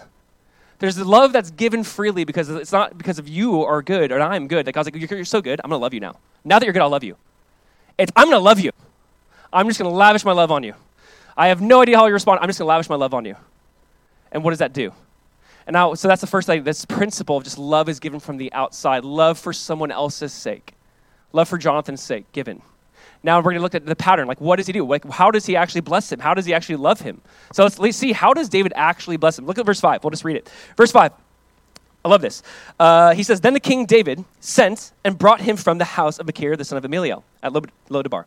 There's 0.79 0.96
the 0.96 1.05
love 1.05 1.33
that's 1.33 1.50
given 1.50 1.85
freely 1.85 2.24
because 2.24 2.48
it's 2.48 2.72
not 2.72 2.98
because 2.98 3.18
of 3.18 3.29
you 3.29 3.62
are 3.64 3.81
good 3.83 4.12
or 4.12 4.20
I'm 4.20 4.48
good. 4.48 4.66
Like 4.66 4.74
God's 4.74 4.87
like, 4.87 4.96
you're, 4.96 5.18
you're 5.18 5.24
so 5.24 5.40
good, 5.40 5.61
I'm 5.62 5.70
going 5.70 5.79
to 5.79 5.83
love 5.83 5.94
you 5.94 6.00
now. 6.00 6.18
Now 6.44 6.59
that 6.59 6.66
you're 6.66 6.72
good, 6.72 6.83
I'll 6.83 6.90
love 6.90 7.05
you. 7.05 7.16
It's, 7.96 8.12
I'm 8.16 8.27
going 8.27 8.37
to 8.37 8.44
love 8.44 8.61
you. 8.61 8.72
I'm 9.53 9.68
just 9.68 9.79
going 9.79 9.90
to 9.90 9.96
lavish 9.96 10.24
my 10.24 10.33
love 10.33 10.50
on 10.50 10.64
you. 10.64 10.74
I 11.36 11.48
have 11.48 11.60
no 11.60 11.82
idea 11.82 11.96
how 11.96 12.06
you 12.06 12.12
respond. 12.12 12.40
I'm 12.40 12.48
just 12.48 12.58
going 12.58 12.66
to 12.66 12.68
lavish 12.68 12.88
my 12.88 12.96
love 12.96 13.14
on 13.14 13.24
you. 13.24 13.36
And 14.32 14.44
what 14.44 14.50
does 14.50 14.60
that 14.60 14.72
do? 14.72 14.92
And 15.66 15.74
now, 15.74 15.94
so 15.94 16.08
that's 16.08 16.20
the 16.20 16.26
first 16.26 16.46
thing. 16.46 16.64
This 16.64 16.84
principle 16.84 17.38
of 17.38 17.44
just 17.44 17.58
love 17.58 17.88
is 17.88 17.98
given 17.98 18.20
from 18.20 18.36
the 18.36 18.52
outside. 18.52 19.04
Love 19.04 19.38
for 19.38 19.52
someone 19.52 19.90
else's 19.90 20.32
sake. 20.32 20.74
Love 21.32 21.48
for 21.48 21.58
Jonathan's 21.58 22.02
sake, 22.02 22.30
given. 22.32 22.62
Now 23.22 23.38
we're 23.38 23.44
going 23.44 23.56
to 23.56 23.62
look 23.62 23.74
at 23.74 23.86
the 23.86 23.96
pattern. 23.96 24.28
Like, 24.28 24.40
what 24.40 24.56
does 24.56 24.66
he 24.66 24.72
do? 24.72 24.84
Like, 24.84 25.04
how 25.10 25.30
does 25.30 25.46
he 25.46 25.56
actually 25.56 25.80
bless 25.80 26.12
him? 26.12 26.20
How 26.20 26.34
does 26.34 26.44
he 26.44 26.52
actually 26.52 26.76
love 26.76 27.00
him? 27.00 27.22
So 27.52 27.62
let's, 27.62 27.78
let's 27.78 27.96
see. 27.96 28.12
How 28.12 28.34
does 28.34 28.50
David 28.50 28.72
actually 28.76 29.16
bless 29.16 29.38
him? 29.38 29.46
Look 29.46 29.58
at 29.58 29.64
verse 29.64 29.80
5. 29.80 30.04
We'll 30.04 30.10
just 30.10 30.24
read 30.24 30.36
it. 30.36 30.50
Verse 30.76 30.92
5. 30.92 31.12
I 32.04 32.08
love 32.08 32.20
this. 32.20 32.42
Uh, 32.78 33.14
he 33.14 33.22
says, 33.22 33.40
Then 33.40 33.54
the 33.54 33.60
king 33.60 33.86
David 33.86 34.22
sent 34.40 34.92
and 35.04 35.16
brought 35.16 35.40
him 35.40 35.56
from 35.56 35.78
the 35.78 35.86
house 35.86 36.18
of 36.18 36.26
Machir, 36.26 36.54
the 36.54 36.64
son 36.64 36.76
of 36.76 36.84
Ammiel, 36.84 37.22
at 37.42 37.52
Lodebar. 37.52 38.26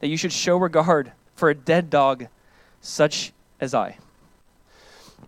That 0.00 0.08
you 0.08 0.16
should 0.16 0.32
show 0.32 0.56
regard 0.56 1.12
for 1.36 1.50
a 1.50 1.54
dead 1.54 1.88
dog 1.90 2.26
such 2.80 3.32
as 3.60 3.74
I. 3.74 3.96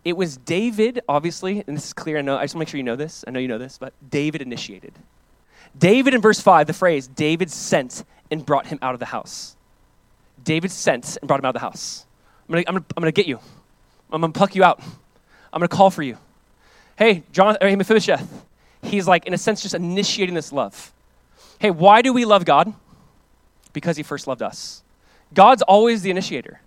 It 0.04 0.16
was 0.16 0.37
David, 0.37 1.00
obviously, 1.08 1.62
and 1.66 1.76
this 1.76 1.87
is 1.87 1.92
clear. 1.92 2.18
I 2.18 2.22
know. 2.22 2.37
I 2.37 2.42
just 2.42 2.54
want 2.54 2.61
to 2.62 2.66
make 2.66 2.68
sure 2.68 2.78
you 2.78 2.85
know 2.85 2.96
this. 2.96 3.24
I 3.26 3.30
know 3.30 3.38
you 3.38 3.48
know 3.48 3.58
this, 3.58 3.78
but 3.78 3.92
David 4.11 4.42
initiated. 4.42 4.92
David 5.78 6.12
in 6.12 6.20
verse 6.20 6.40
five, 6.40 6.66
the 6.66 6.72
phrase 6.72 7.06
David 7.06 7.50
sent 7.50 8.04
and 8.30 8.44
brought 8.44 8.66
him 8.66 8.78
out 8.82 8.94
of 8.94 9.00
the 9.00 9.06
house. 9.06 9.56
David 10.42 10.70
sent 10.70 11.18
and 11.18 11.28
brought 11.28 11.38
him 11.38 11.44
out 11.44 11.50
of 11.50 11.61
the 11.61 11.61
house. 11.61 12.04
I'm 12.48 12.54
gonna, 12.54 12.64
I'm 12.66 12.74
gonna, 12.74 12.85
I'm 12.96 13.00
gonna 13.00 13.12
get 13.12 13.26
you. 13.26 13.38
I'm 14.11 14.20
gonna 14.20 14.32
pluck 14.32 14.54
you 14.56 14.64
out. 14.64 14.80
I'm 15.52 15.61
gonna 15.61 15.68
call 15.68 15.90
for 15.90 16.02
you. 16.02 16.18
Hey, 16.96 17.22
John, 17.32 17.56
hey, 17.61 17.76
Mephibosheth. 17.76 18.44
He's 18.82 19.06
like, 19.06 19.26
in 19.26 19.35
a 19.35 19.38
sense, 19.38 19.62
just 19.62 19.74
initiating 19.74 20.35
this 20.35 20.52
love. 20.52 20.92
Hey, 21.58 21.70
why 21.70 22.02
do 22.02 22.12
we 22.12 22.24
love 22.24 22.44
God? 22.44 22.74
Because 23.72 23.96
he 23.96 24.02
first 24.02 24.26
loved 24.26 24.42
us. 24.42 24.82
God's 25.35 25.62
always 25.62 26.02
the 26.02 26.11
initiator. 26.11 26.61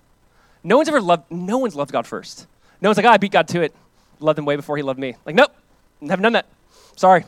No 0.64 0.78
one's 0.78 0.90
ever 0.90 1.02
loved, 1.02 1.30
no 1.32 1.60
one's 1.60 1.76
loved 1.76 1.92
God 1.92 2.08
first. 2.08 2.48
No 2.82 2.90
one's 2.90 2.98
like, 2.98 3.06
oh, 3.06 3.10
I 3.10 3.18
beat 3.18 3.32
God 3.32 3.48
to 3.50 3.62
it. 3.62 3.74
Loved 4.20 4.40
him 4.40 4.46
way 4.46 4.56
before 4.56 4.78
he 4.78 4.84
loved 4.84 5.00
me. 5.00 5.16
Like, 5.26 5.36
nope, 5.36 5.52
haven't 6.02 6.24
done 6.24 6.34
that. 6.34 6.48
Sorry. 6.96 7.26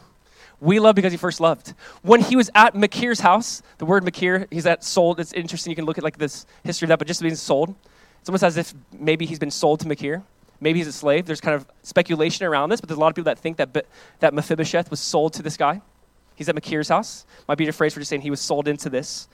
We 0.60 0.80
love 0.80 0.96
because 0.96 1.12
he 1.12 1.18
first 1.18 1.40
loved. 1.40 1.76
When 2.02 2.20
he 2.20 2.36
was 2.36 2.50
at 2.56 2.74
Machir's 2.74 3.20
house, 3.20 3.62
the 3.78 3.86
word 3.86 4.04
Machir, 4.04 4.48
he's 4.50 4.66
at 4.66 4.84
sold. 4.84 5.20
It's 5.20 5.34
interesting. 5.34 5.70
You 5.70 5.76
can 5.76 5.86
look 5.86 6.00
at 6.00 6.04
like 6.04 6.18
this 6.18 6.48
history 6.64 6.88
of 6.88 6.90
that, 6.90 7.00
but 7.00 7.08
just 7.08 7.22
being 7.22 7.36
sold. 7.36 7.76
It's 8.20 8.30
almost 8.30 8.44
as 8.44 8.58
if 8.58 8.74
maybe 8.92 9.28
he's 9.28 9.38
been 9.38 9.52
sold 9.52 9.82
to 9.82 9.88
Machir. 9.88 10.24
Maybe 10.60 10.80
he's 10.80 10.88
a 10.88 10.94
slave. 10.94 11.28
There's 11.28 11.42
kind 11.42 11.56
of 11.56 11.68
speculation 11.84 12.48
around 12.48 12.70
this, 12.70 12.82
but 12.82 12.90
there's 12.90 12.98
a 12.98 13.00
lot 13.00 13.10
of 13.10 13.16
people 13.16 13.32
that 13.32 13.38
think 13.38 13.58
that, 13.58 13.86
that 14.20 14.34
Mephibosheth 14.34 14.90
was 14.90 15.00
sold 15.00 15.34
to 15.34 15.44
this 15.44 15.58
guy. 15.58 15.82
He's 16.38 16.48
at 16.48 16.54
Machir's 16.54 16.88
house. 16.88 17.26
Might 17.48 17.58
be 17.58 17.68
a 17.68 17.74
phrase 17.74 17.96
for 17.96 18.00
just 18.00 18.10
saying 18.10 18.22
he 18.22 18.30
was 18.30 18.40
sold 18.40 18.68
into 18.68 18.92
this. 18.92 19.28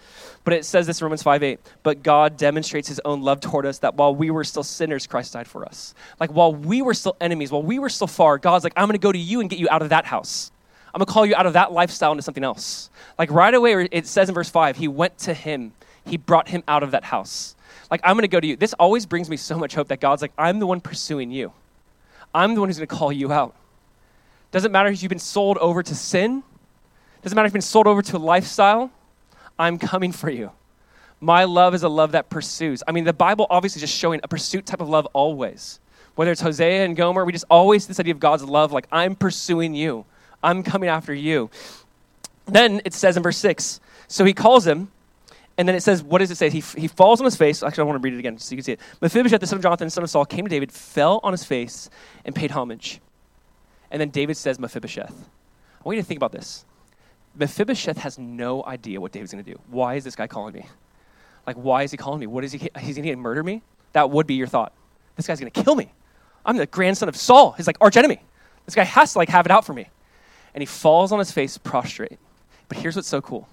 But 0.46 0.54
it 0.54 0.64
says 0.64 0.88
this 0.88 1.02
in 1.02 1.06
Romans 1.06 1.22
5 1.22 1.44
8. 1.44 1.60
But 1.84 2.02
God 2.02 2.38
demonstrates 2.38 2.88
his 2.88 3.02
own 3.04 3.22
love 3.22 3.42
toward 3.42 3.66
us 3.66 3.80
that 3.80 3.96
while 3.96 4.16
we 4.16 4.32
were 4.32 4.46
still 4.46 4.64
sinners, 4.64 5.06
Christ 5.06 5.34
died 5.34 5.46
for 5.46 5.66
us. 5.66 5.94
Like 6.22 6.32
while 6.32 6.54
we 6.56 6.82
were 6.82 6.94
still 6.94 7.18
enemies, 7.20 7.52
while 7.52 7.62
we 7.62 7.78
were 7.78 7.90
still 7.90 8.08
far, 8.08 8.38
God's 8.38 8.64
like, 8.64 8.72
I'm 8.78 8.88
going 8.88 8.94
to 8.94 9.04
go 9.04 9.12
to 9.12 9.20
you 9.20 9.42
and 9.42 9.50
get 9.50 9.60
you 9.60 9.68
out 9.70 9.82
of 9.82 9.90
that 9.90 10.06
house. 10.06 10.50
I'm 10.94 11.00
going 11.00 11.08
to 11.08 11.12
call 11.12 11.26
you 11.26 11.36
out 11.36 11.46
of 11.46 11.54
that 11.54 11.74
lifestyle 11.74 12.12
into 12.12 12.22
something 12.22 12.44
else. 12.44 12.90
Like 13.20 13.30
right 13.32 13.54
away, 13.54 13.90
it 13.92 14.08
says 14.08 14.30
in 14.30 14.36
verse 14.36 14.50
5, 14.50 14.78
he 14.78 14.88
went 14.88 15.18
to 15.20 15.34
him, 15.34 15.74
he 16.06 16.16
brought 16.16 16.48
him 16.48 16.64
out 16.70 16.84
of 16.84 16.92
that 16.92 17.04
house. 17.04 17.56
Like, 17.92 18.00
I'm 18.06 18.16
going 18.16 18.24
to 18.24 18.30
go 18.30 18.40
to 18.40 18.48
you. 18.48 18.56
This 18.56 18.74
always 18.74 19.06
brings 19.06 19.30
me 19.30 19.36
so 19.36 19.58
much 19.58 19.76
hope 19.76 19.90
that 19.90 20.00
God's 20.00 20.22
like, 20.22 20.32
I'm 20.38 20.60
the 20.60 20.68
one 20.68 20.80
pursuing 20.80 21.32
you. 21.32 21.52
I'm 22.34 22.56
the 22.56 22.62
one 22.62 22.70
who's 22.70 22.78
going 22.78 22.88
to 22.88 22.96
call 22.96 23.12
you 23.12 23.32
out. 23.32 23.56
Doesn't 24.52 24.72
matter 24.72 24.90
if 24.90 25.04
you've 25.04 25.10
been 25.10 25.20
sold 25.20 25.58
over 25.58 25.84
to 25.84 25.96
sin 25.96 26.44
doesn't 27.24 27.36
matter 27.36 27.46
if 27.46 27.50
you've 27.50 27.54
been 27.54 27.62
sold 27.62 27.88
over 27.88 28.02
to 28.02 28.18
a 28.18 28.20
lifestyle, 28.20 28.92
I'm 29.58 29.78
coming 29.78 30.12
for 30.12 30.30
you. 30.30 30.52
My 31.22 31.46
love 31.46 31.74
is 31.74 31.84
a 31.84 31.90
love 31.90 32.12
that 32.12 32.30
pursues. 32.30 32.84
I 32.86 32.92
mean, 32.92 33.06
the 33.06 33.14
Bible 33.14 33.48
obviously 33.50 33.80
is 33.80 33.90
just 33.90 33.98
showing 33.98 34.20
a 34.24 34.28
pursuit 34.28 34.66
type 34.66 34.82
of 34.82 34.90
love 34.90 35.08
always. 35.14 35.80
Whether 36.16 36.32
it's 36.32 36.42
Hosea 36.42 36.84
and 36.84 36.96
Gomer, 36.96 37.24
we 37.24 37.32
just 37.32 37.46
always 37.50 37.88
this 37.88 38.00
idea 38.00 38.14
of 38.14 38.20
God's 38.20 38.44
love, 38.44 38.72
like 38.72 38.88
I'm 38.92 39.16
pursuing 39.16 39.74
you. 39.74 40.06
I'm 40.44 40.64
coming 40.64 40.90
after 40.90 41.14
you. 41.14 41.50
Then 42.46 42.82
it 42.84 42.94
says 42.94 43.16
in 43.16 43.24
verse 43.24 43.38
6, 43.38 43.80
so 44.10 44.26
he 44.26 44.34
calls 44.34 44.68
him, 44.68 44.92
and 45.58 45.68
then 45.68 45.76
it 45.76 45.82
says, 45.82 46.04
what 46.04 46.20
does 46.20 46.30
it 46.30 46.36
say? 46.36 46.50
He, 46.50 46.60
he 46.78 46.88
falls 46.88 47.22
on 47.22 47.26
his 47.26 47.36
face. 47.36 47.64
Actually, 47.64 47.84
I 47.84 47.86
want 47.86 48.02
to 48.02 48.06
read 48.06 48.16
it 48.16 48.20
again 48.20 48.38
so 48.38 48.52
you 48.52 48.58
can 48.58 48.64
see 48.66 48.72
it. 48.74 48.80
Mephibosheth, 49.02 49.40
the 49.40 49.48
son 49.48 49.58
of 49.58 49.64
Jonathan, 49.64 49.90
son 49.90 50.04
of 50.04 50.10
Saul, 50.10 50.26
came 50.26 50.44
to 50.44 50.50
David, 50.50 50.72
fell 50.72 51.20
on 51.24 51.32
his 51.32 51.44
face, 51.44 51.90
and 52.26 52.36
paid 52.36 52.52
homage. 52.52 53.00
And 53.92 54.02
then 54.02 54.10
David 54.10 54.36
says, 54.36 54.60
Mephibosheth. 54.60 55.14
I 55.14 55.84
want 55.84 55.96
you 55.96 56.02
to 56.02 56.08
think 56.08 56.18
about 56.18 56.32
this. 56.32 56.66
Mephibosheth 57.36 57.98
has 57.98 58.20
no 58.20 58.64
idea 58.66 59.02
what 59.02 59.12
David's 59.12 59.32
going 59.32 59.44
to 59.44 59.52
do. 59.52 59.60
Why 59.70 59.96
is 59.96 60.04
this 60.04 60.16
guy 60.16 60.28
calling 60.28 60.54
me? 60.54 60.66
Like, 61.48 61.56
why 61.56 61.84
is 61.84 61.92
he 61.92 61.98
calling 61.98 62.20
me? 62.20 62.28
What 62.28 62.44
is 62.44 62.52
he? 62.52 62.70
He's 62.80 62.96
going 62.96 63.08
to 63.08 63.16
murder 63.16 63.44
me? 63.44 63.62
That 63.94 64.10
would 64.12 64.28
be 64.28 64.36
your 64.36 64.48
thought. 64.48 64.72
This 65.16 65.28
guy's 65.28 65.40
going 65.40 65.52
to 65.52 65.64
kill 65.64 65.76
me. 65.76 65.92
I'm 66.46 66.58
the 66.58 66.66
grandson 66.66 67.10
of 67.10 67.16
Saul, 67.16 67.52
his 67.54 67.68
like 67.68 67.78
arch 67.82 67.98
enemy. 67.98 68.20
This 68.66 68.76
guy 68.76 68.84
has 68.84 69.14
to 69.14 69.18
like 69.20 69.30
have 69.30 69.46
it 69.46 69.52
out 69.52 69.66
for 69.66 69.74
me. 69.74 69.88
and 70.54 70.62
he 70.62 70.66
falls 70.66 71.12
on 71.12 71.20
his 71.20 71.32
face 71.32 71.58
prostrate. 71.58 72.20
But 72.68 72.78
here's 72.78 72.96
what's 72.96 73.08
so 73.08 73.22
cool. 73.22 73.48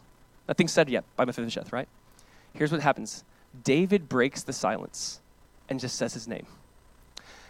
Nothing's 0.49 0.73
said 0.73 0.89
yet 0.89 1.05
by 1.17 1.25
Mephibosheth, 1.25 1.73
right? 1.73 1.89
Here's 2.53 2.73
what 2.73 2.81
happens 2.81 3.25
David 3.65 4.09
breaks 4.09 4.43
the 4.43 4.53
silence 4.53 5.21
and 5.69 5.81
just 5.81 5.97
says 5.97 6.15
his 6.15 6.29
name. 6.29 6.47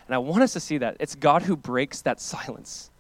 And 0.07 0.15
I 0.15 0.19
want 0.19 0.43
us 0.43 0.53
to 0.55 0.61
see 0.61 0.79
that. 0.79 0.97
It's 0.99 1.15
God 1.15 1.43
who 1.43 1.57
breaks 1.57 2.03
that 2.03 2.21
silence. 2.21 2.91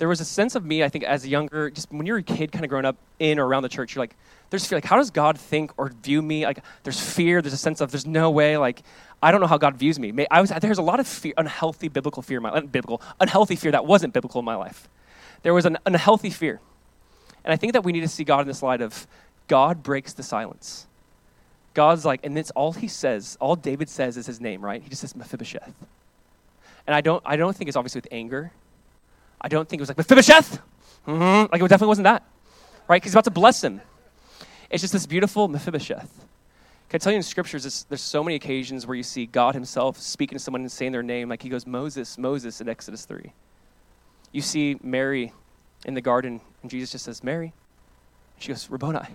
There 0.00 0.08
was 0.08 0.22
a 0.22 0.24
sense 0.24 0.54
of 0.54 0.64
me, 0.64 0.82
I 0.82 0.88
think, 0.88 1.04
as 1.04 1.26
a 1.26 1.28
younger, 1.28 1.68
just 1.68 1.92
when 1.92 2.06
you're 2.06 2.16
a 2.16 2.22
kid 2.22 2.52
kind 2.52 2.64
of 2.64 2.70
growing 2.70 2.86
up 2.86 2.96
in 3.18 3.38
or 3.38 3.46
around 3.46 3.64
the 3.64 3.68
church, 3.68 3.94
you're 3.94 4.02
like, 4.02 4.16
there's 4.48 4.64
fear. 4.64 4.78
Like, 4.78 4.86
how 4.86 4.96
does 4.96 5.10
God 5.10 5.38
think 5.38 5.72
or 5.76 5.90
view 6.02 6.22
me? 6.22 6.46
Like, 6.46 6.64
there's 6.84 6.98
fear. 6.98 7.42
There's 7.42 7.52
a 7.52 7.58
sense 7.58 7.82
of, 7.82 7.90
there's 7.90 8.06
no 8.06 8.30
way. 8.30 8.56
Like, 8.56 8.82
I 9.22 9.30
don't 9.30 9.42
know 9.42 9.46
how 9.46 9.58
God 9.58 9.76
views 9.76 9.98
me. 9.98 10.26
I 10.30 10.40
was, 10.40 10.48
there's 10.62 10.78
a 10.78 10.82
lot 10.82 11.00
of 11.00 11.06
fear, 11.06 11.34
unhealthy 11.36 11.88
biblical 11.88 12.22
fear 12.22 12.38
in 12.38 12.44
my 12.44 12.60
biblical, 12.60 13.02
unhealthy 13.20 13.56
fear 13.56 13.72
that 13.72 13.84
wasn't 13.84 14.14
biblical 14.14 14.38
in 14.38 14.46
my 14.46 14.54
life. 14.54 14.88
There 15.42 15.52
was 15.52 15.66
an 15.66 15.76
unhealthy 15.84 16.30
fear. 16.30 16.60
And 17.44 17.52
I 17.52 17.56
think 17.56 17.74
that 17.74 17.84
we 17.84 17.92
need 17.92 18.00
to 18.00 18.08
see 18.08 18.24
God 18.24 18.40
in 18.40 18.46
this 18.46 18.62
light 18.62 18.80
of 18.80 19.06
God 19.48 19.82
breaks 19.82 20.14
the 20.14 20.22
silence. 20.22 20.86
God's 21.74 22.06
like, 22.06 22.20
and 22.24 22.38
it's 22.38 22.50
all 22.52 22.72
he 22.72 22.88
says, 22.88 23.36
all 23.38 23.54
David 23.54 23.90
says 23.90 24.16
is 24.16 24.24
his 24.24 24.40
name, 24.40 24.64
right? 24.64 24.82
He 24.82 24.88
just 24.88 25.02
says 25.02 25.14
Mephibosheth. 25.14 25.74
And 26.86 26.96
I 26.96 27.02
don't, 27.02 27.22
I 27.26 27.36
don't 27.36 27.54
think 27.54 27.68
it's 27.68 27.76
obviously 27.76 27.98
with 27.98 28.08
anger. 28.10 28.50
I 29.40 29.48
don't 29.48 29.68
think 29.68 29.80
it 29.80 29.82
was 29.82 29.88
like, 29.88 29.98
Mephibosheth! 29.98 30.60
Mm-hmm. 31.06 31.52
Like, 31.52 31.62
it 31.62 31.68
definitely 31.68 31.88
wasn't 31.88 32.04
that, 32.04 32.22
right? 32.88 32.96
Because 32.96 33.10
he's 33.10 33.14
about 33.14 33.24
to 33.24 33.30
bless 33.30 33.64
him. 33.64 33.80
It's 34.70 34.82
just 34.82 34.92
this 34.92 35.06
beautiful 35.06 35.48
Mephibosheth. 35.48 36.26
Can 36.88 36.96
I 36.96 36.98
tell 36.98 37.12
you 37.12 37.16
in 37.16 37.22
scriptures, 37.22 37.84
there's 37.88 38.00
so 38.00 38.24
many 38.24 38.34
occasions 38.34 38.86
where 38.86 38.96
you 38.96 39.02
see 39.02 39.26
God 39.26 39.54
himself 39.54 39.98
speaking 39.98 40.36
to 40.36 40.42
someone 40.42 40.62
and 40.62 40.72
saying 40.72 40.92
their 40.92 41.02
name, 41.02 41.28
like 41.28 41.42
he 41.42 41.48
goes, 41.48 41.66
Moses, 41.66 42.18
Moses 42.18 42.60
in 42.60 42.68
Exodus 42.68 43.04
3. 43.04 43.32
You 44.32 44.42
see 44.42 44.76
Mary 44.82 45.32
in 45.84 45.94
the 45.94 46.00
garden, 46.00 46.40
and 46.62 46.70
Jesus 46.70 46.92
just 46.92 47.04
says, 47.04 47.22
Mary. 47.22 47.52
She 48.38 48.48
goes, 48.48 48.68
Rabboni. 48.68 49.06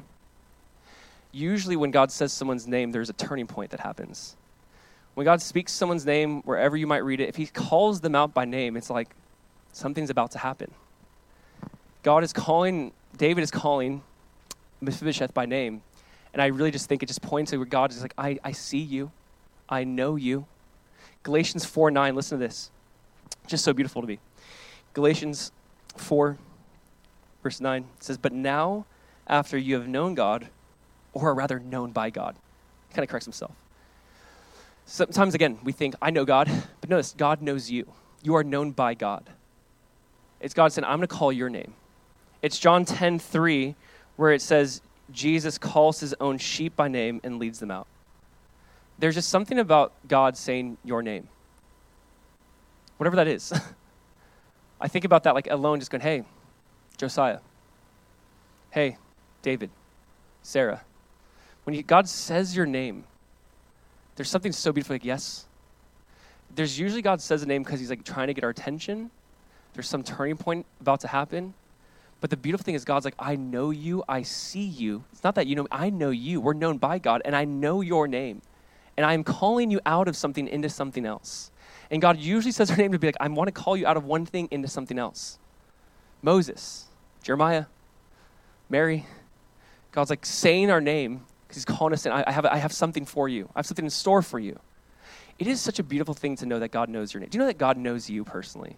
Usually, 1.32 1.76
when 1.76 1.92
God 1.92 2.12
says 2.12 2.32
someone's 2.32 2.66
name, 2.66 2.92
there's 2.92 3.10
a 3.10 3.14
turning 3.14 3.46
point 3.46 3.72
that 3.72 3.82
happens. 3.82 4.38
When 5.16 5.26
God 5.26 5.42
speaks 5.42 5.72
someone's 5.72 6.06
name, 6.06 6.42
wherever 6.44 6.78
you 6.78 6.88
might 6.88 7.04
read 7.04 7.20
it, 7.20 7.28
if 7.28 7.36
he 7.36 7.46
calls 7.46 8.00
them 8.02 8.16
out 8.16 8.34
by 8.34 8.46
name, 8.46 8.78
it's 8.78 8.90
like 8.90 9.10
something's 9.76 10.10
about 10.10 10.32
to 10.32 10.38
happen. 10.38 10.72
God 12.02 12.24
is 12.24 12.32
calling, 12.32 12.94
David 13.18 13.44
is 13.44 13.52
calling 13.52 14.04
Mephibosheth 14.80 15.34
by 15.34 15.46
name. 15.46 15.82
And 16.34 16.42
I 16.42 16.48
really 16.48 16.72
just 16.72 16.88
think 16.88 17.04
it 17.04 17.08
just 17.08 17.22
points 17.22 17.52
to 17.52 17.58
where 17.58 17.66
God 17.66 17.92
is 17.92 18.02
like, 18.02 18.14
I, 18.18 18.40
I 18.44 18.52
see 18.52 18.80
you. 18.80 19.12
I 19.68 19.84
know 19.84 20.16
you. 20.16 20.46
Galatians 21.24 21.66
4 21.66 21.92
9, 21.92 22.16
listen 22.16 22.40
to 22.40 22.46
this. 22.46 22.72
Just 23.48 23.64
so 23.64 23.74
beautiful 23.74 24.02
to 24.02 24.08
me. 24.08 24.20
Galatians 24.94 25.52
4, 25.98 26.38
verse 27.44 27.60
9 27.60 27.86
says, 28.00 28.18
But 28.18 28.32
now, 28.32 28.86
after 29.28 29.58
you 29.58 29.76
have 29.76 29.88
known 29.88 30.14
God, 30.14 30.50
or 31.14 31.34
rather 31.34 31.60
known 31.60 31.92
by 31.92 32.10
God, 32.10 32.36
he 32.88 32.94
kind 32.94 33.04
of 33.04 33.10
corrects 33.10 33.26
himself. 33.26 33.56
Sometimes, 34.86 35.34
again, 35.34 35.58
we 35.64 35.72
think, 35.72 35.96
I 36.02 36.12
know 36.12 36.26
God, 36.26 36.50
but 36.80 36.90
notice, 36.90 37.14
God 37.18 37.42
knows 37.42 37.72
you. 37.72 37.92
You 38.22 38.36
are 38.36 38.44
known 38.44 38.72
by 38.72 38.94
God. 38.94 39.30
It's 40.40 40.54
God 40.54 40.72
saying, 40.72 40.86
I'm 40.86 40.98
going 40.98 41.08
to 41.08 41.16
call 41.16 41.32
your 41.32 41.50
name. 41.50 41.74
It's 42.42 42.60
John 42.60 42.86
10 42.86 43.20
3, 43.20 43.76
where 44.18 44.32
it 44.32 44.42
says, 44.42 44.82
Jesus 45.12 45.58
calls 45.58 46.00
his 46.00 46.16
own 46.20 46.38
sheep 46.38 46.76
by 46.76 46.88
name 46.88 47.22
and 47.24 47.40
leads 47.40 47.60
them 47.60 47.72
out. 47.72 47.88
There's 48.98 49.16
just 49.16 49.30
something 49.30 49.60
about 49.60 49.94
God 50.08 50.38
saying 50.38 50.78
your 50.84 51.02
name, 51.02 51.28
whatever 52.98 53.16
that 53.18 53.28
is. 53.28 53.54
I 54.82 54.88
think 54.88 55.06
about 55.06 55.24
that 55.24 55.36
like 55.36 55.50
alone, 55.50 55.80
just 55.80 55.92
going, 55.92 56.02
hey, 56.02 56.24
Josiah. 56.98 57.40
Hey, 58.72 58.98
David, 59.42 59.70
Sarah. 60.42 60.82
When 61.64 61.76
you, 61.76 61.84
God 61.84 62.08
says 62.08 62.56
your 62.56 62.66
name, 62.66 63.06
there's 64.16 64.30
something 64.30 64.52
so 64.52 64.72
beautiful 64.72 64.96
like, 64.96 65.06
yes. 65.06 65.46
There's 66.54 66.80
usually 66.80 67.02
God 67.02 67.22
says 67.22 67.44
a 67.44 67.46
name 67.46 67.64
because 67.64 67.80
he's 67.80 67.90
like 67.90 68.04
trying 68.04 68.28
to 68.28 68.34
get 68.34 68.44
our 68.44 68.50
attention. 68.50 69.12
There's 69.76 69.90
some 69.90 70.04
turning 70.04 70.38
point 70.38 70.66
about 70.82 71.02
to 71.02 71.08
happen. 71.08 71.54
But 72.22 72.30
the 72.30 72.38
beautiful 72.38 72.64
thing 72.64 72.76
is, 72.76 72.86
God's 72.86 73.06
like, 73.06 73.16
I 73.20 73.36
know 73.36 73.70
you, 73.70 74.04
I 74.08 74.24
see 74.24 74.64
you. 74.64 75.04
It's 75.12 75.24
not 75.24 75.36
that 75.36 75.48
you 75.48 75.56
know, 75.56 75.68
I 75.70 75.90
know 75.90 76.10
you. 76.10 76.40
We're 76.42 76.54
known 76.54 76.78
by 76.78 76.98
God, 76.98 77.22
and 77.26 77.36
I 77.36 77.46
know 77.46 77.82
your 77.82 78.08
name. 78.08 78.42
And 78.98 79.06
I 79.06 79.14
am 79.14 79.24
calling 79.24 79.70
you 79.70 79.82
out 79.86 80.08
of 80.08 80.16
something 80.16 80.48
into 80.48 80.70
something 80.70 81.06
else. 81.06 81.52
And 81.92 82.02
God 82.02 82.18
usually 82.18 82.54
says 82.54 82.70
her 82.70 82.78
name 82.78 82.94
to 82.94 83.00
be 83.00 83.08
like, 83.08 83.18
I 83.20 83.28
want 83.28 83.50
to 83.50 83.52
call 83.52 83.76
you 83.76 83.86
out 83.86 83.98
of 83.98 84.06
one 84.06 84.26
thing 84.26 84.48
into 84.50 84.70
something 84.70 84.98
else. 84.98 85.38
Moses, 86.22 86.86
Jeremiah, 87.22 87.66
Mary. 88.70 89.06
God's 89.92 90.10
like 90.10 90.26
saying 90.26 90.72
our 90.72 90.82
name 90.82 91.26
because 91.48 91.58
he's 91.58 91.66
calling 91.66 91.94
us 91.94 92.06
in. 92.06 92.12
I 92.12 92.32
have, 92.32 92.46
I 92.46 92.58
have 92.58 92.72
something 92.74 93.06
for 93.06 93.30
you. 93.30 93.50
I 93.56 93.60
have 93.60 93.66
something 93.66 93.86
in 93.86 93.92
store 93.92 94.22
for 94.22 94.40
you. 94.40 94.58
It 95.38 95.48
is 95.48 95.60
such 95.60 95.80
a 95.80 95.84
beautiful 95.84 96.14
thing 96.14 96.38
to 96.38 96.46
know 96.46 96.60
that 96.60 96.72
God 96.72 96.90
knows 96.90 97.14
your 97.14 97.20
name. 97.20 97.30
Do 97.30 97.38
you 97.38 97.40
know 97.42 97.48
that 97.48 97.58
God 97.58 97.78
knows 97.78 98.10
you 98.10 98.24
personally? 98.24 98.78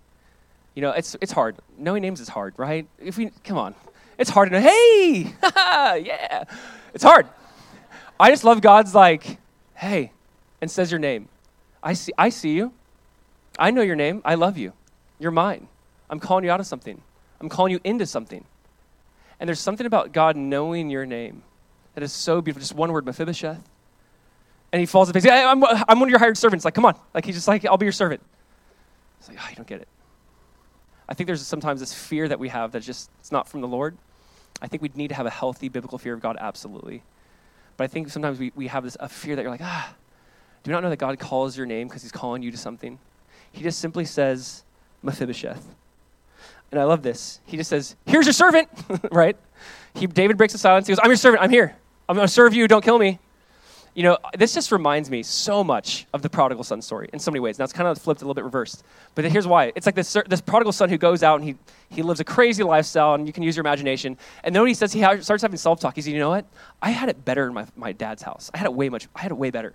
You 0.78 0.82
know, 0.82 0.92
it's, 0.92 1.16
it's 1.22 1.32
hard. 1.32 1.56
Knowing 1.76 2.04
names 2.04 2.20
is 2.20 2.30
hard, 2.30 2.54
right? 2.56 2.88
If 3.00 3.18
we, 3.18 3.32
come 3.44 3.58
on. 3.58 3.74
It's 4.20 4.30
hard 4.30 4.52
to 4.52 4.54
know, 4.54 4.62
hey, 4.62 5.34
yeah. 5.44 6.44
It's 6.94 7.04
hard. 7.04 7.26
I 8.20 8.30
just 8.30 8.44
love 8.44 8.62
God's 8.62 8.94
like, 8.94 9.40
hey, 9.74 10.12
and 10.62 10.70
says 10.70 10.92
your 10.92 11.00
name. 11.00 11.30
I 11.82 11.94
see, 11.94 12.12
I 12.16 12.30
see 12.30 12.52
you. 12.52 12.74
I 13.58 13.72
know 13.72 13.82
your 13.82 13.96
name. 13.96 14.22
I 14.24 14.36
love 14.36 14.56
you. 14.56 14.72
You're 15.18 15.32
mine. 15.32 15.68
I'm 16.12 16.20
calling 16.20 16.44
you 16.44 16.52
out 16.52 16.60
of 16.60 16.68
something. 16.68 17.02
I'm 17.42 17.50
calling 17.50 17.72
you 17.72 17.80
into 17.84 18.06
something. 18.06 18.46
And 19.40 19.48
there's 19.48 19.60
something 19.60 19.88
about 19.88 20.12
God 20.12 20.36
knowing 20.36 20.92
your 20.92 21.08
name 21.08 21.42
that 21.96 22.04
is 22.04 22.14
so 22.14 22.40
beautiful. 22.40 22.62
Just 22.62 22.76
one 22.76 22.92
word, 22.92 23.08
Mephibosheth. 23.08 23.68
And 24.72 24.80
he 24.80 24.86
falls 24.86 25.10
on 25.10 25.14
face. 25.14 25.26
I'm, 25.26 25.64
I'm 25.64 26.00
one 26.00 26.04
of 26.04 26.12
your 26.12 26.20
hired 26.20 26.38
servants. 26.38 26.66
Like, 26.66 26.76
come 26.76 26.86
on. 26.86 27.00
Like, 27.16 27.26
he's 27.26 27.34
just 27.34 27.48
like, 27.48 27.66
I'll 27.66 27.78
be 27.78 27.88
your 27.88 27.92
servant. 27.94 28.22
It's 29.18 29.28
like, 29.28 29.40
oh, 29.42 29.50
you 29.50 29.56
don't 29.56 29.68
get 29.68 29.82
it. 29.82 29.88
I 31.10 31.14
think 31.14 31.28
there's 31.28 31.46
sometimes 31.46 31.80
this 31.80 31.94
fear 31.94 32.28
that 32.28 32.40
we 32.40 32.50
have 32.50 32.72
that 32.74 32.82
just 32.82 33.10
it's 33.20 33.32
not 33.32 33.48
from 33.48 33.62
the 33.62 33.68
Lord. 33.68 33.98
I 34.62 34.68
think 34.68 34.82
we 34.82 34.92
need 34.96 35.10
to 35.10 35.16
have 35.16 35.26
a 35.26 35.32
healthy 35.32 35.70
biblical 35.70 35.98
fear 35.98 36.14
of 36.14 36.22
God, 36.22 36.38
absolutely. 36.40 37.04
But 37.78 37.86
I 37.86 37.88
think 37.88 38.10
sometimes 38.10 38.40
we, 38.40 38.52
we 38.56 38.68
have 38.68 38.84
this 38.84 38.98
a 39.00 39.08
fear 39.08 39.36
that 39.36 39.42
you're 39.44 39.52
like, 39.52 39.62
ah, 39.62 39.94
do 40.64 40.72
you 40.72 40.74
not 40.74 40.84
know 40.84 40.90
that 40.90 40.98
God 40.98 41.20
calls 41.20 41.56
your 41.56 41.66
name 41.66 41.88
because 41.88 42.02
he's 42.02 42.12
calling 42.12 42.42
you 42.42 42.52
to 42.52 42.58
something? 42.58 43.00
He 43.52 43.64
just 43.64 43.80
simply 43.80 44.06
says, 44.06 44.64
Mephibosheth. 45.04 45.66
And 46.72 46.82
I 46.82 46.84
love 46.84 47.04
this. 47.04 47.40
He 47.46 47.56
just 47.56 47.70
says, 47.70 47.96
Here's 48.06 48.26
your 48.26 48.34
servant, 48.34 48.68
right? 49.12 49.38
He, 49.96 50.08
David 50.08 50.38
breaks 50.38 50.54
the 50.54 50.60
silence. 50.60 50.88
He 50.88 50.92
goes, 50.92 51.00
I'm 51.02 51.10
your 51.10 51.18
servant. 51.18 51.42
I'm 51.42 51.50
here. 51.50 51.76
I'm 52.10 52.16
going 52.16 52.28
to 52.28 52.34
serve 52.34 52.54
you. 52.54 52.68
Don't 52.68 52.84
kill 52.84 53.00
me. 53.00 53.20
You 53.98 54.04
know, 54.04 54.20
this 54.38 54.54
just 54.54 54.72
reminds 54.72 55.10
me 55.10 55.24
so 55.24 55.64
much 55.64 56.06
of 56.14 56.22
the 56.22 56.30
prodigal 56.30 56.64
son 56.64 56.84
story 56.84 57.10
in 57.14 57.18
so 57.18 57.32
many 57.32 57.40
ways. 57.40 57.58
Now, 57.58 57.64
it's 57.64 57.74
kind 57.74 57.88
of 57.88 57.98
flipped 57.98 58.22
a 58.22 58.26
little 58.26 58.36
bit 58.36 58.44
reversed. 58.44 58.84
But 59.16 59.26
here's 59.26 59.48
why. 59.48 59.72
It's 59.76 59.88
like 59.88 59.96
this, 59.96 60.16
this 60.28 60.40
prodigal 60.40 60.72
son 60.72 60.90
who 60.90 61.00
goes 61.00 61.24
out 61.24 61.40
and 61.40 61.50
he, 61.50 61.56
he 61.90 62.04
lives 62.04 62.20
a 62.20 62.24
crazy 62.24 62.62
lifestyle, 62.62 63.16
and 63.16 63.26
you 63.26 63.34
can 63.34 63.42
use 63.42 63.56
your 63.56 63.62
imagination. 63.62 64.16
And 64.44 64.54
then 64.54 64.62
when 64.62 64.68
he 64.68 64.76
says 64.76 64.94
he 64.94 65.00
starts 65.00 65.42
having 65.42 65.58
self 65.58 65.80
talk, 65.80 65.96
he 65.96 66.02
says, 66.02 66.14
You 66.14 66.20
know 66.20 66.30
what? 66.30 66.46
I 66.80 66.92
had 66.92 67.10
it 67.10 67.26
better 67.26 67.48
in 67.48 67.56
my, 67.56 67.66
my 67.76 67.92
dad's 67.92 68.22
house. 68.22 68.52
I 68.54 68.60
had 68.60 68.66
it 68.66 68.74
way 68.76 68.88
much, 68.88 69.08
I 69.16 69.22
had 69.22 69.32
it 69.32 69.38
way 69.38 69.50
better 69.50 69.74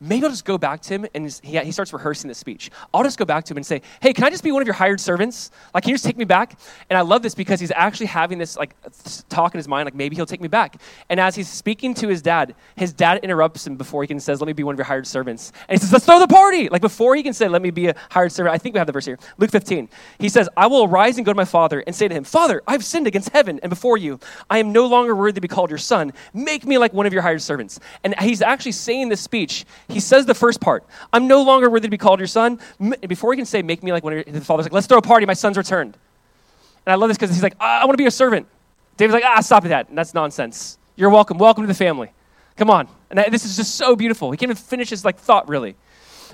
maybe 0.00 0.24
I'll 0.24 0.30
just 0.30 0.44
go 0.44 0.58
back 0.58 0.80
to 0.82 0.94
him 0.94 1.06
and 1.14 1.40
he, 1.42 1.58
he 1.58 1.72
starts 1.72 1.92
rehearsing 1.92 2.28
the 2.28 2.34
speech. 2.34 2.70
I'll 2.92 3.04
just 3.04 3.18
go 3.18 3.24
back 3.24 3.44
to 3.44 3.52
him 3.52 3.58
and 3.58 3.66
say, 3.66 3.82
hey, 4.00 4.12
can 4.12 4.24
I 4.24 4.30
just 4.30 4.42
be 4.42 4.50
one 4.50 4.62
of 4.62 4.66
your 4.66 4.74
hired 4.74 5.00
servants? 5.00 5.50
Like, 5.72 5.84
can 5.84 5.90
you 5.90 5.94
just 5.94 6.04
take 6.04 6.16
me 6.16 6.24
back? 6.24 6.58
And 6.90 6.98
I 6.98 7.02
love 7.02 7.22
this 7.22 7.34
because 7.34 7.60
he's 7.60 7.72
actually 7.72 8.06
having 8.06 8.38
this 8.38 8.56
like 8.56 8.74
talk 9.28 9.54
in 9.54 9.58
his 9.58 9.68
mind, 9.68 9.86
like 9.86 9.94
maybe 9.94 10.16
he'll 10.16 10.26
take 10.26 10.40
me 10.40 10.48
back. 10.48 10.80
And 11.08 11.20
as 11.20 11.36
he's 11.36 11.48
speaking 11.48 11.94
to 11.94 12.08
his 12.08 12.20
dad, 12.20 12.54
his 12.76 12.92
dad 12.92 13.20
interrupts 13.22 13.66
him 13.66 13.76
before 13.76 14.02
he 14.02 14.08
can 14.08 14.24
says, 14.24 14.40
let 14.40 14.46
me 14.46 14.52
be 14.52 14.64
one 14.64 14.74
of 14.74 14.78
your 14.78 14.86
hired 14.86 15.06
servants. 15.06 15.52
And 15.68 15.78
he 15.78 15.80
says, 15.80 15.92
let's 15.92 16.06
throw 16.06 16.18
the 16.18 16.26
party. 16.26 16.68
Like 16.68 16.80
before 16.80 17.14
he 17.14 17.22
can 17.22 17.32
say, 17.32 17.46
let 17.46 17.62
me 17.62 17.70
be 17.70 17.88
a 17.88 17.94
hired 18.10 18.32
servant, 18.32 18.54
I 18.54 18.58
think 18.58 18.74
we 18.74 18.78
have 18.78 18.86
the 18.86 18.92
verse 18.92 19.04
here. 19.04 19.18
Luke 19.38 19.50
15. 19.50 19.88
He 20.18 20.28
says, 20.28 20.48
I 20.56 20.66
will 20.66 20.84
arise 20.84 21.16
and 21.16 21.26
go 21.26 21.32
to 21.32 21.36
my 21.36 21.44
father 21.44 21.80
and 21.86 21.94
say 21.94 22.08
to 22.08 22.14
him, 22.14 22.24
Father, 22.24 22.62
I've 22.66 22.84
sinned 22.84 23.06
against 23.06 23.28
heaven 23.30 23.60
and 23.62 23.70
before 23.70 23.98
you. 23.98 24.18
I 24.50 24.58
am 24.58 24.72
no 24.72 24.86
longer 24.86 25.14
worthy 25.14 25.34
to 25.34 25.40
be 25.40 25.48
called 25.48 25.70
your 25.70 25.78
son. 25.78 26.12
Make 26.32 26.64
me 26.64 26.78
like 26.78 26.92
one 26.92 27.06
of 27.06 27.12
your 27.12 27.22
hired 27.22 27.42
servants. 27.42 27.78
And 28.02 28.18
he's 28.20 28.42
actually 28.42 28.72
saying 28.72 29.10
this 29.10 29.20
speech. 29.20 29.64
He 29.88 30.00
says 30.00 30.26
the 30.26 30.34
first 30.34 30.60
part. 30.60 30.84
I'm 31.12 31.26
no 31.26 31.42
longer 31.42 31.68
worthy 31.68 31.86
to 31.86 31.90
be 31.90 31.98
called 31.98 32.20
your 32.20 32.26
son. 32.26 32.58
Before 33.06 33.32
he 33.32 33.36
can 33.36 33.46
say, 33.46 33.62
make 33.62 33.82
me 33.82 33.92
like 33.92 34.02
one 34.02 34.18
of 34.18 34.24
the 34.24 34.40
father's 34.40 34.66
like, 34.66 34.72
let's 34.72 34.86
throw 34.86 34.98
a 34.98 35.02
party, 35.02 35.26
my 35.26 35.34
son's 35.34 35.56
returned. 35.56 35.96
And 36.86 36.92
I 36.92 36.96
love 36.96 37.08
this 37.08 37.16
because 37.16 37.30
he's 37.30 37.42
like, 37.42 37.56
I, 37.60 37.82
I 37.82 37.84
want 37.84 37.94
to 37.94 38.02
be 38.02 38.06
a 38.06 38.10
servant. 38.10 38.46
David's 38.96 39.14
like, 39.14 39.24
ah, 39.24 39.40
stop 39.40 39.64
that. 39.64 39.88
And 39.88 39.98
that's 39.98 40.14
nonsense. 40.14 40.78
You're 40.96 41.10
welcome. 41.10 41.38
Welcome 41.38 41.64
to 41.64 41.68
the 41.68 41.74
family. 41.74 42.12
Come 42.56 42.70
on. 42.70 42.88
And 43.10 43.32
this 43.32 43.44
is 43.44 43.56
just 43.56 43.74
so 43.74 43.96
beautiful. 43.96 44.30
He 44.30 44.36
can't 44.36 44.50
even 44.50 44.56
finish 44.56 44.90
his 44.90 45.04
like 45.04 45.18
thought 45.18 45.48
really. 45.48 45.76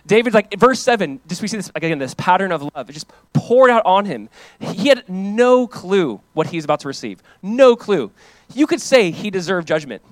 David's 0.06 0.34
like 0.34 0.58
verse 0.58 0.80
seven. 0.80 1.20
Just 1.26 1.42
we 1.42 1.48
see 1.48 1.56
this 1.56 1.70
again. 1.74 1.98
This 1.98 2.14
pattern 2.14 2.52
of 2.52 2.62
love. 2.74 2.88
It 2.88 2.92
just 2.92 3.10
poured 3.32 3.70
out 3.70 3.82
on 3.84 4.04
him. 4.06 4.28
He 4.58 4.88
had 4.88 5.08
no 5.08 5.66
clue 5.66 6.20
what 6.32 6.48
he's 6.48 6.64
about 6.64 6.80
to 6.80 6.88
receive. 6.88 7.22
No 7.42 7.76
clue. 7.76 8.10
You 8.54 8.66
could 8.66 8.80
say 8.80 9.10
he 9.10 9.30
deserved 9.30 9.68
judgment. 9.68 10.02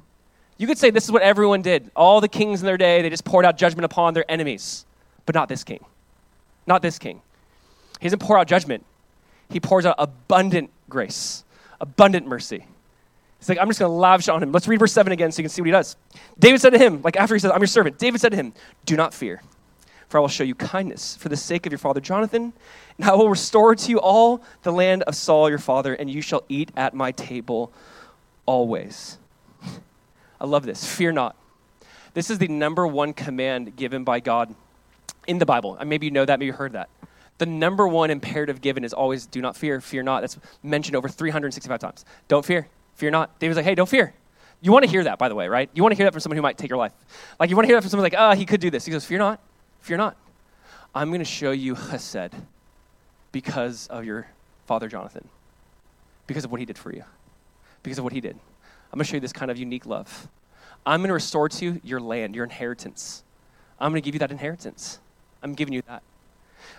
You 0.59 0.67
could 0.67 0.77
say 0.77 0.91
this 0.91 1.05
is 1.05 1.13
what 1.13 1.23
everyone 1.23 1.63
did. 1.63 1.91
All 1.97 2.21
the 2.21 2.29
kings 2.29 2.61
in 2.61 2.67
their 2.67 2.77
day, 2.77 3.01
they 3.01 3.11
just 3.11 3.25
poured 3.25 3.45
out 3.45 3.57
judgment 3.57 3.85
upon 3.85 4.13
their 4.13 4.31
enemies. 4.31 4.85
But 5.25 5.35
not 5.35 5.49
this 5.49 5.65
king. 5.65 5.85
Not 6.67 6.83
this 6.83 6.99
king. 6.99 7.23
He 8.01 8.07
doesn't 8.07 8.19
pour 8.19 8.39
out 8.39 8.47
judgment, 8.47 8.85
he 9.51 9.61
pours 9.61 9.87
out 9.87 9.95
abundant 9.99 10.71
grace, 10.89 11.45
abundant 11.81 12.27
mercy. 12.27 12.67
He's 13.39 13.49
like, 13.49 13.59
I'm 13.59 13.69
just 13.69 13.79
going 13.79 13.91
to 13.91 13.95
lavish 13.95 14.29
on 14.29 14.43
him. 14.43 14.51
Let's 14.51 14.67
read 14.67 14.81
verse 14.81 14.93
7 14.93 15.13
again 15.13 15.31
so 15.31 15.39
you 15.39 15.45
can 15.45 15.51
see 15.51 15.63
what 15.63 15.67
he 15.67 15.73
does. 15.73 15.97
David 16.41 16.61
said 16.61 16.71
to 16.71 16.79
him, 16.79 17.03
like 17.03 17.17
after 17.17 17.37
he 17.37 17.39
says, 17.39 17.53
I'm 17.53 17.61
your 17.61 17.69
servant, 17.69 17.97
David 17.97 18.21
said 18.21 18.31
to 18.31 18.37
him, 18.37 18.53
Do 18.85 18.97
not 18.97 19.15
fear, 19.15 19.43
for 20.09 20.19
I 20.19 20.21
will 20.21 20.29
show 20.29 20.43
you 20.43 20.57
kindness 20.57 21.17
for 21.17 21.29
the 21.29 21.37
sake 21.37 21.65
of 21.65 21.71
your 21.71 21.79
father 21.79 22.01
Jonathan, 22.01 22.53
and 22.99 23.09
I 23.09 23.15
will 23.15 23.29
restore 23.29 23.77
to 23.77 23.91
you 23.91 24.01
all 24.01 24.43
the 24.63 24.73
land 24.73 25.05
of 25.05 25.15
Saul 25.15 25.49
your 25.49 25.59
father, 25.59 25.95
and 25.95 26.11
you 26.11 26.21
shall 26.21 26.43
eat 26.49 26.73
at 26.77 26.95
my 26.95 27.13
table 27.13 27.73
always. 28.45 29.19
I 30.41 30.47
love 30.47 30.64
this. 30.64 30.84
Fear 30.84 31.12
not. 31.12 31.36
This 32.14 32.30
is 32.30 32.39
the 32.39 32.49
number 32.49 32.86
one 32.86 33.12
command 33.12 33.76
given 33.76 34.05
by 34.05 34.20
God 34.20 34.55
in 35.26 35.39
the 35.39 35.47
Bible. 35.47 35.78
Maybe 35.84 36.07
you 36.07 36.11
know 36.11 36.24
that, 36.24 36.39
maybe 36.39 36.47
you 36.47 36.53
heard 36.53 36.72
that. 36.72 36.89
The 37.39 37.47
number 37.47 37.86
one 37.86 38.11
imperative 38.11 38.61
given 38.61 38.84
is 38.84 38.93
always 38.93 39.26
do 39.26 39.41
not 39.41 39.57
fear, 39.57 39.80
fear 39.80 40.03
not. 40.03 40.20
That's 40.20 40.39
mentioned 40.62 40.97
over 40.97 41.09
365 41.09 41.78
times. 41.78 42.05
Don't 42.26 42.45
fear, 42.45 42.68
fear 42.97 43.11
not. 43.11 43.39
David's 43.39 43.57
like, 43.57 43.64
hey, 43.64 43.74
don't 43.74 43.89
fear. 43.89 44.12
You 44.61 44.72
want 44.72 44.84
to 44.84 44.91
hear 44.91 45.05
that, 45.05 45.18
by 45.18 45.28
the 45.28 45.36
way, 45.36 45.47
right? 45.47 45.70
You 45.72 45.82
want 45.84 45.93
to 45.93 45.97
hear 45.97 46.07
that 46.07 46.12
from 46.12 46.20
someone 46.20 46.36
who 46.36 46.43
might 46.43 46.59
take 46.59 46.68
your 46.68 46.78
life. 46.78 46.93
Like, 47.39 47.49
you 47.51 47.55
want 47.55 47.64
to 47.64 47.68
hear 47.68 47.76
that 47.76 47.82
from 47.82 47.91
someone 47.91 48.03
like, 48.03 48.16
oh, 48.18 48.34
he 48.34 48.45
could 48.45 48.61
do 48.61 48.70
this. 48.70 48.84
He 48.84 48.91
goes, 48.91 49.05
fear 49.05 49.18
not, 49.18 49.41
fear 49.80 49.97
not. 49.97 50.16
I'm 50.95 51.11
going 51.11 51.20
to 51.20 51.24
show 51.24 51.53
you 51.53 51.76
Hesed 51.76 52.34
because 53.30 53.86
of 53.86 54.05
your 54.05 54.26
father 54.66 54.89
Jonathan, 54.89 55.28
because 56.26 56.45
of 56.45 56.51
what 56.51 56.59
he 56.59 56.66
did 56.66 56.76
for 56.76 56.93
you, 56.93 57.05
because 57.84 57.99
of 57.99 58.05
what 58.05 58.12
he 58.12 58.20
did. 58.20 58.36
I'm 58.93 58.99
going 58.99 59.05
to 59.05 59.11
show 59.11 59.16
you 59.16 59.20
this 59.20 59.32
kind 59.32 59.51
of 59.51 59.59
unique 59.59 59.86
love. 59.86 60.28
I'm 60.86 61.01
going 61.01 61.09
to 61.09 61.14
restore 61.14 61.49
to 61.49 61.64
you 61.64 61.80
your 61.84 62.01
land, 62.01 62.34
your 62.34 62.45
inheritance. 62.45 63.22
I'm 63.78 63.93
going 63.93 64.03
to 64.03 64.05
give 64.05 64.14
you 64.14 64.20
that 64.20 64.30
inheritance. 64.30 64.99
I'm 65.43 65.55
giving 65.55 65.74
you 65.74 65.82
that. 65.89 66.03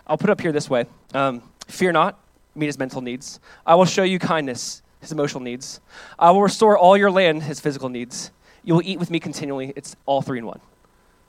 I'll 0.08 0.18
put 0.18 0.30
up 0.30 0.42
here 0.42 0.52
this 0.52 0.70
way 0.70 0.86
um, 1.14 1.42
Fear 1.68 1.92
not, 1.92 2.20
meet 2.56 2.66
his 2.66 2.80
mental 2.80 3.02
needs. 3.02 3.40
I 3.66 3.76
will 3.76 3.86
show 3.86 4.04
you 4.04 4.18
kindness, 4.18 4.82
his 5.00 5.12
emotional 5.12 5.42
needs. 5.44 5.80
I 6.18 6.32
will 6.32 6.42
restore 6.42 6.78
all 6.78 6.98
your 6.98 7.12
land, 7.12 7.44
his 7.44 7.60
physical 7.60 7.90
needs. 7.90 8.32
You 8.64 8.74
will 8.74 8.82
eat 8.84 9.00
with 9.00 9.12
me 9.12 9.20
continually. 9.20 9.72
It's 9.76 9.96
all 10.06 10.22
three 10.22 10.40
in 10.40 10.46
one. 10.46 10.60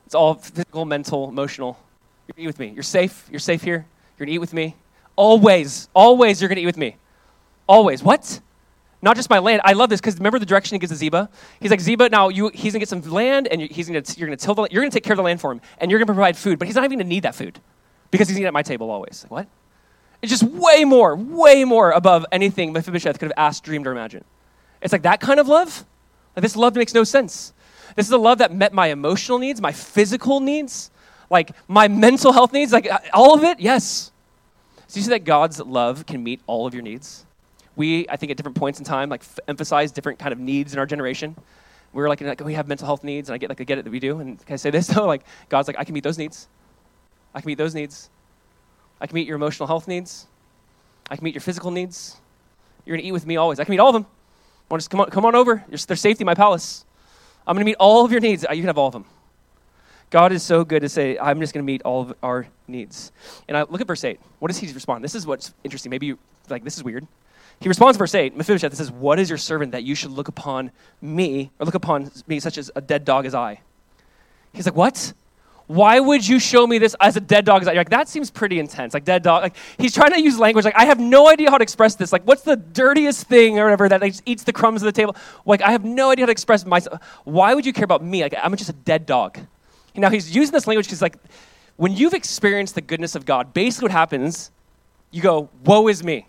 It's 0.06 0.14
all 0.14 0.34
physical, 0.34 0.84
mental, 0.86 1.28
emotional. 1.28 1.78
You're 2.26 2.34
going 2.34 2.42
to 2.42 2.42
eat 2.44 2.46
with 2.46 2.58
me. 2.58 2.68
You're 2.74 2.82
safe. 2.82 3.28
You're 3.30 3.38
safe 3.38 3.62
here. 3.62 3.86
You're 4.16 4.26
going 4.26 4.28
to 4.28 4.34
eat 4.34 4.38
with 4.38 4.54
me. 4.54 4.76
Always, 5.14 5.88
always, 5.94 6.40
you're 6.40 6.48
going 6.48 6.56
to 6.56 6.62
eat 6.62 6.66
with 6.66 6.76
me. 6.78 6.96
Always. 7.66 8.02
What? 8.02 8.40
Not 9.02 9.16
just 9.16 9.30
my 9.30 9.38
land. 9.38 9.62
I 9.64 9.72
love 9.72 9.88
this 9.88 10.00
because 10.00 10.16
remember 10.16 10.38
the 10.38 10.46
direction 10.46 10.74
he 10.74 10.78
gives 10.78 10.92
to 10.92 10.96
Ziba? 10.96 11.30
He's 11.60 11.70
like, 11.70 11.80
Ziba, 11.80 12.10
now 12.10 12.28
you, 12.28 12.50
he's 12.50 12.72
going 12.72 12.72
to 12.72 12.78
get 12.80 12.88
some 12.88 13.00
land 13.02 13.48
and 13.48 13.62
he's 13.62 13.86
gonna, 13.86 14.02
you're 14.16 14.26
going 14.26 14.36
to 14.36 14.44
till 14.44 14.54
the, 14.54 14.68
you're 14.70 14.82
going 14.82 14.90
to 14.90 14.94
take 14.94 15.04
care 15.04 15.14
of 15.14 15.16
the 15.16 15.22
land 15.22 15.40
for 15.40 15.50
him 15.52 15.60
and 15.78 15.90
you're 15.90 15.98
going 15.98 16.06
to 16.06 16.12
provide 16.12 16.36
food, 16.36 16.58
but 16.58 16.68
he's 16.68 16.74
not 16.74 16.84
even 16.84 16.98
going 16.98 17.06
to 17.06 17.08
need 17.08 17.22
that 17.22 17.34
food 17.34 17.60
because 18.10 18.28
he's 18.28 18.36
eating 18.36 18.46
at 18.46 18.52
my 18.52 18.62
table 18.62 18.90
always. 18.90 19.22
Like, 19.24 19.30
what? 19.30 19.46
It's 20.22 20.30
just 20.30 20.42
way 20.42 20.84
more, 20.84 21.16
way 21.16 21.64
more 21.64 21.92
above 21.92 22.26
anything 22.30 22.72
Mephibosheth 22.72 23.18
could 23.18 23.30
have 23.30 23.38
asked, 23.38 23.64
dreamed, 23.64 23.86
or 23.86 23.92
imagined. 23.92 24.24
It's 24.82 24.92
like 24.92 25.02
that 25.02 25.20
kind 25.20 25.40
of 25.40 25.48
love? 25.48 25.84
Like 26.36 26.42
this 26.42 26.56
love 26.56 26.74
makes 26.74 26.94
no 26.94 27.04
sense. 27.04 27.52
This 27.96 28.06
is 28.06 28.12
a 28.12 28.18
love 28.18 28.38
that 28.38 28.52
met 28.52 28.72
my 28.72 28.88
emotional 28.88 29.38
needs, 29.38 29.60
my 29.60 29.72
physical 29.72 30.40
needs, 30.40 30.90
like 31.30 31.52
my 31.68 31.88
mental 31.88 32.32
health 32.32 32.52
needs, 32.52 32.72
like 32.72 32.90
uh, 32.90 32.98
all 33.12 33.34
of 33.34 33.44
it, 33.44 33.60
yes. 33.60 34.12
So 34.88 34.98
you 34.98 35.04
see 35.04 35.10
that 35.10 35.24
God's 35.24 35.60
love 35.60 36.06
can 36.06 36.22
meet 36.22 36.40
all 36.46 36.66
of 36.66 36.74
your 36.74 36.82
needs? 36.82 37.24
We, 37.80 38.06
I 38.08 38.16
think, 38.16 38.30
at 38.30 38.36
different 38.36 38.58
points 38.58 38.78
in 38.78 38.84
time, 38.84 39.08
like 39.08 39.22
f- 39.22 39.40
emphasize 39.48 39.90
different 39.90 40.18
kind 40.18 40.32
of 40.32 40.38
needs 40.38 40.74
in 40.74 40.78
our 40.78 40.84
generation. 40.84 41.34
We 41.94 42.02
are 42.02 42.08
like, 42.08 42.20
like, 42.20 42.40
we 42.44 42.54
have 42.54 42.68
mental 42.68 42.86
health 42.86 43.02
needs, 43.02 43.28
and 43.30 43.34
I 43.34 43.38
get 43.38 43.48
like 43.48 43.60
I 43.60 43.64
get 43.64 43.78
it 43.78 43.84
that 43.84 43.90
we 43.90 43.98
do. 43.98 44.20
And 44.20 44.38
can 44.44 44.52
I 44.52 44.56
say 44.56 44.70
this 44.70 44.86
though? 44.94 45.06
Like 45.06 45.22
God's 45.48 45.66
like, 45.66 45.78
I 45.78 45.84
can 45.84 45.94
meet 45.94 46.04
those 46.04 46.18
needs. 46.18 46.46
I 47.34 47.40
can 47.40 47.48
meet 47.48 47.58
those 47.58 47.74
needs. 47.74 48.10
I 49.00 49.06
can 49.06 49.14
meet 49.14 49.26
your 49.26 49.36
emotional 49.36 49.66
health 49.66 49.88
needs. 49.88 50.26
I 51.10 51.16
can 51.16 51.24
meet 51.24 51.34
your 51.34 51.40
physical 51.40 51.70
needs. 51.70 52.16
You're 52.84 52.96
gonna 52.96 53.08
eat 53.08 53.12
with 53.12 53.26
me 53.26 53.36
always. 53.38 53.58
I 53.58 53.64
can 53.64 53.72
meet 53.72 53.80
all 53.80 53.88
of 53.88 53.94
them. 53.94 54.06
Want 54.68 54.80
just 54.80 54.90
come 54.90 55.00
on, 55.00 55.10
come 55.10 55.24
on 55.24 55.34
over. 55.34 55.64
There's 55.68 56.00
safety 56.00 56.22
in 56.22 56.26
my 56.26 56.34
palace. 56.34 56.84
I'm 57.46 57.56
gonna 57.56 57.64
meet 57.64 57.76
all 57.80 58.04
of 58.04 58.12
your 58.12 58.20
needs. 58.20 58.42
You 58.42 58.62
can 58.62 58.66
have 58.66 58.78
all 58.78 58.88
of 58.88 58.92
them. 58.92 59.06
God 60.10 60.32
is 60.32 60.42
so 60.42 60.64
good 60.64 60.82
to 60.82 60.88
say, 60.88 61.16
I'm 61.18 61.38
just 61.38 61.54
going 61.54 61.64
to 61.64 61.66
meet 61.72 61.82
all 61.82 62.02
of 62.02 62.14
our 62.20 62.48
needs. 62.66 63.12
And 63.46 63.56
I 63.56 63.62
look 63.62 63.80
at 63.80 63.86
verse 63.86 64.02
8. 64.02 64.18
What 64.40 64.48
does 64.48 64.58
he 64.58 64.70
respond? 64.72 65.04
This 65.04 65.14
is 65.14 65.24
what's 65.24 65.54
interesting. 65.62 65.90
Maybe 65.90 66.06
you 66.06 66.18
like, 66.48 66.64
this 66.64 66.76
is 66.76 66.82
weird. 66.82 67.06
He 67.60 67.68
responds, 67.68 67.98
verse 67.98 68.14
8, 68.14 68.36
Mephibosheth 68.36 68.74
says, 68.74 68.90
What 68.90 69.18
is 69.18 69.28
your 69.28 69.38
servant 69.38 69.72
that 69.72 69.84
you 69.84 69.94
should 69.94 70.10
look 70.10 70.28
upon 70.28 70.72
me, 71.00 71.50
or 71.58 71.66
look 71.66 71.74
upon 71.74 72.10
me 72.26 72.40
such 72.40 72.56
as 72.56 72.70
a 72.74 72.80
dead 72.80 73.04
dog 73.04 73.26
as 73.26 73.34
I? 73.34 73.60
He's 74.52 74.66
like, 74.66 74.76
What? 74.76 75.12
Why 75.70 76.00
would 76.00 76.26
you 76.26 76.40
show 76.40 76.66
me 76.66 76.78
this 76.78 76.96
as 76.98 77.16
a 77.16 77.20
dead 77.20 77.44
dog? 77.44 77.62
as 77.62 77.68
I? 77.68 77.72
You're 77.74 77.80
like, 77.82 77.90
that 77.90 78.08
seems 78.08 78.28
pretty 78.28 78.58
intense. 78.58 78.92
Like, 78.92 79.04
dead 79.04 79.22
dog. 79.22 79.44
Like, 79.44 79.56
he's 79.78 79.94
trying 79.94 80.10
to 80.10 80.20
use 80.20 80.36
language. 80.36 80.64
Like, 80.64 80.74
I 80.74 80.84
have 80.86 80.98
no 80.98 81.28
idea 81.28 81.48
how 81.48 81.58
to 81.58 81.62
express 81.62 81.94
this. 81.94 82.12
Like, 82.12 82.24
what's 82.24 82.42
the 82.42 82.56
dirtiest 82.56 83.28
thing 83.28 83.56
or 83.56 83.66
whatever 83.66 83.88
that 83.88 84.00
like, 84.00 84.16
eats 84.26 84.42
the 84.42 84.52
crumbs 84.52 84.82
of 84.82 84.86
the 84.86 84.92
table? 84.92 85.14
Like, 85.46 85.62
I 85.62 85.70
have 85.70 85.84
no 85.84 86.10
idea 86.10 86.24
how 86.24 86.26
to 86.26 86.32
express 86.32 86.66
myself. 86.66 87.00
Why 87.22 87.54
would 87.54 87.64
you 87.64 87.72
care 87.72 87.84
about 87.84 88.02
me? 88.02 88.20
Like, 88.20 88.34
I'm 88.42 88.56
just 88.56 88.68
a 88.68 88.72
dead 88.72 89.06
dog. 89.06 89.38
Now, 89.94 90.10
he's 90.10 90.34
using 90.34 90.52
this 90.52 90.66
language 90.66 90.86
because, 90.86 91.02
like, 91.02 91.14
when 91.76 91.92
you've 91.92 92.14
experienced 92.14 92.74
the 92.74 92.80
goodness 92.80 93.14
of 93.14 93.24
God, 93.24 93.54
basically 93.54 93.84
what 93.84 93.92
happens, 93.92 94.50
you 95.12 95.22
go, 95.22 95.50
woe 95.64 95.86
is 95.86 96.02
me. 96.02 96.26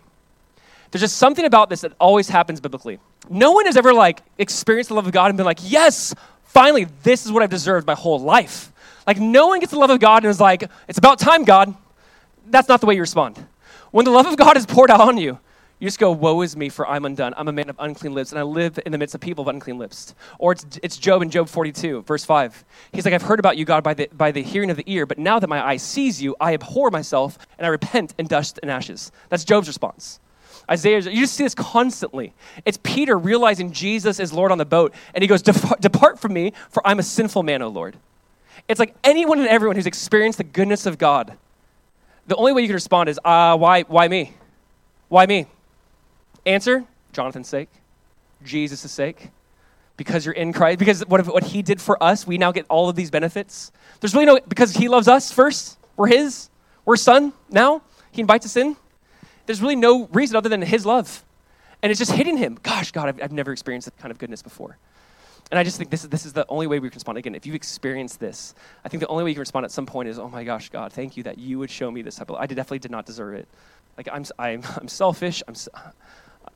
There's 0.92 1.00
just 1.00 1.16
something 1.16 1.46
about 1.46 1.70
this 1.70 1.80
that 1.80 1.94
always 1.98 2.28
happens 2.28 2.60
biblically. 2.60 2.98
No 3.30 3.52
one 3.52 3.64
has 3.64 3.78
ever 3.78 3.94
like 3.94 4.22
experienced 4.38 4.88
the 4.88 4.94
love 4.94 5.06
of 5.06 5.12
God 5.12 5.30
and 5.30 5.36
been 5.38 5.46
like, 5.46 5.60
yes, 5.62 6.14
finally, 6.44 6.84
this 7.02 7.24
is 7.24 7.32
what 7.32 7.42
I've 7.42 7.50
deserved 7.50 7.86
my 7.86 7.94
whole 7.94 8.20
life. 8.20 8.70
Like 9.06 9.18
no 9.18 9.46
one 9.46 9.60
gets 9.60 9.72
the 9.72 9.78
love 9.78 9.88
of 9.88 10.00
God 10.00 10.22
and 10.22 10.30
is 10.30 10.38
like, 10.38 10.70
it's 10.88 10.98
about 10.98 11.18
time, 11.18 11.44
God. 11.44 11.74
That's 12.46 12.68
not 12.68 12.80
the 12.80 12.86
way 12.86 12.94
you 12.94 13.00
respond. 13.00 13.44
When 13.90 14.04
the 14.04 14.10
love 14.10 14.26
of 14.26 14.36
God 14.36 14.58
is 14.58 14.66
poured 14.66 14.90
out 14.90 15.00
on 15.00 15.16
you, 15.16 15.38
you 15.78 15.86
just 15.86 15.98
go, 15.98 16.12
Woe 16.12 16.42
is 16.42 16.56
me, 16.56 16.68
for 16.68 16.86
I'm 16.86 17.06
undone. 17.06 17.32
I'm 17.36 17.48
a 17.48 17.52
man 17.52 17.68
of 17.70 17.76
unclean 17.78 18.14
lips, 18.14 18.30
and 18.30 18.38
I 18.38 18.42
live 18.42 18.78
in 18.84 18.92
the 18.92 18.98
midst 18.98 19.14
of 19.14 19.20
people 19.20 19.42
of 19.42 19.48
unclean 19.48 19.78
lips. 19.78 20.14
Or 20.38 20.52
it's, 20.52 20.78
it's 20.82 20.96
Job 20.96 21.22
in 21.22 21.30
Job 21.30 21.48
42, 21.48 22.02
verse 22.02 22.24
5. 22.24 22.64
He's 22.92 23.04
like, 23.04 23.14
I've 23.14 23.22
heard 23.22 23.40
about 23.40 23.56
you, 23.56 23.64
God, 23.64 23.82
by 23.82 23.94
the, 23.94 24.08
by 24.12 24.30
the 24.30 24.42
hearing 24.42 24.70
of 24.70 24.76
the 24.76 24.84
ear, 24.86 25.06
but 25.06 25.18
now 25.18 25.38
that 25.40 25.48
my 25.48 25.66
eye 25.66 25.78
sees 25.78 26.22
you, 26.22 26.36
I 26.38 26.54
abhor 26.54 26.90
myself, 26.90 27.36
and 27.58 27.66
I 27.66 27.70
repent 27.70 28.14
in 28.18 28.26
dust 28.26 28.60
and 28.62 28.70
ashes. 28.70 29.10
That's 29.28 29.44
Job's 29.44 29.66
response. 29.66 30.20
Isaiah, 30.70 31.00
you 31.00 31.20
just 31.20 31.34
see 31.34 31.44
this 31.44 31.54
constantly. 31.54 32.32
It's 32.64 32.78
Peter 32.82 33.18
realizing 33.18 33.72
Jesus 33.72 34.20
is 34.20 34.32
Lord 34.32 34.52
on 34.52 34.58
the 34.58 34.64
boat, 34.64 34.94
and 35.14 35.22
he 35.22 35.28
goes, 35.28 35.42
Depart 35.42 36.18
from 36.18 36.32
me, 36.32 36.52
for 36.70 36.86
I'm 36.86 36.98
a 36.98 37.02
sinful 37.02 37.42
man, 37.42 37.62
O 37.62 37.68
Lord. 37.68 37.96
It's 38.68 38.78
like 38.78 38.94
anyone 39.02 39.40
and 39.40 39.48
everyone 39.48 39.76
who's 39.76 39.86
experienced 39.86 40.38
the 40.38 40.44
goodness 40.44 40.86
of 40.86 40.98
God. 40.98 41.36
The 42.26 42.36
only 42.36 42.52
way 42.52 42.62
you 42.62 42.68
can 42.68 42.74
respond 42.74 43.08
is, 43.08 43.18
uh, 43.24 43.56
why, 43.56 43.82
why 43.82 44.08
me? 44.08 44.32
Why 45.08 45.26
me? 45.26 45.46
Answer, 46.46 46.84
Jonathan's 47.12 47.48
sake, 47.48 47.68
Jesus' 48.44 48.90
sake, 48.90 49.30
because 49.96 50.24
you're 50.24 50.34
in 50.34 50.52
Christ, 50.52 50.78
because 50.78 51.06
what, 51.06 51.26
what 51.26 51.44
he 51.44 51.62
did 51.62 51.80
for 51.80 52.02
us, 52.02 52.26
we 52.26 52.38
now 52.38 52.52
get 52.52 52.66
all 52.68 52.88
of 52.88 52.96
these 52.96 53.10
benefits. 53.10 53.72
There's 54.00 54.14
really 54.14 54.26
no, 54.26 54.40
because 54.48 54.74
he 54.74 54.88
loves 54.88 55.08
us 55.08 55.30
first, 55.32 55.78
we're 55.96 56.08
his, 56.08 56.48
we're 56.84 56.96
son 56.96 57.32
now, 57.50 57.82
he 58.10 58.20
invites 58.20 58.46
us 58.46 58.56
in. 58.56 58.76
There's 59.46 59.60
really 59.60 59.76
no 59.76 60.06
reason 60.12 60.36
other 60.36 60.48
than 60.48 60.62
his 60.62 60.86
love. 60.86 61.24
And 61.82 61.90
it's 61.90 61.98
just 61.98 62.12
hitting 62.12 62.36
him. 62.36 62.58
Gosh, 62.62 62.92
God, 62.92 63.08
I've, 63.08 63.22
I've 63.22 63.32
never 63.32 63.52
experienced 63.52 63.86
that 63.86 63.98
kind 63.98 64.12
of 64.12 64.18
goodness 64.18 64.42
before. 64.42 64.78
And 65.50 65.58
I 65.58 65.64
just 65.64 65.76
think 65.76 65.90
this 65.90 66.04
is, 66.04 66.08
this 66.08 66.24
is 66.24 66.32
the 66.32 66.46
only 66.48 66.66
way 66.66 66.78
we 66.78 66.88
can 66.88 66.96
respond. 66.96 67.18
Again, 67.18 67.34
if 67.34 67.44
you've 67.44 67.54
experienced 67.54 68.20
this, 68.20 68.54
I 68.84 68.88
think 68.88 69.00
the 69.00 69.08
only 69.08 69.24
way 69.24 69.30
you 69.30 69.34
can 69.34 69.40
respond 69.40 69.64
at 69.64 69.70
some 69.70 69.84
point 69.84 70.08
is, 70.08 70.18
oh 70.18 70.28
my 70.28 70.44
gosh, 70.44 70.70
God, 70.70 70.92
thank 70.92 71.16
you 71.16 71.24
that 71.24 71.38
you 71.38 71.58
would 71.58 71.70
show 71.70 71.90
me 71.90 72.02
this 72.02 72.16
type 72.16 72.30
of 72.30 72.36
I 72.36 72.46
definitely 72.46 72.78
did 72.78 72.90
not 72.90 73.04
deserve 73.04 73.34
it. 73.34 73.48
Like, 73.96 74.08
I'm, 74.10 74.24
I'm, 74.38 74.62
I'm 74.76 74.88
selfish. 74.88 75.42
I'm, 75.46 75.54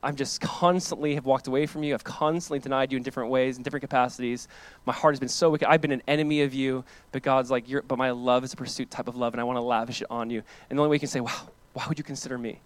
I'm 0.01 0.15
just 0.15 0.41
constantly 0.41 1.15
have 1.15 1.25
walked 1.25 1.47
away 1.47 1.65
from 1.65 1.83
you. 1.83 1.93
I've 1.93 2.03
constantly 2.03 2.59
denied 2.59 2.91
you 2.91 2.97
in 2.97 3.03
different 3.03 3.29
ways, 3.29 3.57
in 3.57 3.63
different 3.63 3.81
capacities. 3.81 4.47
My 4.85 4.93
heart 4.93 5.13
has 5.13 5.19
been 5.19 5.29
so 5.29 5.49
wicked. 5.49 5.67
I've 5.67 5.81
been 5.81 5.91
an 5.91 6.03
enemy 6.07 6.41
of 6.41 6.53
you, 6.53 6.83
but 7.11 7.21
God's 7.21 7.51
like, 7.51 7.69
You're, 7.69 7.81
but 7.81 7.97
my 7.97 8.11
love 8.11 8.43
is 8.43 8.53
a 8.53 8.57
pursuit 8.57 8.89
type 8.89 9.07
of 9.07 9.15
love, 9.15 9.33
and 9.33 9.41
I 9.41 9.43
want 9.43 9.57
to 9.57 9.61
lavish 9.61 10.01
it 10.01 10.07
on 10.09 10.29
you. 10.29 10.41
And 10.69 10.77
the 10.77 10.81
only 10.81 10.91
way 10.91 10.95
you 10.95 11.01
can 11.01 11.09
say, 11.09 11.19
wow, 11.19 11.49
why 11.73 11.85
would 11.87 11.97
you 11.97 12.03
consider 12.03 12.37
me? 12.37 12.61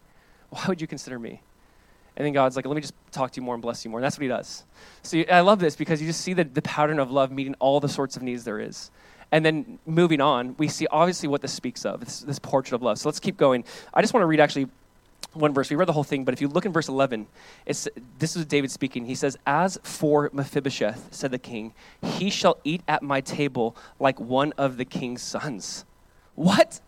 Why 0.52 0.66
would 0.68 0.82
you 0.82 0.88
consider 0.88 1.18
me? 1.18 1.42
And 2.16 2.26
then 2.26 2.34
God's 2.34 2.56
like, 2.56 2.66
let 2.66 2.76
me 2.76 2.82
just 2.82 2.94
talk 3.12 3.32
to 3.32 3.40
you 3.40 3.44
more 3.44 3.56
and 3.56 3.62
bless 3.62 3.86
you 3.86 3.90
more. 3.90 4.00
And 4.00 4.04
that's 4.04 4.18
what 4.18 4.24
he 4.24 4.28
does. 4.28 4.66
So 5.02 5.24
I 5.32 5.40
love 5.40 5.60
this 5.60 5.76
because 5.76 6.02
you 6.02 6.08
just 6.08 6.22
see 6.22 6.34
the, 6.34 6.44
the 6.44 6.62
pattern 6.62 7.00
of 7.00 7.10
love 7.10 7.32
meeting 7.32 7.56
all 7.60 7.80
the 7.80 7.90
sorts 7.90 8.18
of 8.18 8.22
needs 8.22 8.44
there 8.44 8.60
is. 8.60 8.92
And 9.32 9.46
then 9.46 9.80
moving 9.86 10.20
on, 10.20 10.56
we 10.58 10.68
see 10.68 10.88
obviously 10.92 11.30
what 11.30 11.42
this 11.42 11.54
speaks 11.54 11.86
of, 11.86 12.02
this, 12.02 12.20
this 12.20 12.38
portrait 12.38 12.76
of 12.76 12.82
love. 12.82 13.00
So 13.00 13.08
let's 13.08 13.20
keep 13.20 13.38
going. 13.38 13.64
I 13.94 14.02
just 14.02 14.14
want 14.14 14.24
to 14.24 14.28
read 14.28 14.42
actually 14.42 14.68
one 15.32 15.54
verse. 15.54 15.70
We 15.70 15.78
read 15.78 15.88
the 15.88 15.94
whole 15.94 16.04
thing, 16.04 16.26
but 16.26 16.34
if 16.34 16.42
you 16.42 16.50
look 16.50 16.66
in 16.66 16.74
verse 16.74 16.90
11, 16.90 17.28
it's, 17.66 17.88
this 18.20 18.36
is 18.36 18.46
David 18.46 18.72
speaking. 18.72 19.06
He 19.06 19.16
says, 19.16 19.38
As 19.48 19.80
for 19.84 20.30
Mephibosheth, 20.34 21.08
said 21.12 21.32
the 21.32 21.40
king, 21.40 21.74
he 22.04 22.30
shall 22.30 22.58
eat 22.66 22.82
at 22.90 23.04
my 23.04 23.22
table 23.22 23.74
like 24.00 24.20
one 24.20 24.52
of 24.58 24.76
the 24.76 24.84
king's 24.84 25.22
sons. 25.22 25.86
What? 26.36 26.82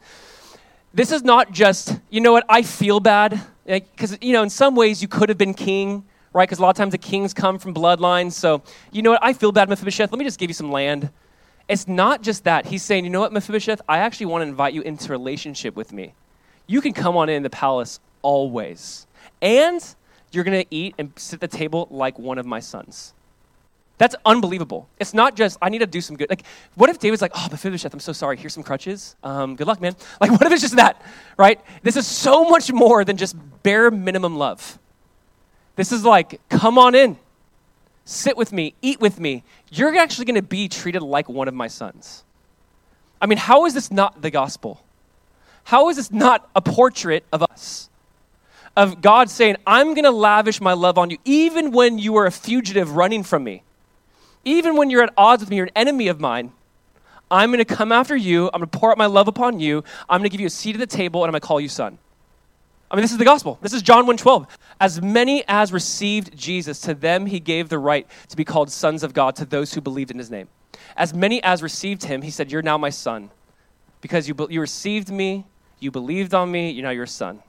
This 0.93 1.13
is 1.13 1.23
not 1.23 1.53
just, 1.53 1.99
you 2.09 2.19
know 2.19 2.33
what, 2.33 2.45
I 2.49 2.61
feel 2.61 2.99
bad 2.99 3.41
Eh, 3.67 3.79
because, 3.79 4.17
you 4.21 4.33
know, 4.33 4.43
in 4.43 4.49
some 4.49 4.75
ways 4.75 5.01
you 5.01 5.07
could 5.07 5.29
have 5.29 5.37
been 5.37 5.53
king, 5.53 6.03
right? 6.33 6.47
Because 6.47 6.59
a 6.59 6.61
lot 6.61 6.69
of 6.71 6.75
times 6.75 6.91
the 6.91 6.97
kings 6.97 7.33
come 7.33 7.59
from 7.59 7.73
bloodlines. 7.73 8.33
So, 8.33 8.61
you 8.91 9.01
know 9.01 9.11
what? 9.11 9.23
I 9.23 9.33
feel 9.33 9.51
bad, 9.51 9.69
Mephibosheth. 9.69 10.11
Let 10.11 10.19
me 10.19 10.25
just 10.25 10.39
give 10.39 10.49
you 10.49 10.53
some 10.53 10.71
land. 10.71 11.09
It's 11.69 11.87
not 11.87 12.21
just 12.21 12.43
that. 12.43 12.65
He's 12.65 12.83
saying, 12.83 13.05
you 13.05 13.09
know 13.09 13.21
what, 13.21 13.31
Mephibosheth? 13.31 13.81
I 13.87 13.99
actually 13.99 14.25
want 14.25 14.41
to 14.41 14.47
invite 14.47 14.73
you 14.73 14.81
into 14.81 15.11
relationship 15.11 15.75
with 15.75 15.93
me. 15.93 16.13
You 16.67 16.81
can 16.81 16.93
come 16.93 17.15
on 17.15 17.29
in 17.29 17.43
the 17.43 17.49
palace 17.49 17.99
always. 18.21 19.07
And 19.41 19.83
you're 20.31 20.43
going 20.43 20.61
to 20.61 20.75
eat 20.75 20.95
and 20.97 21.13
sit 21.15 21.41
at 21.41 21.51
the 21.51 21.57
table 21.57 21.87
like 21.89 22.19
one 22.19 22.37
of 22.37 22.45
my 22.45 22.59
sons. 22.59 23.13
That's 24.03 24.17
unbelievable. 24.25 24.89
It's 24.99 25.13
not 25.13 25.37
just, 25.37 25.57
I 25.61 25.69
need 25.69 25.79
to 25.79 25.85
do 25.85 26.01
some 26.01 26.17
good. 26.17 26.29
Like, 26.29 26.43
what 26.75 26.89
if 26.89 26.99
David's 26.99 27.21
like, 27.21 27.31
oh, 27.35 27.47
Mephibosheth, 27.49 27.93
I'm 27.93 28.01
so 28.01 28.11
sorry. 28.11 28.35
Here's 28.35 28.53
some 28.53 28.61
crutches. 28.61 29.15
Um, 29.23 29.55
good 29.55 29.65
luck, 29.65 29.79
man. 29.79 29.95
Like, 30.19 30.29
what 30.29 30.41
if 30.41 30.51
it's 30.51 30.61
just 30.61 30.75
that, 30.75 31.01
right? 31.37 31.61
This 31.83 31.95
is 31.95 32.05
so 32.05 32.49
much 32.49 32.69
more 32.69 33.05
than 33.05 33.15
just 33.15 33.33
bare 33.63 33.89
minimum 33.89 34.37
love. 34.37 34.77
This 35.77 35.93
is 35.93 36.03
like, 36.03 36.41
come 36.49 36.77
on 36.77 36.95
in, 36.95 37.15
sit 38.03 38.35
with 38.35 38.51
me, 38.51 38.73
eat 38.81 38.99
with 38.99 39.21
me. 39.21 39.45
You're 39.71 39.95
actually 39.95 40.25
going 40.25 40.35
to 40.35 40.41
be 40.41 40.67
treated 40.67 41.01
like 41.01 41.29
one 41.29 41.47
of 41.47 41.53
my 41.53 41.69
sons. 41.69 42.25
I 43.21 43.25
mean, 43.25 43.37
how 43.37 43.65
is 43.67 43.73
this 43.73 43.89
not 43.89 44.21
the 44.21 44.29
gospel? 44.29 44.83
How 45.63 45.87
is 45.87 45.95
this 45.95 46.11
not 46.11 46.49
a 46.57 46.61
portrait 46.61 47.23
of 47.31 47.41
us? 47.41 47.89
Of 48.75 49.01
God 49.01 49.29
saying, 49.29 49.55
I'm 49.65 49.93
going 49.93 50.03
to 50.03 50.11
lavish 50.11 50.59
my 50.59 50.73
love 50.73 50.97
on 50.97 51.09
you, 51.09 51.19
even 51.23 51.71
when 51.71 51.99
you 51.99 52.17
are 52.17 52.25
a 52.25 52.31
fugitive 52.31 52.97
running 52.97 53.23
from 53.23 53.45
me. 53.45 53.63
Even 54.45 54.75
when 54.75 54.89
you're 54.89 55.03
at 55.03 55.13
odds 55.17 55.41
with 55.41 55.49
me, 55.49 55.57
you're 55.57 55.65
an 55.65 55.71
enemy 55.75 56.07
of 56.07 56.19
mine. 56.19 56.51
I'm 57.31 57.49
going 57.49 57.63
to 57.63 57.75
come 57.75 57.91
after 57.91 58.15
you. 58.15 58.47
I'm 58.53 58.59
going 58.59 58.69
to 58.69 58.77
pour 58.77 58.91
out 58.91 58.97
my 58.97 59.05
love 59.05 59.27
upon 59.27 59.59
you. 59.59 59.83
I'm 60.09 60.19
going 60.19 60.29
to 60.29 60.29
give 60.29 60.41
you 60.41 60.47
a 60.47 60.51
seat 60.51 60.75
at 60.75 60.79
the 60.79 60.87
table, 60.87 61.23
and 61.23 61.29
I'm 61.29 61.31
going 61.31 61.41
to 61.41 61.47
call 61.47 61.59
you 61.59 61.69
son. 61.69 61.97
I 62.91 62.95
mean, 62.95 63.01
this 63.01 63.11
is 63.11 63.17
the 63.17 63.25
gospel. 63.25 63.57
This 63.61 63.73
is 63.73 63.81
John 63.81 64.05
1:12. 64.05 64.47
As 64.79 65.01
many 65.01 65.43
as 65.47 65.73
received 65.73 66.37
Jesus, 66.37 66.79
to 66.81 66.93
them 66.93 67.25
he 67.25 67.39
gave 67.39 67.69
the 67.69 67.79
right 67.79 68.05
to 68.27 68.37
be 68.37 68.45
called 68.45 68.69
sons 68.69 69.01
of 69.01 69.13
God 69.13 69.35
to 69.37 69.45
those 69.45 69.73
who 69.73 69.81
believed 69.81 70.11
in 70.11 70.19
his 70.19 70.29
name. 70.29 70.47
As 70.95 71.13
many 71.13 71.41
as 71.43 71.63
received 71.63 72.03
him, 72.03 72.21
he 72.21 72.29
said, 72.29 72.51
"You're 72.51 72.61
now 72.61 72.77
my 72.77 72.91
son, 72.91 73.31
because 74.01 74.27
you, 74.27 74.35
you 74.49 74.61
received 74.61 75.09
me, 75.09 75.45
you 75.79 75.89
believed 75.89 76.35
on 76.35 76.51
me. 76.51 76.69
You're 76.69 76.83
now 76.83 76.91
your 76.91 77.07
son." 77.07 77.41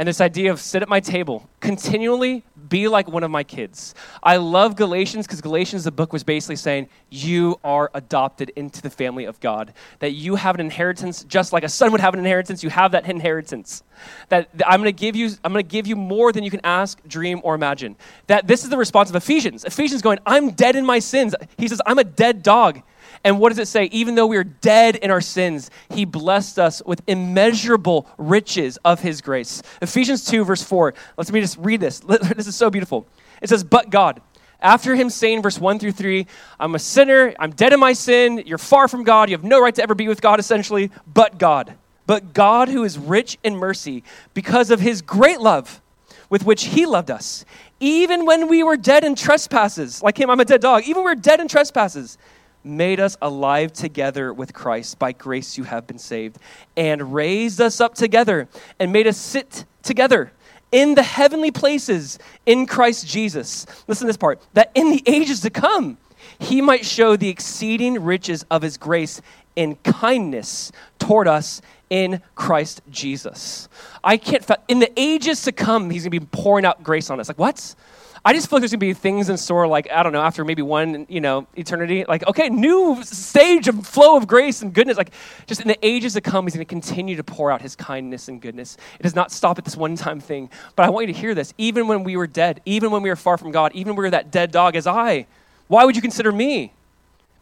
and 0.00 0.08
this 0.08 0.20
idea 0.22 0.50
of 0.50 0.60
sit 0.60 0.80
at 0.80 0.88
my 0.88 0.98
table, 0.98 1.46
continually 1.60 2.42
be 2.70 2.88
like 2.88 3.06
one 3.08 3.22
of 3.22 3.30
my 3.30 3.44
kids. 3.44 3.94
I 4.22 4.38
love 4.38 4.76
Galatians 4.76 5.26
because 5.26 5.42
Galatians, 5.42 5.84
the 5.84 5.90
book, 5.90 6.14
was 6.14 6.24
basically 6.24 6.56
saying, 6.56 6.88
You 7.10 7.60
are 7.62 7.90
adopted 7.92 8.50
into 8.56 8.80
the 8.80 8.88
family 8.88 9.26
of 9.26 9.38
God. 9.40 9.74
That 9.98 10.12
you 10.12 10.36
have 10.36 10.54
an 10.54 10.62
inheritance, 10.62 11.24
just 11.24 11.52
like 11.52 11.64
a 11.64 11.68
son 11.68 11.92
would 11.92 12.00
have 12.00 12.14
an 12.14 12.20
inheritance, 12.20 12.62
you 12.62 12.70
have 12.70 12.92
that 12.92 13.06
inheritance. 13.06 13.82
That 14.30 14.48
I'm 14.66 14.80
going 14.80 14.94
to 14.94 14.98
give 14.98 15.14
you, 15.14 15.30
I'm 15.44 15.52
going 15.52 15.62
to 15.64 15.70
give 15.70 15.86
you 15.86 15.96
more 15.96 16.32
than 16.32 16.42
you 16.44 16.50
can 16.50 16.60
ask, 16.64 16.98
dream, 17.06 17.42
or 17.44 17.54
imagine. 17.54 17.96
That 18.28 18.46
this 18.46 18.64
is 18.64 18.70
the 18.70 18.78
response 18.78 19.10
of 19.10 19.16
Ephesians. 19.16 19.64
Ephesians 19.64 20.00
going, 20.00 20.20
I'm 20.24 20.52
dead 20.52 20.76
in 20.76 20.86
my 20.86 21.00
sins. 21.00 21.34
He 21.58 21.68
says, 21.68 21.82
I'm 21.84 21.98
a 21.98 22.04
dead 22.04 22.42
dog. 22.42 22.80
And 23.22 23.38
what 23.38 23.50
does 23.50 23.58
it 23.58 23.68
say? 23.68 23.84
Even 23.86 24.14
though 24.14 24.26
we 24.26 24.36
are 24.38 24.44
dead 24.44 24.96
in 24.96 25.10
our 25.10 25.20
sins, 25.20 25.70
he 25.90 26.04
blessed 26.04 26.58
us 26.58 26.82
with 26.86 27.02
immeasurable 27.06 28.08
riches 28.16 28.78
of 28.84 29.00
his 29.00 29.20
grace. 29.20 29.62
Ephesians 29.82 30.24
2, 30.24 30.44
verse 30.44 30.62
4. 30.62 30.94
Let 31.18 31.32
me 31.32 31.40
just 31.40 31.58
read 31.58 31.80
this. 31.80 32.00
This 32.40 32.46
is 32.46 32.56
so 32.56 32.70
beautiful. 32.70 33.06
It 33.42 33.48
says, 33.48 33.62
But 33.62 33.90
God, 33.90 34.22
after 34.62 34.94
him 34.94 35.10
saying, 35.10 35.42
verse 35.42 35.58
1 35.58 35.78
through 35.78 35.92
3, 35.92 36.26
I'm 36.58 36.74
a 36.74 36.78
sinner, 36.78 37.34
I'm 37.38 37.50
dead 37.50 37.72
in 37.72 37.80
my 37.80 37.92
sin, 37.92 38.42
you're 38.46 38.58
far 38.58 38.88
from 38.88 39.04
God, 39.04 39.28
you 39.28 39.36
have 39.36 39.44
no 39.44 39.60
right 39.60 39.74
to 39.74 39.82
ever 39.82 39.94
be 39.94 40.08
with 40.08 40.20
God, 40.20 40.38
essentially, 40.38 40.90
but 41.12 41.38
God. 41.38 41.74
But 42.06 42.34
God, 42.34 42.68
who 42.68 42.84
is 42.84 42.98
rich 42.98 43.38
in 43.42 43.56
mercy, 43.56 44.02
because 44.34 44.70
of 44.70 44.80
his 44.80 45.00
great 45.02 45.40
love 45.40 45.80
with 46.28 46.44
which 46.44 46.64
he 46.64 46.86
loved 46.86 47.10
us, 47.10 47.44
even 47.80 48.26
when 48.26 48.48
we 48.48 48.62
were 48.62 48.76
dead 48.76 49.04
in 49.04 49.14
trespasses, 49.14 50.02
like 50.02 50.18
him, 50.18 50.28
I'm 50.28 50.40
a 50.40 50.44
dead 50.44 50.60
dog, 50.60 50.82
even 50.82 51.02
we 51.02 51.04
we're 51.04 51.14
dead 51.14 51.40
in 51.40 51.48
trespasses, 51.48 52.18
made 52.62 53.00
us 53.00 53.16
alive 53.22 53.72
together 53.72 54.32
with 54.32 54.52
Christ. 54.52 54.98
By 54.98 55.12
grace 55.12 55.56
you 55.56 55.64
have 55.64 55.86
been 55.86 55.98
saved, 55.98 56.38
and 56.76 57.14
raised 57.14 57.60
us 57.60 57.80
up 57.80 57.94
together, 57.94 58.48
and 58.78 58.92
made 58.92 59.06
us 59.06 59.16
sit 59.16 59.64
together 59.82 60.32
in 60.72 60.94
the 60.94 61.02
heavenly 61.02 61.50
places 61.50 62.18
in 62.46 62.66
Christ 62.66 63.06
Jesus. 63.06 63.66
Listen 63.88 64.06
to 64.06 64.08
this 64.08 64.16
part 64.16 64.40
that 64.54 64.70
in 64.74 64.90
the 64.90 65.02
ages 65.06 65.40
to 65.40 65.50
come, 65.50 65.98
he 66.38 66.60
might 66.60 66.84
show 66.84 67.16
the 67.16 67.28
exceeding 67.28 68.02
riches 68.02 68.44
of 68.50 68.62
his 68.62 68.76
grace 68.76 69.20
in 69.56 69.76
kindness 69.76 70.70
toward 70.98 71.26
us 71.26 71.60
in 71.90 72.22
Christ 72.34 72.82
Jesus. 72.90 73.68
I 74.04 74.16
can't, 74.16 74.48
in 74.68 74.78
the 74.78 74.92
ages 74.98 75.42
to 75.42 75.52
come, 75.52 75.90
he's 75.90 76.04
going 76.04 76.12
to 76.12 76.20
be 76.20 76.26
pouring 76.26 76.64
out 76.64 76.82
grace 76.82 77.10
on 77.10 77.18
us. 77.18 77.28
Like, 77.28 77.38
what? 77.38 77.74
I 78.22 78.34
just 78.34 78.50
feel 78.50 78.58
like 78.58 78.60
there's 78.62 78.72
gonna 78.72 78.80
be 78.80 78.92
things 78.92 79.30
in 79.30 79.38
store, 79.38 79.66
like 79.66 79.90
I 79.90 80.02
don't 80.02 80.12
know, 80.12 80.20
after 80.20 80.44
maybe 80.44 80.60
one, 80.60 81.06
you 81.08 81.22
know, 81.22 81.46
eternity. 81.56 82.04
Like, 82.06 82.26
okay, 82.26 82.50
new 82.50 83.02
stage 83.02 83.66
of 83.66 83.86
flow 83.86 84.16
of 84.16 84.26
grace 84.26 84.60
and 84.60 84.74
goodness. 84.74 84.98
Like, 84.98 85.12
just 85.46 85.62
in 85.62 85.68
the 85.68 85.78
ages 85.82 86.12
to 86.14 86.20
come, 86.20 86.44
He's 86.44 86.54
gonna 86.54 86.66
continue 86.66 87.16
to 87.16 87.24
pour 87.24 87.50
out 87.50 87.62
His 87.62 87.74
kindness 87.74 88.28
and 88.28 88.40
goodness. 88.40 88.76
It 88.98 89.02
does 89.02 89.14
not 89.14 89.32
stop 89.32 89.56
at 89.56 89.64
this 89.64 89.76
one-time 89.76 90.20
thing. 90.20 90.50
But 90.76 90.84
I 90.84 90.90
want 90.90 91.08
you 91.08 91.14
to 91.14 91.18
hear 91.18 91.34
this. 91.34 91.54
Even 91.56 91.88
when 91.88 92.04
we 92.04 92.16
were 92.16 92.26
dead, 92.26 92.60
even 92.66 92.90
when 92.90 93.02
we 93.02 93.08
were 93.08 93.16
far 93.16 93.38
from 93.38 93.52
God, 93.52 93.72
even 93.74 93.92
when 93.92 93.96
we 93.96 94.04
were 94.04 94.10
that 94.10 94.30
dead 94.30 94.52
dog 94.52 94.76
as 94.76 94.86
I, 94.86 95.26
why 95.68 95.86
would 95.86 95.96
you 95.96 96.02
consider 96.02 96.30
me? 96.30 96.74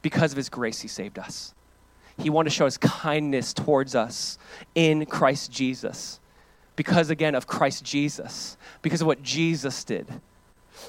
Because 0.00 0.30
of 0.30 0.36
His 0.36 0.48
grace, 0.48 0.80
He 0.80 0.88
saved 0.88 1.18
us. 1.18 1.54
He 2.16 2.30
wanted 2.30 2.50
to 2.50 2.54
show 2.54 2.66
His 2.66 2.78
kindness 2.78 3.52
towards 3.52 3.96
us 3.96 4.38
in 4.76 5.06
Christ 5.06 5.50
Jesus. 5.50 6.20
Because 6.76 7.10
again 7.10 7.34
of 7.34 7.48
Christ 7.48 7.82
Jesus, 7.82 8.56
because 8.82 9.00
of 9.00 9.08
what 9.08 9.24
Jesus 9.24 9.82
did 9.82 10.06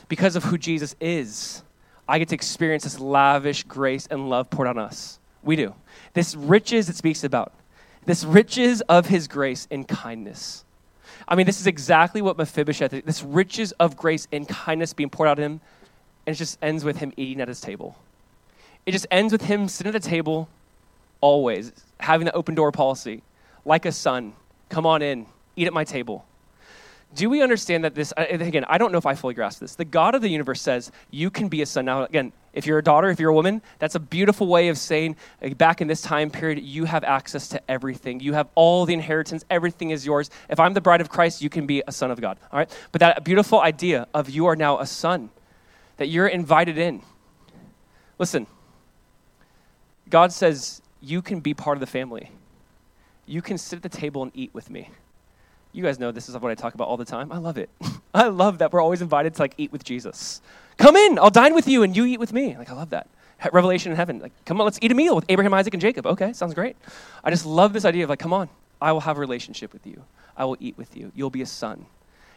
because 0.08 0.36
of 0.36 0.44
who 0.44 0.58
Jesus 0.58 0.96
is, 1.00 1.64
I 2.08 2.20
get 2.20 2.30
to 2.30 2.36
experience 2.36 2.84
this 2.84 3.00
lavish 3.00 3.64
grace 3.64 4.08
and 4.10 4.30
love 4.30 4.50
poured 4.50 4.68
on 4.68 4.78
us. 4.78 5.20
We 5.44 5.56
do. 5.56 5.76
This 6.14 6.36
riches 6.36 6.90
it 6.90 6.96
speaks 6.96 7.24
about, 7.24 7.54
this 8.06 8.24
riches 8.24 8.82
of 8.82 9.08
his 9.08 9.28
grace 9.28 9.68
and 9.70 9.88
kindness. 9.88 10.66
I 11.28 11.36
mean, 11.36 11.46
this 11.46 11.60
is 11.60 11.68
exactly 11.68 12.22
what 12.22 12.38
Mephibosheth, 12.38 13.06
this 13.06 13.24
riches 13.24 13.72
of 13.74 13.96
grace 13.96 14.28
and 14.32 14.48
kindness 14.48 14.94
being 14.94 15.10
poured 15.10 15.30
out 15.30 15.38
on 15.38 15.44
him, 15.44 15.62
and 16.26 16.36
it 16.36 16.38
just 16.38 16.58
ends 16.62 16.84
with 16.84 16.98
him 16.98 17.14
eating 17.18 17.42
at 17.42 17.48
his 17.48 17.62
table. 17.62 17.96
It 18.86 18.92
just 18.92 19.06
ends 19.12 19.32
with 19.32 19.44
him 19.44 19.68
sitting 19.68 19.94
at 19.94 20.02
the 20.02 20.08
table 20.08 20.50
always, 21.22 21.72
having 22.00 22.26
the 22.26 22.34
open 22.34 22.56
door 22.56 22.72
policy, 22.72 23.22
like 23.66 23.86
a 23.86 23.92
son. 23.92 24.34
Come 24.70 24.86
on 24.86 25.02
in, 25.02 25.26
eat 25.56 25.68
at 25.68 25.74
my 25.74 25.84
table 25.84 26.26
do 27.16 27.30
we 27.30 27.42
understand 27.42 27.84
that 27.84 27.96
this, 27.96 28.14
uh, 28.16 28.26
again, 28.30 28.66
I 28.68 28.78
don't 28.78 28.92
know 28.92 29.00
if 29.00 29.06
I 29.06 29.16
fully 29.16 29.34
grasp 29.34 29.60
this. 29.60 29.76
The 29.76 29.86
God 29.86 30.14
of 30.14 30.22
the 30.22 30.30
universe 30.30 30.62
says 30.62 30.92
you 31.10 31.32
can 31.32 31.48
be 31.48 31.62
a 31.62 31.66
son. 31.66 31.86
Now, 31.86 32.04
again, 32.04 32.32
if 32.54 32.68
you're 32.68 32.78
a 32.78 32.84
daughter, 32.84 33.10
if 33.10 33.20
you're 33.20 33.32
a 33.32 33.34
woman, 33.34 33.62
that's 33.80 33.96
a 33.96 34.00
beautiful 34.00 34.48
way 34.48 34.68
of 34.70 34.78
saying 34.78 35.16
back 35.58 35.82
in 35.82 35.88
this 35.88 36.02
time 36.02 36.30
period, 36.30 36.60
you 36.64 36.86
have 36.86 37.04
access 37.04 37.48
to 37.50 37.62
everything. 37.70 38.20
You 38.20 38.34
have 38.34 38.48
all 38.54 38.86
the 38.86 38.94
inheritance, 38.94 39.44
everything 39.50 39.90
is 39.90 40.06
yours. 40.06 40.30
If 40.50 40.60
I'm 40.60 40.74
the 40.74 40.82
bride 40.82 41.02
of 41.02 41.10
Christ, 41.10 41.42
you 41.42 41.50
can 41.50 41.66
be 41.66 41.82
a 41.88 41.92
son 41.92 42.12
of 42.12 42.22
God. 42.22 42.38
All 42.52 42.60
right? 42.60 42.78
But 42.92 43.00
that 43.00 43.24
beautiful 43.24 43.60
idea 43.60 44.08
of 44.14 44.30
you 44.30 44.46
are 44.46 44.56
now 44.56 44.80
a 44.80 44.86
son, 44.86 45.30
that 45.98 46.08
you're 46.08 46.28
invited 46.28 46.78
in. 46.78 47.02
Listen, 48.20 48.46
God 50.10 50.32
says 50.32 50.82
you 51.02 51.22
can 51.22 51.40
be 51.40 51.54
part 51.54 51.76
of 51.76 51.80
the 51.80 51.88
family. 51.88 52.32
You 53.26 53.42
can 53.42 53.58
sit 53.58 53.78
at 53.78 53.84
the 53.84 53.90
table 53.90 54.22
and 54.24 54.32
eat 54.36 54.52
with 54.54 54.70
me. 54.70 54.90
You 55.72 55.84
guys 55.84 56.00
know 56.00 56.12
this 56.12 56.30
is 56.30 56.36
what 56.38 56.52
I 56.52 56.56
talk 56.56 56.74
about 56.74 56.88
all 56.88 56.98
the 56.98 57.06
time. 57.06 57.32
I 57.32 57.38
love 57.38 57.58
it. 57.58 57.70
I 58.14 58.28
love 58.28 58.58
that 58.58 58.74
we're 58.74 58.82
always 58.82 59.02
invited 59.02 59.36
to 59.36 59.42
like 59.42 59.54
eat 59.58 59.72
with 59.72 59.84
Jesus. 59.84 60.42
Come 60.78 60.96
in, 60.96 61.20
I'll 61.20 61.30
dine 61.30 61.54
with 61.54 61.68
you 61.68 61.84
and 61.84 61.96
you 61.96 62.06
eat 62.06 62.20
with 62.20 62.34
me. 62.34 62.58
Like 62.58 62.70
I 62.70 62.74
love 62.74 62.90
that. 62.90 63.08
Revelation 63.54 63.92
in 63.92 63.96
heaven. 63.96 64.20
Like, 64.20 64.34
come 64.46 64.60
on, 64.60 64.66
let's 64.66 64.80
eat 64.82 64.92
a 64.92 64.96
meal 64.96 65.16
with 65.16 65.26
Abraham, 65.30 65.54
Isaac, 65.54 65.74
and 65.74 65.80
Jacob. 65.80 66.06
Okay, 66.06 66.34
sounds 66.34 66.54
great. 66.54 66.76
I 67.24 67.30
just 67.30 67.46
love 67.46 67.72
this 67.72 67.86
idea 67.86 68.04
of 68.04 68.10
like, 68.10 68.20
come 68.20 68.34
on, 68.34 68.50
I 68.82 68.92
will 68.92 69.00
have 69.02 69.18
a 69.18 69.20
relationship 69.20 69.72
with 69.72 69.86
you. 69.88 70.04
I 70.36 70.44
will 70.46 70.58
eat 70.60 70.78
with 70.78 70.98
you. 70.98 71.12
You'll 71.16 71.30
be 71.30 71.42
a 71.42 71.46
son. 71.46 71.86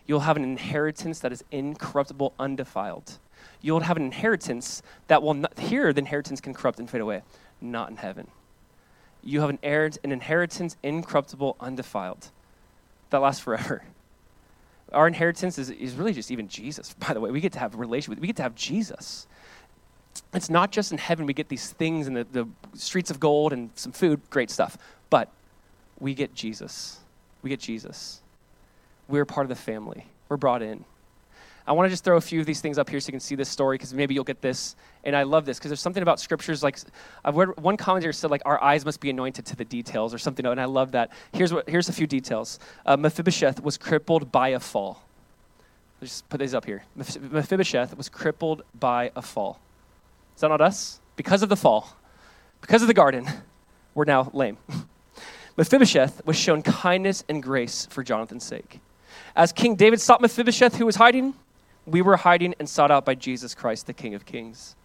You'll 0.07 0.21
have 0.21 0.37
an 0.37 0.45
inheritance 0.45 1.19
that 1.21 1.33
is 1.33 1.43
incorruptible, 1.51 2.35
undefiled. 2.39 3.19
You'll 3.61 3.81
have 3.81 3.97
an 3.97 4.05
inheritance 4.05 4.83
that 5.09 5.23
will 5.23 5.35
not, 5.35 5.59
here 5.59 5.93
the 5.93 6.01
inheritance 6.01 6.41
can 6.41 6.55
corrupt 6.55 6.79
and 6.79 6.89
fade 6.89 7.01
away, 7.01 7.23
not 7.61 7.91
in 7.91 7.97
heaven. 7.97 8.29
You 9.25 9.41
have 9.41 9.51
an, 9.51 9.59
an 9.63 10.13
inheritance 10.13 10.77
incorruptible, 10.83 11.57
undefiled 11.61 12.31
that 13.13 13.21
lasts 13.21 13.43
forever. 13.43 13.83
Our 14.93 15.07
inheritance 15.07 15.57
is, 15.59 15.71
is 15.71 15.95
really 15.95 16.13
just 16.13 16.31
even 16.31 16.49
Jesus, 16.49 16.95
by 16.99 17.15
the 17.15 17.21
way. 17.21 17.31
We 17.31 17.41
get 17.41 17.53
to 17.53 17.59
have 17.59 17.75
a 17.75 17.79
relation 17.79 18.11
with, 18.11 18.19
we 18.19 18.27
get 18.27 18.37
to 18.37 18.43
have 18.43 18.55
Jesus. 18.55 19.27
It's 20.35 20.51
not 20.51 20.73
just 20.73 20.93
in 20.93 20.99
heaven 20.99 21.25
we 21.25 21.33
get 21.33 21.49
these 21.49 21.71
things 21.71 22.07
and 22.07 22.17
the, 22.17 22.25
the 22.25 22.47
streets 22.75 23.11
of 23.11 23.19
gold 23.19 23.53
and 23.53 23.71
some 23.75 23.93
food, 23.93 24.21
great 24.29 24.51
stuff, 24.51 24.77
but 25.09 25.31
we 25.99 26.15
get 26.15 26.35
Jesus. 26.35 26.99
We 27.43 27.51
get 27.51 27.61
Jesus. 27.61 28.21
We're 29.09 29.25
part 29.25 29.45
of 29.45 29.49
the 29.49 29.57
family. 29.57 30.07
We're 30.29 30.37
brought 30.37 30.63
in. 30.63 30.85
I 31.67 31.73
want 31.73 31.87
to 31.87 31.91
just 31.91 32.05
throw 32.05 32.17
a 32.17 32.21
few 32.21 32.41
of 32.41 32.47
these 32.47 32.61
things 32.61 32.79
up 32.79 32.91
here 32.91 32.99
so 32.99 33.09
you 33.09 33.13
can 33.13 33.21
see 33.21 33.35
this 33.35 33.49
story 33.49 33.77
because 33.77 33.95
maybe 33.95 34.15
you'll 34.15 34.25
get 34.25 34.41
this. 34.41 34.75
And 35.05 35.15
I 35.15 35.23
love 35.23 35.45
this 35.45 35.59
because 35.59 35.71
there's 35.71 35.81
something 35.81 36.03
about 36.03 36.19
scriptures 36.19 36.63
like 36.63 36.79
I've 37.25 37.37
read 37.37 37.57
one 37.61 37.77
commentator 37.77 38.13
said 38.13 38.31
like 38.31 38.43
our 38.45 38.63
eyes 38.63 38.85
must 38.85 39.01
be 39.01 39.11
anointed 39.11 39.47
to 39.47 39.57
the 39.57 39.65
details 39.65 40.13
or 40.13 40.19
something. 40.19 40.45
And 40.45 40.61
I 40.61 40.65
love 40.65 40.93
that. 40.93 41.11
Here's 41.33 41.53
what 41.53 41.69
here's 41.69 41.89
a 41.89 41.93
few 41.93 42.07
details. 42.07 42.59
Uh, 42.85 42.97
Mephibosheth 42.97 43.63
was 43.63 43.79
crippled 43.79 44.33
by 44.33 44.49
a 44.49 44.61
fall. 44.61 45.03
Let's 46.01 46.15
just 46.15 46.29
put 46.29 46.41
these 46.41 46.55
up 46.55 46.65
here. 46.65 46.83
Mephibosheth 46.97 47.97
was 47.97 48.09
crippled 48.09 48.63
by 48.79 49.13
a 49.15 49.23
fall. 49.23 49.61
Is 50.35 50.41
that 50.41 50.49
not 50.49 50.61
us? 50.61 51.01
Because 51.15 51.43
of 51.43 51.49
the 51.49 51.57
fall, 51.57 51.97
because 52.61 52.83
of 52.83 52.89
the 52.89 52.95
garden, 52.95 53.29
we're 53.95 54.05
now 54.05 54.31
lame. 54.33 54.59
Mephibosheth 55.57 56.25
was 56.25 56.37
shown 56.37 56.63
kindness 56.63 57.23
and 57.29 57.43
grace 57.43 57.87
for 57.91 58.03
Jonathan's 58.03 58.45
sake. 58.45 58.81
As 59.37 59.53
King 59.53 59.77
David 59.77 60.01
sought 60.01 60.21
Mephibosheth, 60.21 60.77
who 60.77 60.87
was 60.87 60.97
hiding, 60.97 61.35
we 61.87 62.03
were 62.03 62.17
hiding 62.17 62.55
and 62.59 62.69
sought 62.69 62.91
out 62.91 63.05
by 63.05 63.15
Jesus 63.15 63.55
Christ, 63.55 63.87
the 63.87 63.93
King 63.93 64.15
of 64.15 64.27
Kings. 64.27 64.77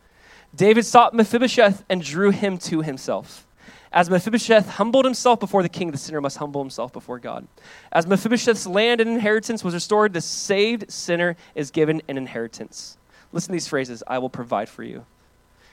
David 0.56 0.86
sought 0.86 1.14
Mephibosheth 1.14 1.84
and 1.90 2.02
drew 2.02 2.32
him 2.32 2.58
to 2.60 2.82
himself. 2.82 3.46
As 3.92 4.10
Mephibosheth 4.10 4.68
humbled 4.70 5.06
himself 5.06 5.40
before 5.40 5.64
the 5.64 5.70
king, 5.70 5.92
the 5.92 5.98
sinner 5.98 6.22
must 6.22 6.38
humble 6.38 6.62
himself 6.62 6.92
before 6.92 7.20
God. 7.20 7.48
As 7.92 8.06
Mephibosheth's 8.06 8.68
land 8.68 9.00
and 9.00 9.10
inheritance 9.10 9.64
was 9.64 9.74
restored, 9.74 10.14
the 10.14 10.22
saved 10.22 10.92
sinner 10.92 11.36
is 11.56 11.72
given 11.72 12.02
an 12.08 12.18
inheritance. 12.18 12.98
Listen 13.32 13.48
to 13.50 13.54
these 13.54 13.68
phrases 13.68 14.04
I 14.06 14.20
will 14.20 14.30
provide 14.30 14.70
for 14.70 14.84
you. 14.84 15.06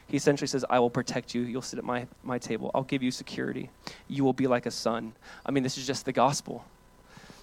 He 0.06 0.16
essentially 0.16 0.46
says, 0.48 0.64
I 0.68 0.78
will 0.78 0.90
protect 0.90 1.34
you. 1.34 1.42
You'll 1.42 1.62
sit 1.62 1.78
at 1.78 1.84
my, 1.84 2.06
my 2.22 2.38
table. 2.38 2.70
I'll 2.74 2.82
give 2.82 3.02
you 3.02 3.10
security. 3.10 3.70
You 4.06 4.22
will 4.22 4.32
be 4.32 4.46
like 4.46 4.66
a 4.66 4.70
son. 4.70 5.14
I 5.44 5.50
mean, 5.50 5.62
this 5.62 5.78
is 5.78 5.86
just 5.86 6.04
the 6.04 6.12
gospel. 6.12 6.64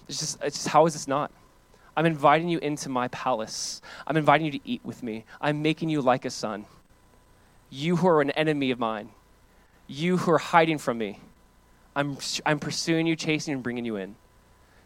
It's 0.08 0.18
just, 0.18 0.42
it's 0.42 0.56
just 0.56 0.68
how 0.68 0.86
is 0.86 0.92
this 0.92 1.08
not? 1.08 1.32
I'm 1.96 2.06
inviting 2.06 2.48
you 2.48 2.58
into 2.58 2.88
my 2.88 3.08
palace. 3.08 3.82
I'm 4.06 4.16
inviting 4.16 4.46
you 4.46 4.52
to 4.52 4.60
eat 4.64 4.80
with 4.84 5.02
me. 5.02 5.24
I'm 5.40 5.62
making 5.62 5.88
you 5.88 6.00
like 6.00 6.24
a 6.24 6.30
son. 6.30 6.66
You 7.70 7.96
who 7.96 8.08
are 8.08 8.20
an 8.20 8.30
enemy 8.30 8.70
of 8.70 8.78
mine, 8.78 9.10
you 9.86 10.18
who 10.18 10.30
are 10.32 10.38
hiding 10.38 10.78
from 10.78 10.98
me, 10.98 11.20
I'm, 11.94 12.16
I'm 12.46 12.58
pursuing 12.58 13.06
you, 13.06 13.16
chasing, 13.16 13.54
and 13.54 13.62
bringing 13.62 13.84
you 13.84 13.96
in. 13.96 14.14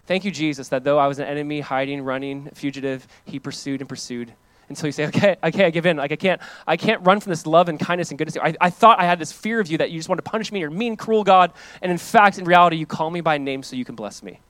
Thank 0.06 0.24
you, 0.24 0.30
Jesus, 0.30 0.68
that 0.68 0.84
though 0.84 0.98
I 0.98 1.06
was 1.06 1.18
an 1.18 1.26
enemy, 1.26 1.60
hiding, 1.60 2.02
running, 2.02 2.50
fugitive, 2.54 3.06
he 3.24 3.38
pursued 3.38 3.80
and 3.80 3.88
pursued 3.88 4.32
until 4.68 4.86
you 4.86 4.92
say, 4.92 5.06
okay, 5.06 5.36
okay, 5.42 5.64
I 5.66 5.70
give 5.70 5.86
in. 5.86 5.96
Like 5.96 6.12
I 6.12 6.16
can't, 6.16 6.40
I 6.66 6.76
can't 6.76 7.04
run 7.04 7.20
from 7.20 7.30
this 7.30 7.46
love 7.46 7.68
and 7.68 7.78
kindness 7.78 8.10
and 8.10 8.18
goodness. 8.18 8.36
I, 8.36 8.54
I 8.60 8.70
thought 8.70 9.00
I 9.00 9.04
had 9.04 9.18
this 9.18 9.32
fear 9.32 9.60
of 9.60 9.68
you 9.68 9.78
that 9.78 9.90
you 9.90 9.98
just 9.98 10.08
want 10.08 10.18
to 10.18 10.28
punish 10.28 10.50
me. 10.50 10.60
You're 10.60 10.70
mean, 10.70 10.96
cruel 10.96 11.24
God. 11.24 11.52
And 11.82 11.90
in 11.90 11.98
fact, 11.98 12.38
in 12.38 12.44
reality, 12.44 12.76
you 12.76 12.86
call 12.86 13.10
me 13.10 13.20
by 13.20 13.38
name 13.38 13.62
so 13.62 13.76
you 13.76 13.84
can 13.84 13.94
bless 13.94 14.22
me. 14.22 14.40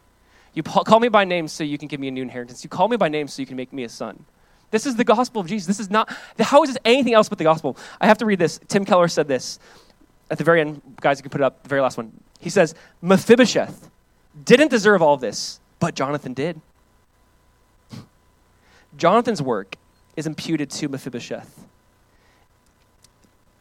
You 0.57 0.63
call 0.63 1.01
me 1.01 1.09
by 1.09 1.25
name 1.25 1.49
so 1.49 1.63
you 1.63 1.77
can 1.77 1.87
give 1.87 2.01
me 2.01 2.09
a 2.09 2.11
new 2.11 2.23
inheritance. 2.23 2.65
You 2.65 2.71
call 2.71 2.89
me 2.89 2.97
by 2.97 3.09
name 3.09 3.29
so 3.29 3.43
you 3.43 3.47
can 3.47 3.57
make 3.57 3.75
me 3.75 3.85
a 3.85 3.91
son. 3.91 4.25
This 4.71 4.87
is 4.87 4.97
the 4.97 5.05
gospel 5.05 5.43
of 5.43 5.47
Jesus. 5.47 5.67
This 5.67 5.79
is 5.79 5.91
not, 5.91 6.11
how 6.41 6.63
is 6.63 6.71
this 6.71 6.79
anything 6.83 7.13
else 7.13 7.29
but 7.29 7.37
the 7.37 7.45
gospel? 7.45 7.77
I 8.01 8.07
have 8.07 8.17
to 8.19 8.27
read 8.27 8.39
this. 8.39 8.59
Tim 8.67 8.87
Keller 8.87 9.07
said 9.07 9.29
this 9.29 9.59
at 10.31 10.39
the 10.39 10.45
very 10.45 10.63
end. 10.63 10.81
Guys, 11.03 11.19
you 11.19 11.23
can 11.23 11.31
put 11.31 11.43
it 11.43 11.45
up, 11.45 11.63
the 11.63 11.69
very 11.69 11.83
last 11.83 11.99
one. 11.99 12.11
He 12.41 12.49
says, 12.49 12.75
Mephibosheth 13.03 13.91
didn't 14.45 14.71
deserve 14.71 15.03
all 15.03 15.19
this, 15.19 15.61
but 15.79 15.95
Jonathan 15.95 16.33
did. 16.33 16.59
Jonathan's 18.97 19.43
work 19.43 19.77
is 20.17 20.27
imputed 20.27 20.71
to 20.71 20.89
Mephibosheth. 20.89 21.67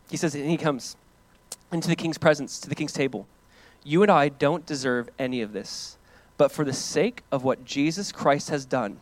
He 0.09 0.15
says, 0.15 0.33
and 0.33 0.49
he 0.49 0.55
comes 0.57 0.95
into 1.73 1.89
the 1.89 1.95
king's 1.95 2.17
presence, 2.17 2.57
to 2.59 2.69
the 2.69 2.75
king's 2.75 2.93
table. 2.93 3.27
You 3.83 4.01
and 4.01 4.09
I 4.09 4.29
don't 4.29 4.65
deserve 4.65 5.09
any 5.19 5.41
of 5.41 5.51
this, 5.51 5.97
but 6.37 6.51
for 6.51 6.65
the 6.65 6.73
sake 6.73 7.23
of 7.31 7.43
what 7.43 7.65
Jesus 7.65 8.11
Christ 8.11 8.49
has 8.49 8.65
done, 8.65 8.99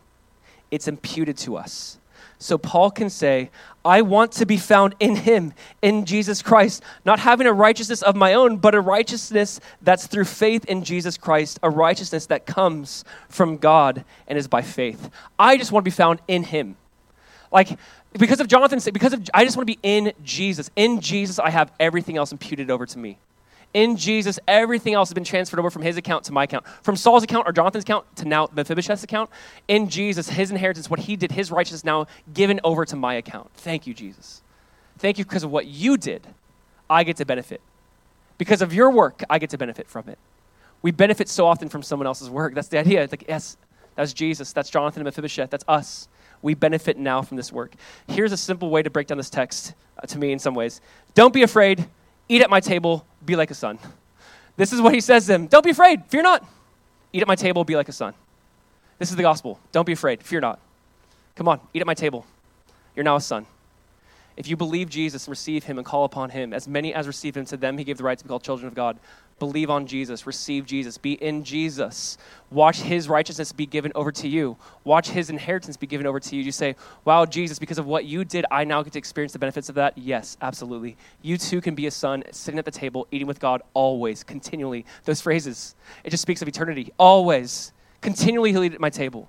it's 0.70 0.88
imputed 0.88 1.36
to 1.38 1.56
us. 1.56 1.98
So 2.38 2.58
Paul 2.58 2.90
can 2.90 3.10
say, 3.10 3.50
I 3.84 4.02
want 4.02 4.32
to 4.32 4.46
be 4.46 4.56
found 4.56 4.94
in 5.00 5.16
him, 5.16 5.54
in 5.82 6.04
Jesus 6.04 6.42
Christ, 6.42 6.82
not 7.04 7.20
having 7.20 7.46
a 7.46 7.52
righteousness 7.52 8.02
of 8.02 8.16
my 8.16 8.34
own, 8.34 8.58
but 8.58 8.74
a 8.74 8.80
righteousness 8.80 9.60
that's 9.80 10.06
through 10.06 10.24
faith 10.24 10.64
in 10.66 10.84
Jesus 10.84 11.16
Christ, 11.16 11.58
a 11.62 11.70
righteousness 11.70 12.26
that 12.26 12.44
comes 12.44 13.04
from 13.28 13.56
God 13.56 14.04
and 14.26 14.36
is 14.38 14.48
by 14.48 14.62
faith. 14.62 15.10
I 15.38 15.56
just 15.56 15.72
want 15.72 15.84
to 15.84 15.90
be 15.90 15.94
found 15.94 16.20
in 16.28 16.42
him. 16.42 16.76
Like, 17.50 17.78
because 18.12 18.40
of 18.40 18.48
Jonathan's 18.48 18.88
because 18.90 19.12
of, 19.12 19.28
I 19.32 19.44
just 19.44 19.56
want 19.56 19.66
to 19.68 19.74
be 19.74 19.78
in 19.82 20.12
Jesus. 20.22 20.70
In 20.76 21.00
Jesus, 21.00 21.38
I 21.38 21.50
have 21.50 21.72
everything 21.78 22.16
else 22.16 22.32
imputed 22.32 22.70
over 22.70 22.84
to 22.84 22.98
me. 22.98 23.18
In 23.74 23.96
Jesus, 23.96 24.38
everything 24.46 24.94
else 24.94 25.08
has 25.08 25.14
been 25.14 25.24
transferred 25.24 25.58
over 25.58 25.68
from 25.68 25.82
his 25.82 25.96
account 25.96 26.24
to 26.24 26.32
my 26.32 26.44
account. 26.44 26.66
From 26.82 26.96
Saul's 26.96 27.24
account 27.24 27.46
or 27.46 27.52
Jonathan's 27.52 27.84
account 27.84 28.06
to 28.16 28.24
now 28.24 28.48
Mephibosheth's 28.54 29.02
account. 29.02 29.28
In 29.68 29.88
Jesus, 29.88 30.28
his 30.28 30.50
inheritance, 30.50 30.88
what 30.88 31.00
he 31.00 31.16
did, 31.16 31.32
his 31.32 31.50
righteousness 31.50 31.84
now 31.84 32.06
given 32.32 32.60
over 32.64 32.84
to 32.84 32.96
my 32.96 33.14
account. 33.14 33.50
Thank 33.54 33.86
you, 33.86 33.92
Jesus. 33.92 34.42
Thank 34.98 35.18
you 35.18 35.24
because 35.24 35.42
of 35.42 35.50
what 35.50 35.66
you 35.66 35.96
did, 35.96 36.26
I 36.88 37.04
get 37.04 37.16
to 37.16 37.26
benefit. 37.26 37.60
Because 38.38 38.62
of 38.62 38.72
your 38.72 38.90
work, 38.90 39.22
I 39.28 39.38
get 39.38 39.50
to 39.50 39.58
benefit 39.58 39.88
from 39.88 40.08
it. 40.08 40.18
We 40.82 40.90
benefit 40.90 41.28
so 41.28 41.46
often 41.46 41.68
from 41.68 41.82
someone 41.82 42.06
else's 42.06 42.30
work. 42.30 42.54
That's 42.54 42.68
the 42.68 42.78
idea. 42.78 43.02
It's 43.02 43.12
like, 43.12 43.24
yes, 43.28 43.56
that's 43.96 44.12
Jesus. 44.12 44.52
That's 44.52 44.70
Jonathan 44.70 45.00
and 45.00 45.06
Mephibosheth. 45.06 45.50
That's 45.50 45.64
us 45.66 46.08
we 46.44 46.52
benefit 46.54 46.98
now 46.98 47.22
from 47.22 47.38
this 47.38 47.50
work. 47.50 47.74
Here's 48.06 48.30
a 48.30 48.36
simple 48.36 48.68
way 48.68 48.82
to 48.82 48.90
break 48.90 49.06
down 49.06 49.16
this 49.16 49.30
text 49.30 49.72
uh, 49.98 50.06
to 50.06 50.18
me 50.18 50.30
in 50.30 50.38
some 50.38 50.54
ways. 50.54 50.82
Don't 51.14 51.32
be 51.32 51.42
afraid. 51.42 51.88
Eat 52.28 52.42
at 52.42 52.50
my 52.50 52.60
table. 52.60 53.06
Be 53.24 53.36
like 53.36 53.50
a 53.50 53.54
son. 53.54 53.78
This 54.56 54.72
is 54.72 54.80
what 54.80 54.94
he 54.94 55.00
says 55.00 55.24
to 55.24 55.32
them. 55.32 55.46
Don't 55.46 55.64
be 55.64 55.70
afraid. 55.70 56.04
Fear 56.06 56.22
not. 56.22 56.46
Eat 57.12 57.22
at 57.22 57.28
my 57.28 57.34
table. 57.34 57.64
Be 57.64 57.76
like 57.76 57.88
a 57.88 57.92
son. 57.92 58.14
This 58.98 59.10
is 59.10 59.16
the 59.16 59.22
gospel. 59.22 59.58
Don't 59.72 59.86
be 59.86 59.92
afraid. 59.92 60.22
Fear 60.22 60.40
not. 60.40 60.60
Come 61.34 61.48
on. 61.48 61.60
Eat 61.72 61.80
at 61.80 61.86
my 61.86 61.94
table. 61.94 62.24
You're 62.94 63.04
now 63.04 63.16
a 63.16 63.20
son. 63.20 63.46
If 64.36 64.48
you 64.48 64.56
believe 64.56 64.88
Jesus 64.88 65.26
and 65.26 65.30
receive 65.30 65.64
him 65.64 65.78
and 65.78 65.86
call 65.86 66.04
upon 66.04 66.30
him, 66.30 66.52
as 66.52 66.66
many 66.66 66.92
as 66.92 67.06
receive 67.06 67.36
him, 67.36 67.44
to 67.46 67.56
them 67.56 67.78
he 67.78 67.84
gave 67.84 67.98
the 67.98 68.04
right 68.04 68.18
to 68.18 68.24
be 68.24 68.28
called 68.28 68.42
children 68.42 68.66
of 68.66 68.74
God. 68.74 68.98
Believe 69.40 69.68
on 69.68 69.86
Jesus, 69.86 70.26
receive 70.26 70.64
Jesus, 70.64 70.96
be 70.96 71.14
in 71.14 71.42
Jesus. 71.42 72.16
Watch 72.50 72.80
his 72.80 73.08
righteousness 73.08 73.50
be 73.50 73.66
given 73.66 73.90
over 73.96 74.12
to 74.12 74.28
you. 74.28 74.56
Watch 74.84 75.10
his 75.10 75.28
inheritance 75.28 75.76
be 75.76 75.88
given 75.88 76.06
over 76.06 76.20
to 76.20 76.36
you. 76.36 76.42
You 76.42 76.52
say, 76.52 76.76
Wow, 77.04 77.26
Jesus, 77.26 77.58
because 77.58 77.78
of 77.78 77.86
what 77.86 78.04
you 78.04 78.24
did, 78.24 78.46
I 78.50 78.62
now 78.62 78.82
get 78.82 78.92
to 78.92 78.98
experience 78.98 79.32
the 79.32 79.40
benefits 79.40 79.68
of 79.68 79.74
that. 79.74 79.98
Yes, 79.98 80.36
absolutely. 80.40 80.96
You 81.20 81.36
too 81.36 81.60
can 81.60 81.74
be 81.74 81.86
a 81.86 81.90
son, 81.90 82.22
sitting 82.30 82.58
at 82.58 82.64
the 82.64 82.70
table, 82.70 83.08
eating 83.10 83.26
with 83.26 83.40
God 83.40 83.60
always, 83.74 84.22
continually. 84.22 84.86
Those 85.04 85.20
phrases, 85.20 85.74
it 86.04 86.10
just 86.10 86.22
speaks 86.22 86.40
of 86.40 86.46
eternity. 86.46 86.92
Always, 86.96 87.72
continually, 88.00 88.52
he'll 88.52 88.62
eat 88.62 88.74
at 88.74 88.80
my 88.80 88.90
table. 88.90 89.28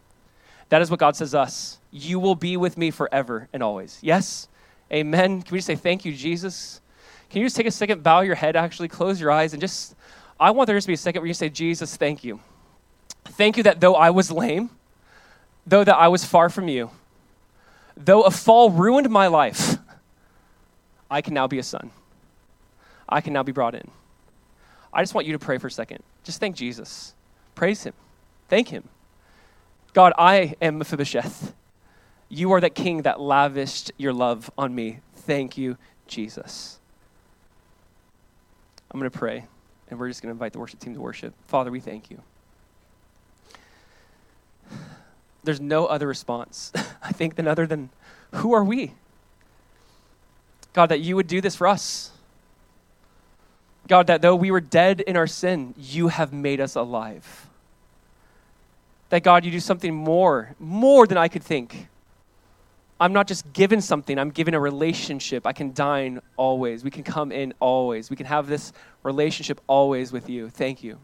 That 0.70 0.84
is 0.84 0.92
what 0.92 1.00
God 1.00 1.16
says 1.16 1.34
us. 1.34 1.80
You 1.92 2.20
will 2.20 2.36
be 2.36 2.58
with 2.58 2.78
me 2.78 2.92
forever 2.92 3.48
and 3.54 3.64
always. 3.64 3.98
Yes? 4.02 4.50
Amen. 4.92 5.42
Can 5.42 5.52
we 5.52 5.58
just 5.58 5.68
say 5.68 5.76
thank 5.76 6.06
you, 6.06 6.14
Jesus? 6.14 6.82
Can 7.36 7.42
you 7.42 7.48
just 7.48 7.58
take 7.58 7.68
a 7.68 7.72
second, 7.72 8.02
bow 8.02 8.22
your 8.22 8.36
head, 8.36 8.56
actually, 8.56 8.88
close 8.88 9.20
your 9.20 9.30
eyes, 9.30 9.52
and 9.52 9.60
just, 9.60 9.94
I 10.40 10.52
want 10.52 10.68
there 10.68 10.80
to 10.80 10.88
be 10.88 10.94
a 10.94 10.98
second 10.98 11.22
where 11.22 11.28
you 11.28 11.34
say, 11.34 11.50
Jesus, 11.50 11.98
thank 11.98 12.24
you. 12.24 12.40
Thank 13.26 13.58
you 13.58 13.64
that 13.64 13.82
though 13.82 13.96
I 13.96 14.12
was 14.12 14.32
lame, 14.32 14.70
though 15.68 15.84
that 15.84 15.98
I 15.98 16.08
was 16.08 16.24
far 16.24 16.48
from 16.50 16.70
you, 16.70 16.92
though 17.98 18.22
a 18.22 18.32
fall 18.32 18.70
ruined 18.70 19.10
my 19.10 19.28
life, 19.28 19.76
I 21.12 21.22
can 21.22 21.34
now 21.34 21.46
be 21.46 21.60
a 21.60 21.64
son. 21.64 21.92
I 23.10 23.20
can 23.20 23.34
now 23.34 23.44
be 23.44 23.52
brought 23.52 23.76
in. 23.76 23.92
I 24.94 25.02
just 25.02 25.14
want 25.14 25.28
you 25.28 25.34
to 25.34 25.40
pray 25.40 25.58
for 25.58 25.68
a 25.68 25.72
second. 25.72 26.04
Just 26.24 26.40
thank 26.40 26.56
Jesus. 26.56 27.16
Praise 27.54 27.84
him. 27.84 27.96
Thank 28.48 28.70
him. 28.70 28.88
God, 29.92 30.14
I 30.18 30.56
am 30.62 30.78
Mephibosheth. 30.78 31.54
You 32.30 32.54
are 32.54 32.62
that 32.62 32.76
king 32.76 33.02
that 33.02 33.20
lavished 33.20 33.92
your 33.98 34.14
love 34.14 34.50
on 34.58 34.74
me. 34.74 35.00
Thank 35.18 35.58
you, 35.58 35.76
Jesus. 36.08 36.80
I'm 38.92 39.00
going 39.00 39.10
to 39.10 39.18
pray, 39.18 39.46
and 39.90 40.00
we're 40.00 40.08
just 40.08 40.22
going 40.22 40.30
to 40.30 40.34
invite 40.34 40.54
the 40.54 40.60
worship 40.60 40.80
team 40.80 40.94
to 40.94 41.02
worship. 41.02 41.34
Father, 41.48 41.72
we 41.72 41.80
thank 41.80 42.10
you. 42.10 42.22
There's 45.44 45.62
no 45.62 45.86
other 45.86 46.08
response, 46.08 46.72
I 47.04 47.12
think, 47.12 47.36
than 47.36 47.48
other 47.48 47.68
than 47.68 47.90
who 48.34 48.54
are 48.54 48.64
we? 48.64 48.94
God, 50.74 50.88
that 50.88 51.00
you 51.00 51.16
would 51.16 51.28
do 51.28 51.40
this 51.40 51.56
for 51.56 51.68
us. 51.68 52.12
God, 53.88 54.08
that 54.08 54.22
though 54.22 54.36
we 54.36 54.52
were 54.52 54.62
dead 54.62 55.02
in 55.02 55.16
our 55.16 55.28
sin, 55.28 55.74
you 55.78 56.08
have 56.08 56.34
made 56.34 56.60
us 56.60 56.76
alive. 56.76 57.48
That 59.10 59.24
God, 59.24 59.46
you 59.46 59.52
do 59.52 59.60
something 59.60 59.94
more, 59.94 60.56
more 60.60 61.06
than 61.06 61.18
I 61.18 61.28
could 61.28 61.44
think. 61.44 61.88
I'm 63.00 63.12
not 63.12 63.28
just 63.28 63.52
given 63.52 63.82
something, 63.82 64.18
I'm 64.18 64.32
given 64.32 64.54
a 64.54 64.60
relationship. 64.60 65.46
I 65.46 65.52
can 65.52 65.74
dine 65.74 66.22
always. 66.38 66.84
We 66.84 66.92
can 66.92 67.04
come 67.04 67.32
in 67.32 67.54
always. 67.60 68.10
We 68.10 68.16
can 68.16 68.26
have 68.26 68.48
this 68.48 68.72
relationship 69.04 69.60
always 69.68 70.12
with 70.14 70.30
you. 70.30 70.50
Thank 70.50 70.84
you. 70.84 70.98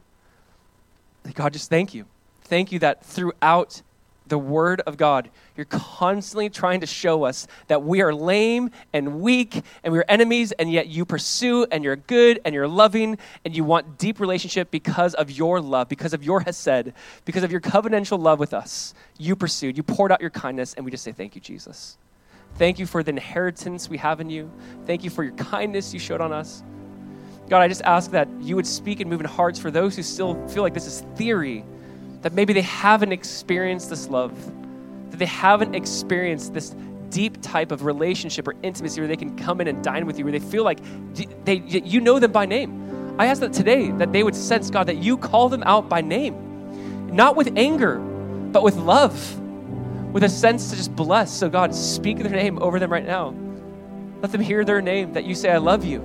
God, 1.33 1.53
just 1.53 1.69
thank 1.69 1.93
you. 1.93 2.05
Thank 2.43 2.71
you 2.71 2.79
that 2.79 3.05
throughout 3.05 3.81
the 4.31 4.37
Word 4.37 4.81
of 4.87 4.95
God, 4.95 5.29
you're 5.57 5.65
constantly 5.65 6.49
trying 6.49 6.79
to 6.79 6.87
show 6.87 7.25
us 7.25 7.47
that 7.67 7.83
we 7.83 8.01
are 8.01 8.13
lame 8.13 8.71
and 8.93 9.19
weak 9.19 9.61
and 9.83 9.93
we're 9.93 10.05
enemies, 10.07 10.53
and 10.53 10.71
yet 10.71 10.87
you 10.87 11.03
pursue 11.03 11.67
and 11.69 11.83
you're 11.83 11.97
good 11.97 12.39
and 12.45 12.55
you're 12.55 12.67
loving 12.67 13.17
and 13.43 13.55
you 13.55 13.65
want 13.65 13.99
deep 13.99 14.21
relationship 14.21 14.71
because 14.71 15.13
of 15.15 15.29
your 15.29 15.59
love, 15.59 15.89
because 15.89 16.13
of 16.13 16.23
your 16.23 16.39
Hesed, 16.39 16.93
because 17.25 17.43
of 17.43 17.51
your 17.51 17.59
covenantal 17.59 18.17
love 18.17 18.39
with 18.39 18.53
us. 18.53 18.93
You 19.19 19.35
pursued, 19.35 19.75
you 19.75 19.83
poured 19.83 20.13
out 20.13 20.21
your 20.21 20.29
kindness, 20.29 20.75
and 20.75 20.85
we 20.85 20.91
just 20.91 21.03
say, 21.03 21.11
Thank 21.11 21.35
you, 21.35 21.41
Jesus. 21.41 21.97
Thank 22.55 22.79
you 22.79 22.85
for 22.85 23.03
the 23.03 23.09
inheritance 23.09 23.89
we 23.89 23.97
have 23.97 24.21
in 24.21 24.29
you. 24.29 24.49
Thank 24.85 25.03
you 25.03 25.09
for 25.09 25.23
your 25.23 25.33
kindness 25.33 25.93
you 25.93 25.99
showed 25.99 26.21
on 26.21 26.31
us. 26.31 26.63
God, 27.49 27.59
I 27.59 27.67
just 27.67 27.81
ask 27.81 28.11
that 28.11 28.29
you 28.39 28.55
would 28.55 28.67
speak 28.67 29.01
and 29.01 29.09
move 29.09 29.19
in 29.19 29.25
hearts 29.25 29.59
for 29.59 29.71
those 29.71 29.97
who 29.97 30.03
still 30.03 30.47
feel 30.47 30.63
like 30.63 30.73
this 30.73 30.87
is 30.87 31.01
theory 31.17 31.65
that 32.21 32.33
maybe 32.33 32.53
they 32.53 32.61
haven't 32.61 33.11
experienced 33.11 33.89
this 33.89 34.07
love, 34.09 34.33
that 35.11 35.17
they 35.17 35.25
haven't 35.25 35.75
experienced 35.75 36.53
this 36.53 36.75
deep 37.09 37.41
type 37.41 37.71
of 37.71 37.83
relationship 37.83 38.47
or 38.47 38.55
intimacy 38.63 39.01
where 39.01 39.07
they 39.07 39.17
can 39.17 39.35
come 39.37 39.59
in 39.61 39.67
and 39.67 39.83
dine 39.83 40.05
with 40.05 40.17
you, 40.17 40.23
where 40.23 40.31
they 40.31 40.39
feel 40.39 40.63
like 40.63 40.79
they, 41.45 41.55
you 41.55 41.99
know 41.99 42.19
them 42.19 42.31
by 42.31 42.45
name. 42.45 43.15
I 43.19 43.25
ask 43.25 43.41
that 43.41 43.53
today 43.53 43.91
that 43.91 44.13
they 44.13 44.23
would 44.23 44.35
sense, 44.35 44.69
God, 44.69 44.87
that 44.87 44.97
you 44.97 45.17
call 45.17 45.49
them 45.49 45.63
out 45.63 45.89
by 45.89 46.01
name, 46.01 47.13
not 47.13 47.35
with 47.35 47.57
anger, 47.57 47.99
but 47.99 48.63
with 48.63 48.77
love, 48.77 49.39
with 50.13 50.23
a 50.23 50.29
sense 50.29 50.69
to 50.69 50.75
just 50.75 50.95
bless. 50.95 51.31
So, 51.31 51.49
God, 51.49 51.75
speak 51.75 52.17
their 52.19 52.31
name 52.31 52.57
over 52.61 52.79
them 52.79 52.91
right 52.91 53.05
now. 53.05 53.35
Let 54.21 54.31
them 54.31 54.41
hear 54.41 54.63
their 54.63 54.81
name, 54.81 55.13
that 55.13 55.25
you 55.25 55.35
say, 55.35 55.51
I 55.51 55.57
love 55.57 55.83
you. 55.83 55.99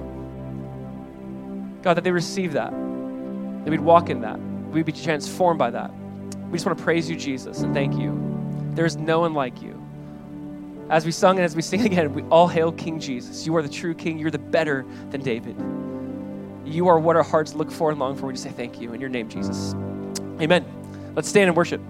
God, 1.82 1.94
that 1.94 2.04
they 2.04 2.10
receive 2.10 2.54
that, 2.54 2.72
that 2.72 3.70
we'd 3.70 3.80
walk 3.80 4.10
in 4.10 4.22
that, 4.22 4.40
we'd 4.70 4.86
be 4.86 4.92
transformed 4.92 5.58
by 5.58 5.70
that. 5.70 5.90
We 6.50 6.52
just 6.52 6.66
want 6.66 6.78
to 6.78 6.84
praise 6.84 7.10
you, 7.10 7.16
Jesus, 7.16 7.60
and 7.60 7.74
thank 7.74 7.94
you. 7.96 8.22
There 8.74 8.86
is 8.86 8.96
no 8.96 9.20
one 9.20 9.34
like 9.34 9.60
you. 9.62 9.82
As 10.88 11.04
we 11.04 11.10
sung 11.10 11.36
and 11.36 11.44
as 11.44 11.56
we 11.56 11.62
sing 11.62 11.80
again, 11.86 12.12
we 12.14 12.22
all 12.24 12.48
hail 12.48 12.72
King 12.72 13.00
Jesus. 13.00 13.46
You 13.46 13.56
are 13.56 13.62
the 13.62 13.68
true 13.68 13.94
King. 13.94 14.18
You're 14.18 14.30
the 14.30 14.38
better 14.38 14.84
than 15.10 15.22
David. 15.22 15.56
You 16.64 16.88
are 16.88 16.98
what 16.98 17.16
our 17.16 17.22
hearts 17.22 17.54
look 17.54 17.70
for 17.70 17.90
and 17.90 17.98
long 17.98 18.16
for. 18.16 18.26
We 18.26 18.34
just 18.34 18.44
say 18.44 18.50
thank 18.50 18.80
you 18.80 18.92
in 18.92 19.00
your 19.00 19.10
name, 19.10 19.28
Jesus. 19.28 19.74
Amen. 20.40 20.64
Let's 21.14 21.28
stand 21.28 21.48
and 21.48 21.56
worship. 21.56 21.80